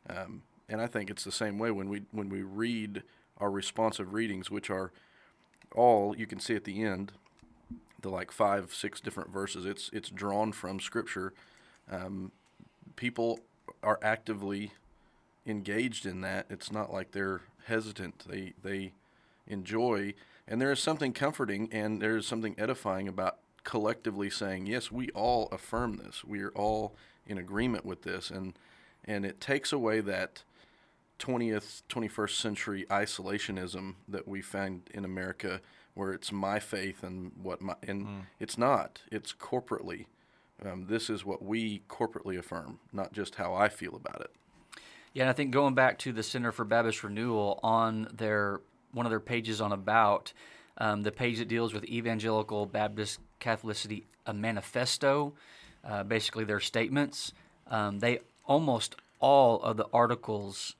um, 0.08 0.42
and 0.68 0.80
I 0.80 0.86
think 0.86 1.10
it's 1.10 1.24
the 1.24 1.32
same 1.32 1.58
way 1.58 1.72
when 1.72 1.88
we 1.88 2.02
when 2.12 2.28
we 2.28 2.42
read 2.42 3.02
our 3.38 3.50
responsive 3.50 4.14
readings, 4.14 4.50
which 4.50 4.70
are 4.70 4.92
all 5.74 6.16
you 6.16 6.26
can 6.26 6.38
see 6.38 6.54
at 6.54 6.64
the 6.64 6.82
end, 6.82 7.12
the 8.00 8.08
like 8.08 8.30
five 8.30 8.72
six 8.72 9.00
different 9.00 9.30
verses. 9.30 9.66
It's 9.66 9.90
it's 9.92 10.08
drawn 10.08 10.52
from 10.52 10.78
Scripture. 10.78 11.34
Um, 11.90 12.32
people 12.96 13.40
are 13.82 13.98
actively 14.02 14.72
engaged 15.46 16.06
in 16.06 16.20
that. 16.22 16.46
It's 16.48 16.72
not 16.72 16.92
like 16.92 17.12
they're 17.12 17.42
hesitant. 17.66 18.24
They 18.28 18.54
they 18.62 18.92
enjoy, 19.46 20.14
and 20.46 20.60
there 20.60 20.72
is 20.72 20.80
something 20.80 21.12
comforting 21.12 21.68
and 21.72 22.00
there 22.00 22.16
is 22.16 22.26
something 22.26 22.54
edifying 22.58 23.08
about 23.08 23.38
collectively 23.64 24.30
saying, 24.30 24.66
yes, 24.66 24.92
we 24.92 25.08
all 25.10 25.48
affirm 25.50 25.96
this. 25.96 26.22
We 26.22 26.42
are 26.42 26.50
all 26.50 26.94
in 27.26 27.38
agreement 27.38 27.84
with 27.84 28.02
this, 28.02 28.30
and 28.30 28.54
and 29.04 29.26
it 29.26 29.40
takes 29.40 29.72
away 29.72 30.00
that 30.00 30.44
20th 31.18 31.82
21st 31.88 32.36
century 32.36 32.86
isolationism 32.90 33.94
that 34.08 34.26
we 34.26 34.42
find 34.42 34.88
in 34.92 35.04
America 35.04 35.60
where 35.94 36.12
it's 36.12 36.32
my 36.32 36.58
faith 36.58 37.02
and 37.02 37.32
what 37.40 37.60
my 37.60 37.74
and 37.86 38.26
it's 38.38 38.58
not. 38.58 39.02
It's 39.10 39.32
corporately. 39.32 40.06
Um, 40.64 40.86
this 40.86 41.10
is 41.10 41.24
what 41.24 41.42
we 41.42 41.82
corporately 41.88 42.38
affirm 42.38 42.78
not 42.92 43.12
just 43.12 43.36
how 43.36 43.54
I 43.54 43.68
feel 43.68 43.94
about 43.96 44.20
it. 44.20 44.30
Yeah, 45.12 45.24
and 45.24 45.30
I 45.30 45.32
think 45.32 45.52
going 45.52 45.74
back 45.74 45.98
to 46.00 46.12
the 46.12 46.22
Center 46.22 46.50
for 46.50 46.64
Baptist 46.64 47.04
Renewal 47.04 47.60
on 47.62 48.08
their 48.12 48.60
one 48.94 49.06
of 49.06 49.10
their 49.10 49.20
pages 49.20 49.60
on 49.60 49.72
about 49.72 50.32
um, 50.78 51.02
the 51.02 51.12
page 51.12 51.38
that 51.38 51.48
deals 51.48 51.72
with 51.72 51.84
evangelical 51.84 52.66
Baptist 52.66 53.20
Catholicity, 53.40 54.04
a 54.26 54.32
manifesto, 54.32 55.34
uh, 55.84 56.02
basically 56.02 56.44
their 56.44 56.60
statements. 56.60 57.32
Um, 57.68 57.98
they 57.98 58.20
almost 58.46 58.96
all 59.20 59.62
of 59.62 59.76
the 59.76 59.86
articles, 59.92 60.74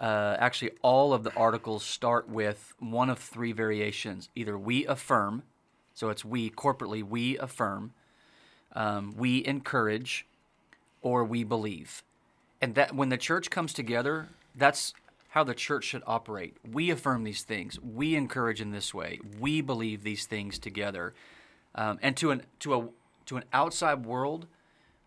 uh, 0.00 0.36
actually 0.38 0.72
all 0.82 1.12
of 1.12 1.24
the 1.24 1.34
articles 1.34 1.84
start 1.84 2.28
with 2.28 2.74
one 2.78 3.10
of 3.10 3.18
three 3.18 3.52
variations: 3.52 4.28
either 4.34 4.58
we 4.58 4.86
affirm, 4.86 5.42
so 5.94 6.10
it's 6.10 6.24
we 6.24 6.50
corporately 6.50 7.02
we 7.02 7.38
affirm, 7.38 7.92
um, 8.74 9.14
we 9.16 9.44
encourage, 9.46 10.26
or 11.00 11.24
we 11.24 11.44
believe. 11.44 12.02
And 12.60 12.74
that 12.74 12.94
when 12.94 13.10
the 13.10 13.18
church 13.18 13.50
comes 13.50 13.72
together, 13.72 14.28
that's 14.54 14.94
how 15.34 15.42
the 15.42 15.52
church 15.52 15.82
should 15.82 16.02
operate. 16.06 16.56
We 16.64 16.90
affirm 16.90 17.24
these 17.24 17.42
things. 17.42 17.76
We 17.80 18.14
encourage 18.14 18.60
in 18.60 18.70
this 18.70 18.94
way. 18.94 19.18
We 19.40 19.60
believe 19.60 20.04
these 20.04 20.26
things 20.26 20.60
together. 20.60 21.12
Um, 21.74 21.98
and 22.02 22.16
to 22.18 22.30
an 22.30 22.42
to 22.60 22.74
a 22.74 22.88
to 23.26 23.36
an 23.38 23.44
outside 23.52 24.06
world, 24.06 24.46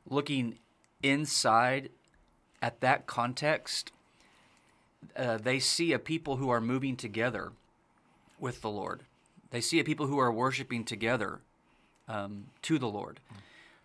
looking 0.05 0.59
inside 1.01 1.91
at 2.61 2.81
that 2.81 3.07
context, 3.07 3.93
uh, 5.15 5.37
they 5.37 5.59
see 5.59 5.93
a 5.93 5.99
people 5.99 6.35
who 6.35 6.49
are 6.49 6.59
moving 6.59 6.97
together 6.97 7.53
with 8.37 8.61
the 8.61 8.69
Lord. 8.69 9.03
They 9.51 9.61
see 9.61 9.79
a 9.79 9.85
people 9.85 10.07
who 10.07 10.19
are 10.19 10.31
worshiping 10.31 10.83
together 10.83 11.39
um, 12.09 12.47
to 12.63 12.77
the 12.77 12.89
Lord. 12.89 13.21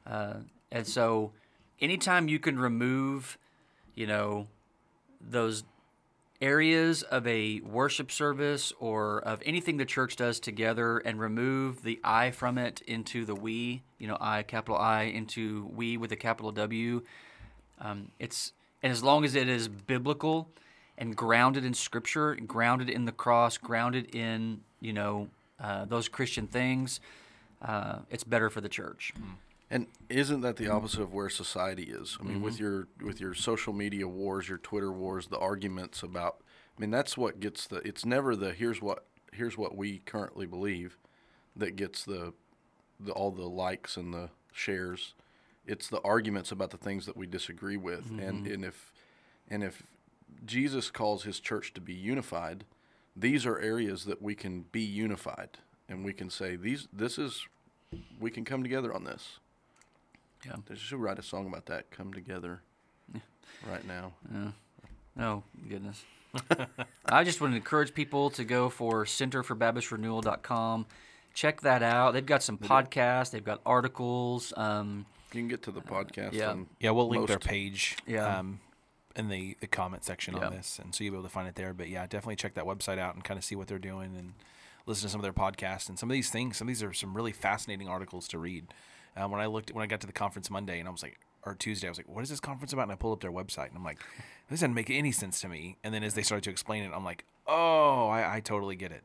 Uh, 0.05 0.39
and 0.73 0.89
so, 0.89 1.31
anytime 1.81 2.27
you 2.27 2.41
can 2.41 2.59
remove, 2.59 3.39
you 3.95 4.09
know, 4.09 4.49
those 5.21 5.63
areas 6.43 7.05
of 7.05 7.25
a 7.27 7.61
worship 7.61 8.11
service 8.11 8.73
or 8.81 9.21
of 9.21 9.41
anything 9.47 9.77
the 9.77 9.85
church 9.85 10.17
does 10.17 10.41
together 10.41 10.99
and 10.99 11.21
remove 11.21 11.83
the 11.83 12.01
I 12.03 12.33
from 12.33 12.59
it 12.59 12.83
into 12.83 13.25
the 13.25 13.35
we, 13.35 13.83
you 13.99 14.09
know, 14.09 14.19
I, 14.21 14.43
capital 14.43 14.77
I, 14.77 15.05
into 15.05 15.71
we 15.73 15.97
with 15.97 16.11
a 16.11 16.17
capital 16.17 16.51
W, 16.51 17.03
um, 17.81 18.11
it's, 18.19 18.53
and 18.83 18.91
as 18.93 19.05
long 19.05 19.25
as 19.25 19.37
it 19.37 19.49
is 19.49 19.69
biblical 19.69 20.49
and 20.99 21.17
grounded 21.17 21.65
in 21.65 21.75
scripture, 21.75 22.35
grounded 22.35 22.91
in 22.91 23.05
the 23.05 23.13
cross, 23.13 23.57
grounded 23.57 24.13
in, 24.15 24.61
you 24.81 24.93
know, 24.93 25.29
uh, 25.61 25.85
those 25.85 26.09
Christian 26.09 26.49
things, 26.49 26.99
uh, 27.63 28.01
it's 28.11 28.25
better 28.25 28.51
for 28.51 28.61
the 28.61 28.69
church. 28.69 29.15
And 29.73 29.87
isn't 30.11 30.43
that 30.43 30.57
the 30.57 30.69
opposite 30.69 31.01
of 31.01 31.15
where 31.15 31.31
society 31.31 31.85
is? 31.85 32.19
I 32.21 32.25
mean, 32.25 32.43
with 32.43 32.57
mm-hmm. 32.57 32.63
your 32.63 32.89
with 33.01 33.21
your 33.23 33.33
social 33.33 33.73
media 33.73 34.07
wars, 34.07 34.47
your 34.47 34.59
Twitter 34.59 34.93
wars, 34.93 35.29
the 35.29 35.39
arguments 35.39 36.03
about. 36.03 36.43
I 36.77 36.81
mean, 36.81 36.91
that's 36.91 37.17
what 37.17 37.41
gets 37.41 37.67
the. 37.67 37.77
It's 37.79 38.05
never 38.05 38.37
the 38.37 38.53
here's 38.53 38.83
what 38.83 39.07
here's 39.33 39.57
what 39.57 39.75
we 39.75 40.01
currently 40.01 40.45
believe, 40.47 40.99
that 41.57 41.75
gets 41.77 42.05
the, 42.05 42.35
the 43.01 43.13
all 43.13 43.31
the 43.31 43.49
likes 43.49 43.97
and 43.97 44.13
the 44.13 44.29
shares. 44.53 45.15
It's 45.67 45.89
the 45.89 46.01
arguments 46.03 46.53
about 46.53 46.71
the 46.71 46.77
things 46.77 47.07
that 47.07 47.17
we 47.17 47.27
disagree 47.27 47.77
with, 47.77 48.11
and 48.11 48.45
mm-hmm. 48.45 48.53
and 48.53 48.65
if, 48.65 48.93
and 49.49 49.65
if 49.65 49.83
Jesus 50.45 50.91
calls 50.91 51.23
his 51.25 51.41
church 51.41 51.73
to 51.75 51.81
be 51.81 51.95
unified, 51.95 52.65
these 53.17 53.47
are 53.47 53.59
areas 53.59 54.05
that 54.05 54.21
we 54.21 54.35
can 54.35 54.67
be 54.73 54.83
unified, 54.83 55.59
and 55.89 56.05
we 56.05 56.13
can 56.13 56.29
say 56.29 56.57
these. 56.57 56.89
This 56.93 57.17
is, 57.17 57.47
we 58.21 58.31
can 58.31 58.45
come 58.45 58.63
together 58.63 58.93
on 58.93 59.05
this. 59.05 59.39
Yeah. 60.45 60.57
They 60.67 60.75
should 60.77 60.99
write 61.01 61.19
a 61.19 61.23
song 61.23 61.47
about 61.47 61.67
that. 61.67 61.91
Come 61.91 62.13
together, 62.13 62.63
right 63.71 63.87
now. 63.87 64.13
Oh, 65.19 65.43
goodness. 65.69 66.05
I 67.07 67.25
just 67.25 67.41
want 67.41 67.53
to 67.53 67.57
encourage 67.57 67.93
people 67.95 68.31
to 68.31 68.45
go 68.45 68.69
for 68.71 69.05
centerforbaptistrenewal.com. 69.05 70.87
Check 71.35 71.61
that 71.63 71.83
out. 71.83 72.13
They've 72.13 72.25
got 72.27 72.43
some 72.43 72.59
podcasts, 72.59 73.31
they've 73.31 73.45
got 73.45 73.61
articles. 73.65 74.53
Um, 74.57 75.07
You 75.33 75.41
can 75.41 75.49
get 75.49 75.63
to 75.63 75.71
the 75.71 75.81
podcast. 75.81 76.33
yeah. 76.33 76.51
on 76.51 76.67
Yeah, 76.81 76.91
we'll 76.91 77.09
link 77.09 77.27
their 77.27 77.39
page 77.39 77.97
Yeah. 78.07 78.39
um, 78.39 78.61
in 79.17 79.29
the, 79.29 79.57
the 79.61 79.67
comment 79.67 80.05
section 80.05 80.35
Yeah. 80.37 80.47
on 80.47 80.53
this, 80.53 80.79
and 80.83 80.95
so 80.95 81.05
you'll 81.05 81.13
be 81.13 81.17
able 81.19 81.29
to 81.29 81.33
find 81.33 81.49
it 81.49 81.55
there. 81.55 81.73
But 81.73 81.89
yeah, 81.89 82.03
definitely 82.07 82.37
check 82.37 82.55
that 82.55 82.65
website 82.65 82.99
out 82.99 83.15
and 83.15 83.25
kind 83.25 83.39
of 83.39 83.45
see 83.45 83.55
what 83.55 83.67
they're 83.69 83.79
doing 83.79 84.15
and 84.17 84.33
listen 84.87 85.07
to 85.07 85.11
some 85.11 85.21
of 85.21 85.23
their 85.23 85.33
podcasts 85.33 85.89
and 85.89 85.99
some 85.99 86.11
of 86.11 86.15
these 86.15 86.31
things. 86.31 86.57
Some 86.57 86.67
of 86.67 86.71
these 86.75 86.83
are 86.83 86.93
some 86.93 87.15
really 87.15 87.33
fascinating 87.33 87.89
articles 87.89 88.27
to 88.29 88.39
read. 88.39 88.73
Um, 89.17 89.31
when 89.31 89.41
I 89.41 89.47
looked 89.47 89.73
when 89.73 89.83
I 89.83 89.87
got 89.87 90.01
to 90.01 90.07
the 90.07 90.13
conference 90.13 90.51
Monday 90.51 90.79
and 90.79 90.89
I 90.89 90.93
was 90.93 91.03
like, 91.03 91.19
or 91.45 91.55
Tuesday, 91.55 91.87
I 91.89 91.91
was 91.91 91.99
like, 91.99 92.09
what 92.09 92.23
is 92.23 92.31
this 92.31 92.41
conference 92.41 92.73
about? 92.73 92.85
And 92.85 92.93
I 92.93 92.95
pulled 92.97 93.13
up 93.15 93.21
their 93.21 93.33
website 93.33 93.69
and 93.69 93.77
I'm 93.77 93.85
like, 93.85 93.99
this 94.49 94.61
doesn't 94.61 94.75
make 94.75 94.91
any 94.91 95.13
sense 95.13 95.41
to 95.43 95.49
me. 95.49 95.77
And 95.85 95.93
then 95.93 96.03
as 96.03 96.15
they 96.15 96.23
started 96.23 96.45
to 96.45 96.51
explain 96.51 96.83
it, 96.85 96.93
I'm 96.95 97.05
like, 97.05 97.25
oh, 97.47 98.09
I, 98.09 98.37
I 98.37 98.41
totally 98.41 98.77
get 98.77 98.93
it. 98.93 99.03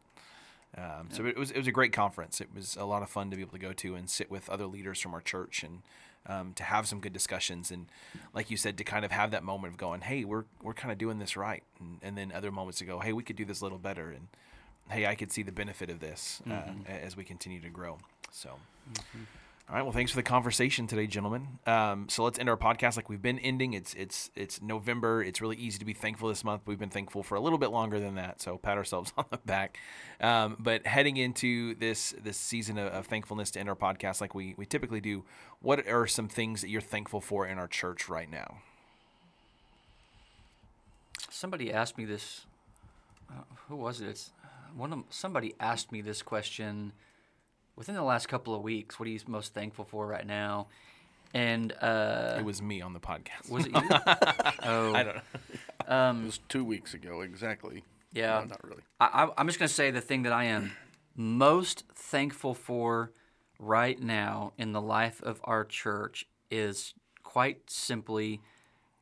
Um, 0.77 1.09
So 1.11 1.25
it 1.25 1.37
was 1.37 1.51
it 1.51 1.57
was 1.57 1.67
a 1.67 1.71
great 1.71 1.93
conference. 1.93 2.39
It 2.41 2.49
was 2.53 2.75
a 2.75 2.85
lot 2.85 3.01
of 3.03 3.09
fun 3.09 3.29
to 3.31 3.35
be 3.35 3.41
able 3.41 3.53
to 3.53 3.59
go 3.59 3.73
to 3.73 3.95
and 3.95 4.09
sit 4.09 4.29
with 4.29 4.49
other 4.49 4.65
leaders 4.65 4.99
from 5.01 5.13
our 5.13 5.21
church 5.21 5.63
and 5.63 5.81
um, 6.29 6.53
to 6.55 6.63
have 6.63 6.87
some 6.87 6.99
good 6.99 7.13
discussions, 7.13 7.71
and 7.71 7.85
like 8.33 8.51
you 8.51 8.57
said, 8.57 8.77
to 8.79 8.83
kind 8.83 9.05
of 9.05 9.11
have 9.13 9.31
that 9.31 9.43
moment 9.45 9.73
of 9.73 9.77
going, 9.77 10.01
"Hey, 10.01 10.25
we're 10.25 10.43
we're 10.61 10.73
kind 10.73 10.91
of 10.91 10.97
doing 10.97 11.19
this 11.19 11.37
right," 11.37 11.63
and, 11.79 11.99
and 12.01 12.17
then 12.17 12.33
other 12.33 12.51
moments 12.51 12.79
to 12.79 12.85
go, 12.85 12.99
"Hey, 12.99 13.13
we 13.13 13.23
could 13.23 13.37
do 13.37 13.45
this 13.45 13.61
a 13.61 13.63
little 13.63 13.77
better," 13.77 14.09
and 14.11 14.27
hey, 14.89 15.05
I 15.07 15.15
could 15.15 15.31
see 15.31 15.41
the 15.41 15.53
benefit 15.53 15.89
of 15.89 16.01
this 16.01 16.41
uh, 16.51 16.73
a- 16.85 16.91
as 17.05 17.15
we 17.15 17.23
continue 17.23 17.61
to 17.61 17.69
grow. 17.69 17.97
So. 18.31 18.49
All 19.69 19.75
right. 19.75 19.81
Well, 19.81 19.91
thanks 19.91 20.11
for 20.11 20.15
the 20.15 20.23
conversation 20.23 20.87
today, 20.87 21.07
gentlemen. 21.07 21.59
Um, 21.65 22.07
so 22.07 22.23
let's 22.23 22.39
end 22.39 22.47
our 22.47 22.55
podcast 22.55 22.95
like 22.95 23.09
we've 23.09 23.21
been 23.21 23.37
ending. 23.39 23.73
It's 23.73 23.93
it's 23.95 24.31
it's 24.33 24.61
November. 24.61 25.21
It's 25.21 25.41
really 25.41 25.57
easy 25.57 25.77
to 25.79 25.83
be 25.83 25.91
thankful 25.91 26.29
this 26.29 26.45
month. 26.45 26.61
We've 26.65 26.79
been 26.79 26.89
thankful 26.89 27.21
for 27.21 27.35
a 27.35 27.41
little 27.41 27.57
bit 27.57 27.71
longer 27.71 27.99
than 27.99 28.15
that, 28.15 28.39
so 28.39 28.57
pat 28.57 28.77
ourselves 28.77 29.11
on 29.17 29.25
the 29.29 29.39
back. 29.39 29.77
Um, 30.21 30.55
but 30.57 30.87
heading 30.87 31.17
into 31.17 31.75
this 31.75 32.15
this 32.23 32.37
season 32.37 32.77
of, 32.77 32.93
of 32.93 33.07
thankfulness 33.07 33.51
to 33.51 33.59
end 33.59 33.67
our 33.67 33.75
podcast 33.75 34.21
like 34.21 34.33
we 34.33 34.53
we 34.55 34.65
typically 34.65 35.01
do, 35.01 35.25
what 35.61 35.85
are 35.85 36.07
some 36.07 36.29
things 36.29 36.61
that 36.61 36.69
you're 36.69 36.79
thankful 36.79 37.19
for 37.19 37.45
in 37.45 37.59
our 37.59 37.67
church 37.67 38.07
right 38.07 38.31
now? 38.31 38.59
Somebody 41.29 41.73
asked 41.73 41.97
me 41.97 42.05
this. 42.05 42.45
Uh, 43.29 43.41
who 43.67 43.75
was 43.75 43.99
it? 43.99 44.07
It's 44.07 44.31
one 44.73 44.93
of 44.93 45.03
somebody 45.09 45.55
asked 45.59 45.91
me 45.91 45.99
this 45.99 46.21
question 46.21 46.93
within 47.77 47.95
the 47.95 48.03
last 48.03 48.27
couple 48.27 48.53
of 48.53 48.61
weeks. 48.61 48.99
What 48.99 49.07
are 49.07 49.11
you 49.11 49.19
most 49.27 49.53
thankful 49.53 49.85
for 49.85 50.05
right 50.05 50.25
now? 50.25 50.67
And 51.33 51.71
uh, 51.81 52.35
It 52.39 52.43
was 52.45 52.61
me 52.61 52.81
on 52.81 52.93
the 52.93 52.99
podcast. 52.99 53.49
was 53.49 53.65
it 53.65 53.71
you? 53.71 53.81
oh, 54.63 54.93
I 54.93 55.03
don't 55.03 55.15
know. 55.15 55.21
It 56.21 56.25
was 56.25 56.39
two 56.49 56.65
weeks 56.65 56.93
ago 56.93 57.21
exactly. 57.21 57.83
Yeah. 58.11 58.39
No, 58.39 58.45
not 58.45 58.63
really. 58.63 58.81
I, 58.99 59.29
I'm 59.37 59.47
just 59.47 59.59
going 59.59 59.67
to 59.69 59.73
say 59.73 59.91
the 59.91 60.01
thing 60.01 60.23
that 60.23 60.33
I 60.33 60.45
am 60.45 60.73
most 61.15 61.85
thankful 61.95 62.53
for 62.53 63.11
right 63.59 64.01
now 64.01 64.51
in 64.57 64.71
the 64.73 64.81
life 64.81 65.21
of 65.23 65.39
our 65.45 65.63
church 65.63 66.27
is 66.51 66.93
quite 67.23 67.69
simply 67.69 68.41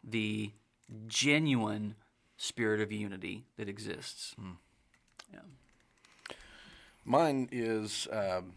the 0.04 0.52
genuine 1.08 1.96
spirit 2.38 2.82
of 2.82 2.92
unity 2.92 3.46
that 3.58 3.68
exists. 3.70 4.36
Yeah. 5.34 5.40
Mine 7.04 7.50
is 7.52 8.08
um, 8.12 8.54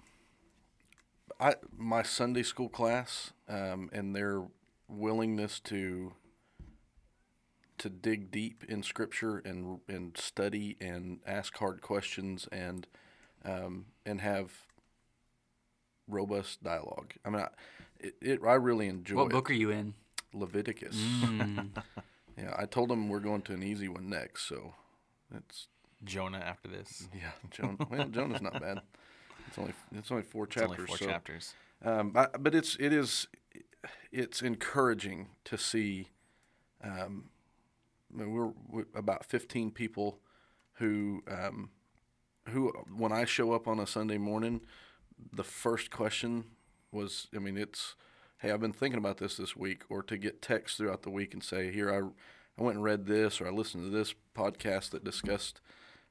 I 1.41 1.55
my 1.77 2.03
Sunday 2.03 2.43
school 2.43 2.69
class 2.69 3.33
um, 3.49 3.91
and 3.93 4.15
their 4.15 4.43
willingness 4.89 5.61
to 5.61 6.13
to 7.79 7.89
dig 7.89 8.31
deep 8.31 8.65
in 8.69 8.83
Scripture 8.83 9.39
and 9.45 9.81
and 9.89 10.17
study 10.17 10.77
and 10.81 11.21
ask 11.27 11.57
hard 11.59 11.81
questions 11.81 12.49
and 12.51 12.87
um, 13.45 13.87
and 14.05 14.21
have 14.21 14.53
robust 16.09 16.63
dialogue. 16.63 17.15
I 17.25 17.31
mean, 17.31 17.43
I, 17.43 17.49
it, 18.01 18.15
it 18.21 18.41
I 18.47 18.55
really 18.55 18.89
enjoy 18.89 19.17
What 19.17 19.27
it. 19.27 19.31
book 19.33 19.51
are 19.51 19.55
you 19.55 19.71
in? 19.71 19.95
Leviticus. 20.33 20.97
Mm. 20.97 21.71
yeah, 22.37 22.55
I 22.57 22.67
told 22.67 22.91
them 22.91 23.09
we're 23.09 23.21
going 23.21 23.43
to 23.43 23.55
an 23.55 23.63
easy 23.63 23.89
one 23.89 24.09
next, 24.09 24.47
so 24.49 24.75
it's 25.35 25.69
Jonah 26.05 26.39
after 26.39 26.69
this. 26.69 27.09
yeah. 27.15 27.31
Jonah, 27.51 27.87
well, 27.91 28.09
Jonah's 28.09 28.43
not 28.43 28.61
bad. 28.61 28.81
It's 29.49 29.59
only 29.59 29.73
it's 29.95 30.11
only 30.11 30.23
four 30.23 30.45
It's 30.45 30.55
chapters. 30.55 30.79
only 30.79 30.87
four 30.87 30.99
so, 30.99 31.07
chapters. 31.07 31.55
Um, 31.85 32.11
but, 32.11 32.43
but 32.43 32.55
it's 32.55 32.77
it 32.79 32.93
is 32.93 33.27
it's 34.13 34.43
encouraging 34.43 35.29
to 35.45 35.59
see. 35.59 36.09
Um, 36.83 37.31
we're, 38.15 38.53
we're 38.69 38.87
about 38.95 39.25
fifteen 39.25 39.71
people 39.71 40.21
who 40.75 41.23
um, 41.29 41.71
who 42.49 42.73
when 42.97 43.13
I 43.13 43.25
show 43.25 43.53
up 43.53 43.67
on 43.69 43.79
a 43.79 43.87
Sunday 43.87 44.19
morning, 44.19 44.61
the 45.33 45.45
first 45.45 45.91
question 45.91 46.45
was, 46.91 47.29
I 47.37 47.39
mean, 47.39 47.59
it's, 47.59 47.95
hey, 48.39 48.51
I've 48.51 48.61
been 48.61 48.73
thinking 48.73 48.99
about 48.99 49.19
this 49.19 49.37
this 49.37 49.55
week, 49.55 49.83
or 49.91 50.03
to 50.05 50.17
get 50.17 50.41
texts 50.41 50.79
throughout 50.79 51.03
the 51.03 51.11
week 51.11 51.35
and 51.35 51.43
say, 51.43 51.71
here 51.71 51.93
I 51.93 51.99
I 52.61 52.65
went 52.65 52.77
and 52.77 52.85
read 52.85 53.07
this, 53.07 53.41
or 53.41 53.47
I 53.47 53.51
listened 53.51 53.85
to 53.85 53.91
this 53.91 54.15
podcast 54.35 54.91
that 54.91 55.05
discussed 55.05 55.61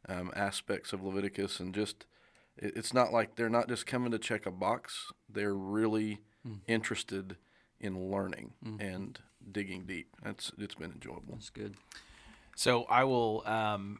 um, 0.07 0.31
aspects 0.35 0.93
of 0.93 1.03
Leviticus, 1.03 1.59
and 1.59 1.73
just 1.73 2.05
it's 2.57 2.93
not 2.93 3.13
like 3.13 3.35
they're 3.35 3.49
not 3.49 3.67
just 3.67 3.85
coming 3.85 4.11
to 4.11 4.19
check 4.19 4.45
a 4.45 4.51
box; 4.51 5.11
they're 5.29 5.55
really 5.55 6.21
interested 6.67 7.37
in 7.79 8.11
learning 8.11 8.53
and 8.79 9.19
digging 9.51 9.85
deep. 9.85 10.09
It's 10.25 10.51
it's 10.57 10.75
been 10.75 10.91
enjoyable. 10.91 11.33
That's 11.33 11.49
good. 11.49 11.75
So 12.55 12.85
I 12.85 13.03
will 13.03 13.43
um, 13.45 13.99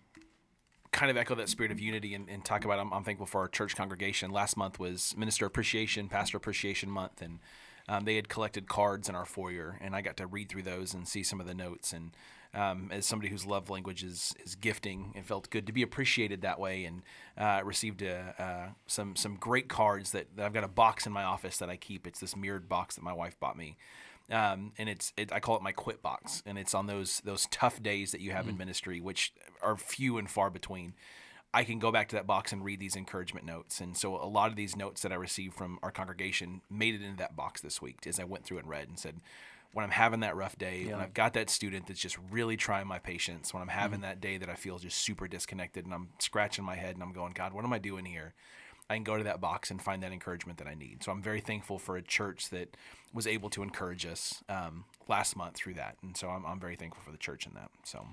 kind 0.91 1.11
of 1.11 1.17
echo 1.17 1.35
that 1.35 1.49
spirit 1.49 1.71
of 1.71 1.79
unity 1.79 2.15
and, 2.15 2.27
and 2.29 2.43
talk 2.43 2.65
about. 2.65 2.79
I'm, 2.79 2.91
I'm 2.91 3.03
thankful 3.03 3.27
for 3.27 3.41
our 3.41 3.47
church 3.47 3.75
congregation. 3.75 4.31
Last 4.31 4.57
month 4.57 4.79
was 4.79 5.15
Minister 5.15 5.45
Appreciation, 5.45 6.09
Pastor 6.09 6.37
Appreciation 6.37 6.89
Month, 6.89 7.21
and 7.21 7.39
um, 7.87 8.05
they 8.05 8.15
had 8.15 8.29
collected 8.29 8.67
cards 8.67 9.07
in 9.07 9.15
our 9.15 9.25
foyer, 9.25 9.77
and 9.79 9.95
I 9.95 10.01
got 10.01 10.17
to 10.17 10.27
read 10.27 10.49
through 10.49 10.63
those 10.63 10.93
and 10.93 11.07
see 11.07 11.23
some 11.23 11.39
of 11.39 11.47
the 11.47 11.53
notes. 11.53 11.93
And 11.93 12.11
um, 12.53 12.89
as 12.91 13.05
somebody 13.05 13.29
whose 13.29 13.45
love 13.45 13.69
language 13.69 14.03
is, 14.03 14.33
is 14.43 14.55
gifting, 14.55 15.13
it 15.15 15.25
felt 15.25 15.49
good 15.49 15.67
to 15.67 15.73
be 15.73 15.81
appreciated 15.81 16.41
that 16.41 16.59
way, 16.59 16.85
and 16.85 17.01
uh, 17.37 17.61
received 17.63 18.01
a, 18.01 18.35
uh, 18.37 18.73
some 18.87 19.15
some 19.15 19.35
great 19.35 19.67
cards 19.69 20.11
that, 20.11 20.27
that 20.35 20.45
I've 20.45 20.53
got 20.53 20.63
a 20.63 20.69
box 20.69 21.05
in 21.05 21.13
my 21.13 21.23
office 21.23 21.57
that 21.57 21.69
I 21.69 21.77
keep. 21.77 22.07
It's 22.07 22.19
this 22.19 22.35
mirrored 22.35 22.67
box 22.67 22.95
that 22.95 23.03
my 23.03 23.13
wife 23.13 23.39
bought 23.39 23.57
me 23.57 23.77
um, 24.31 24.73
and 24.77 24.89
it's 24.89 25.13
it, 25.15 25.31
I 25.31 25.39
call 25.39 25.55
it 25.55 25.61
my 25.61 25.71
quit 25.71 26.01
box, 26.01 26.43
and 26.45 26.57
it's 26.57 26.73
on 26.73 26.87
those 26.87 27.21
those 27.23 27.47
tough 27.49 27.81
days 27.81 28.11
that 28.11 28.21
you 28.21 28.31
have 28.31 28.47
in 28.47 28.57
ministry, 28.57 28.99
which 28.99 29.33
are 29.61 29.77
few 29.77 30.17
and 30.17 30.29
far 30.29 30.49
between. 30.49 30.93
I 31.53 31.63
can 31.63 31.79
go 31.79 31.91
back 31.93 32.09
to 32.09 32.17
that 32.17 32.27
box 32.27 32.51
and 32.51 32.63
read 32.63 32.79
these 32.79 32.97
encouragement 32.97 33.45
notes, 33.45 33.79
and 33.79 33.95
so 33.95 34.15
a 34.15 34.27
lot 34.27 34.49
of 34.49 34.57
these 34.57 34.75
notes 34.75 35.01
that 35.01 35.13
I 35.13 35.15
received 35.15 35.55
from 35.55 35.79
our 35.81 35.91
congregation 35.91 36.61
made 36.69 36.93
it 36.93 37.01
into 37.01 37.17
that 37.17 37.37
box 37.37 37.61
this 37.61 37.81
week 37.81 38.05
as 38.05 38.19
I 38.19 38.25
went 38.25 38.43
through 38.43 38.57
and 38.57 38.67
read 38.67 38.89
and 38.89 38.99
said, 38.99 39.21
when 39.73 39.83
I'm 39.83 39.91
having 39.91 40.21
that 40.21 40.35
rough 40.35 40.57
day, 40.57 40.85
when 40.85 40.99
I've 40.99 41.13
got 41.13 41.33
that 41.33 41.49
student 41.49 41.87
that's 41.87 41.99
just 41.99 42.17
really 42.31 42.57
trying 42.57 42.87
my 42.87 42.99
patience, 42.99 43.53
when 43.53 43.61
I'm 43.61 43.69
having 43.69 44.01
that 44.01 44.19
day 44.21 44.37
that 44.37 44.49
I 44.49 44.55
feel 44.55 44.79
just 44.79 44.97
super 44.97 45.27
disconnected 45.27 45.85
and 45.85 45.93
I'm 45.93 46.09
scratching 46.19 46.65
my 46.65 46.75
head 46.75 46.95
and 46.95 47.03
I'm 47.03 47.11
going, 47.11 47.33
God, 47.33 47.53
what 47.53 47.63
am 47.63 47.73
I 47.73 47.79
doing 47.79 48.05
here? 48.05 48.33
I 48.89 48.95
can 48.95 49.03
go 49.03 49.17
to 49.17 49.23
that 49.25 49.41
box 49.41 49.69
and 49.69 49.81
find 49.81 50.01
that 50.03 50.13
encouragement 50.13 50.59
that 50.59 50.67
I 50.67 50.73
need. 50.73 51.03
So 51.03 51.11
I'm 51.11 51.21
very 51.21 51.41
thankful 51.41 51.77
for 51.77 51.97
a 51.97 52.01
church 52.01 52.49
that 52.49 52.77
was 53.13 53.27
able 53.27 53.49
to 53.51 53.61
encourage 53.61 54.05
us 54.05 54.43
um, 54.47 54.85
last 55.07 55.35
month 55.35 55.55
through 55.55 55.73
that. 55.73 55.97
And 56.01 56.15
so 56.15 56.29
I'm, 56.29 56.45
I'm 56.45 56.59
very 56.59 56.77
thankful 56.77 57.03
for 57.03 57.11
the 57.11 57.17
church 57.17 57.45
in 57.45 57.53
that. 57.55 57.69
So. 57.83 58.05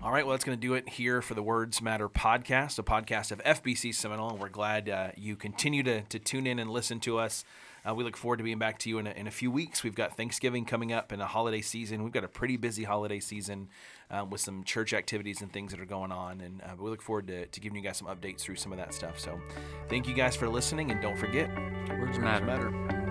All 0.00 0.10
right, 0.10 0.26
well, 0.26 0.32
that's 0.32 0.44
going 0.44 0.58
to 0.58 0.60
do 0.60 0.74
it 0.74 0.88
here 0.88 1.22
for 1.22 1.34
the 1.34 1.44
Words 1.44 1.80
Matter 1.80 2.08
podcast, 2.08 2.76
a 2.76 2.82
podcast 2.82 3.30
of 3.30 3.38
FBC 3.44 3.94
Seminole, 3.94 4.30
and 4.30 4.40
we're 4.40 4.48
glad 4.48 4.88
uh, 4.88 5.10
you 5.16 5.36
continue 5.36 5.84
to, 5.84 6.00
to 6.02 6.18
tune 6.18 6.48
in 6.48 6.58
and 6.58 6.70
listen 6.70 6.98
to 7.00 7.18
us. 7.18 7.44
Uh, 7.88 7.94
we 7.94 8.04
look 8.04 8.16
forward 8.16 8.36
to 8.36 8.44
being 8.44 8.58
back 8.58 8.78
to 8.78 8.88
you 8.88 8.98
in 8.98 9.06
a, 9.06 9.10
in 9.10 9.26
a 9.26 9.30
few 9.30 9.50
weeks. 9.50 9.82
We've 9.82 9.94
got 9.94 10.16
Thanksgiving 10.16 10.64
coming 10.64 10.92
up 10.92 11.10
and 11.10 11.20
a 11.20 11.26
holiday 11.26 11.60
season. 11.60 12.04
We've 12.04 12.12
got 12.12 12.22
a 12.24 12.28
pretty 12.28 12.56
busy 12.56 12.84
holiday 12.84 13.18
season 13.18 13.68
um, 14.10 14.30
with 14.30 14.40
some 14.40 14.62
church 14.62 14.92
activities 14.92 15.42
and 15.42 15.52
things 15.52 15.72
that 15.72 15.80
are 15.80 15.86
going 15.86 16.12
on, 16.12 16.40
and 16.40 16.62
uh, 16.62 16.74
we 16.78 16.90
look 16.90 17.02
forward 17.02 17.26
to, 17.26 17.46
to 17.46 17.60
giving 17.60 17.76
you 17.76 17.82
guys 17.82 17.96
some 17.96 18.06
updates 18.06 18.40
through 18.40 18.56
some 18.56 18.72
of 18.72 18.78
that 18.78 18.94
stuff. 18.94 19.18
So, 19.18 19.40
thank 19.88 20.06
you 20.06 20.14
guys 20.14 20.36
for 20.36 20.48
listening, 20.48 20.90
and 20.90 21.02
don't 21.02 21.18
forget, 21.18 21.50
Words 21.88 22.18
matter. 22.18 22.44
Matter. 22.44 23.02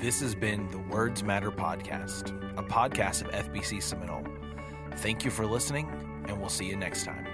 This 0.00 0.20
has 0.20 0.34
been 0.34 0.68
the 0.68 0.78
Words 0.78 1.22
Matter 1.22 1.50
podcast, 1.50 2.28
a 2.58 2.62
podcast 2.62 3.22
of 3.24 3.30
FBC 3.46 3.82
Seminole. 3.82 4.22
Thank 4.96 5.24
you 5.24 5.30
for 5.30 5.46
listening, 5.46 5.88
and 6.28 6.38
we'll 6.38 6.50
see 6.50 6.66
you 6.66 6.76
next 6.76 7.04
time. 7.04 7.26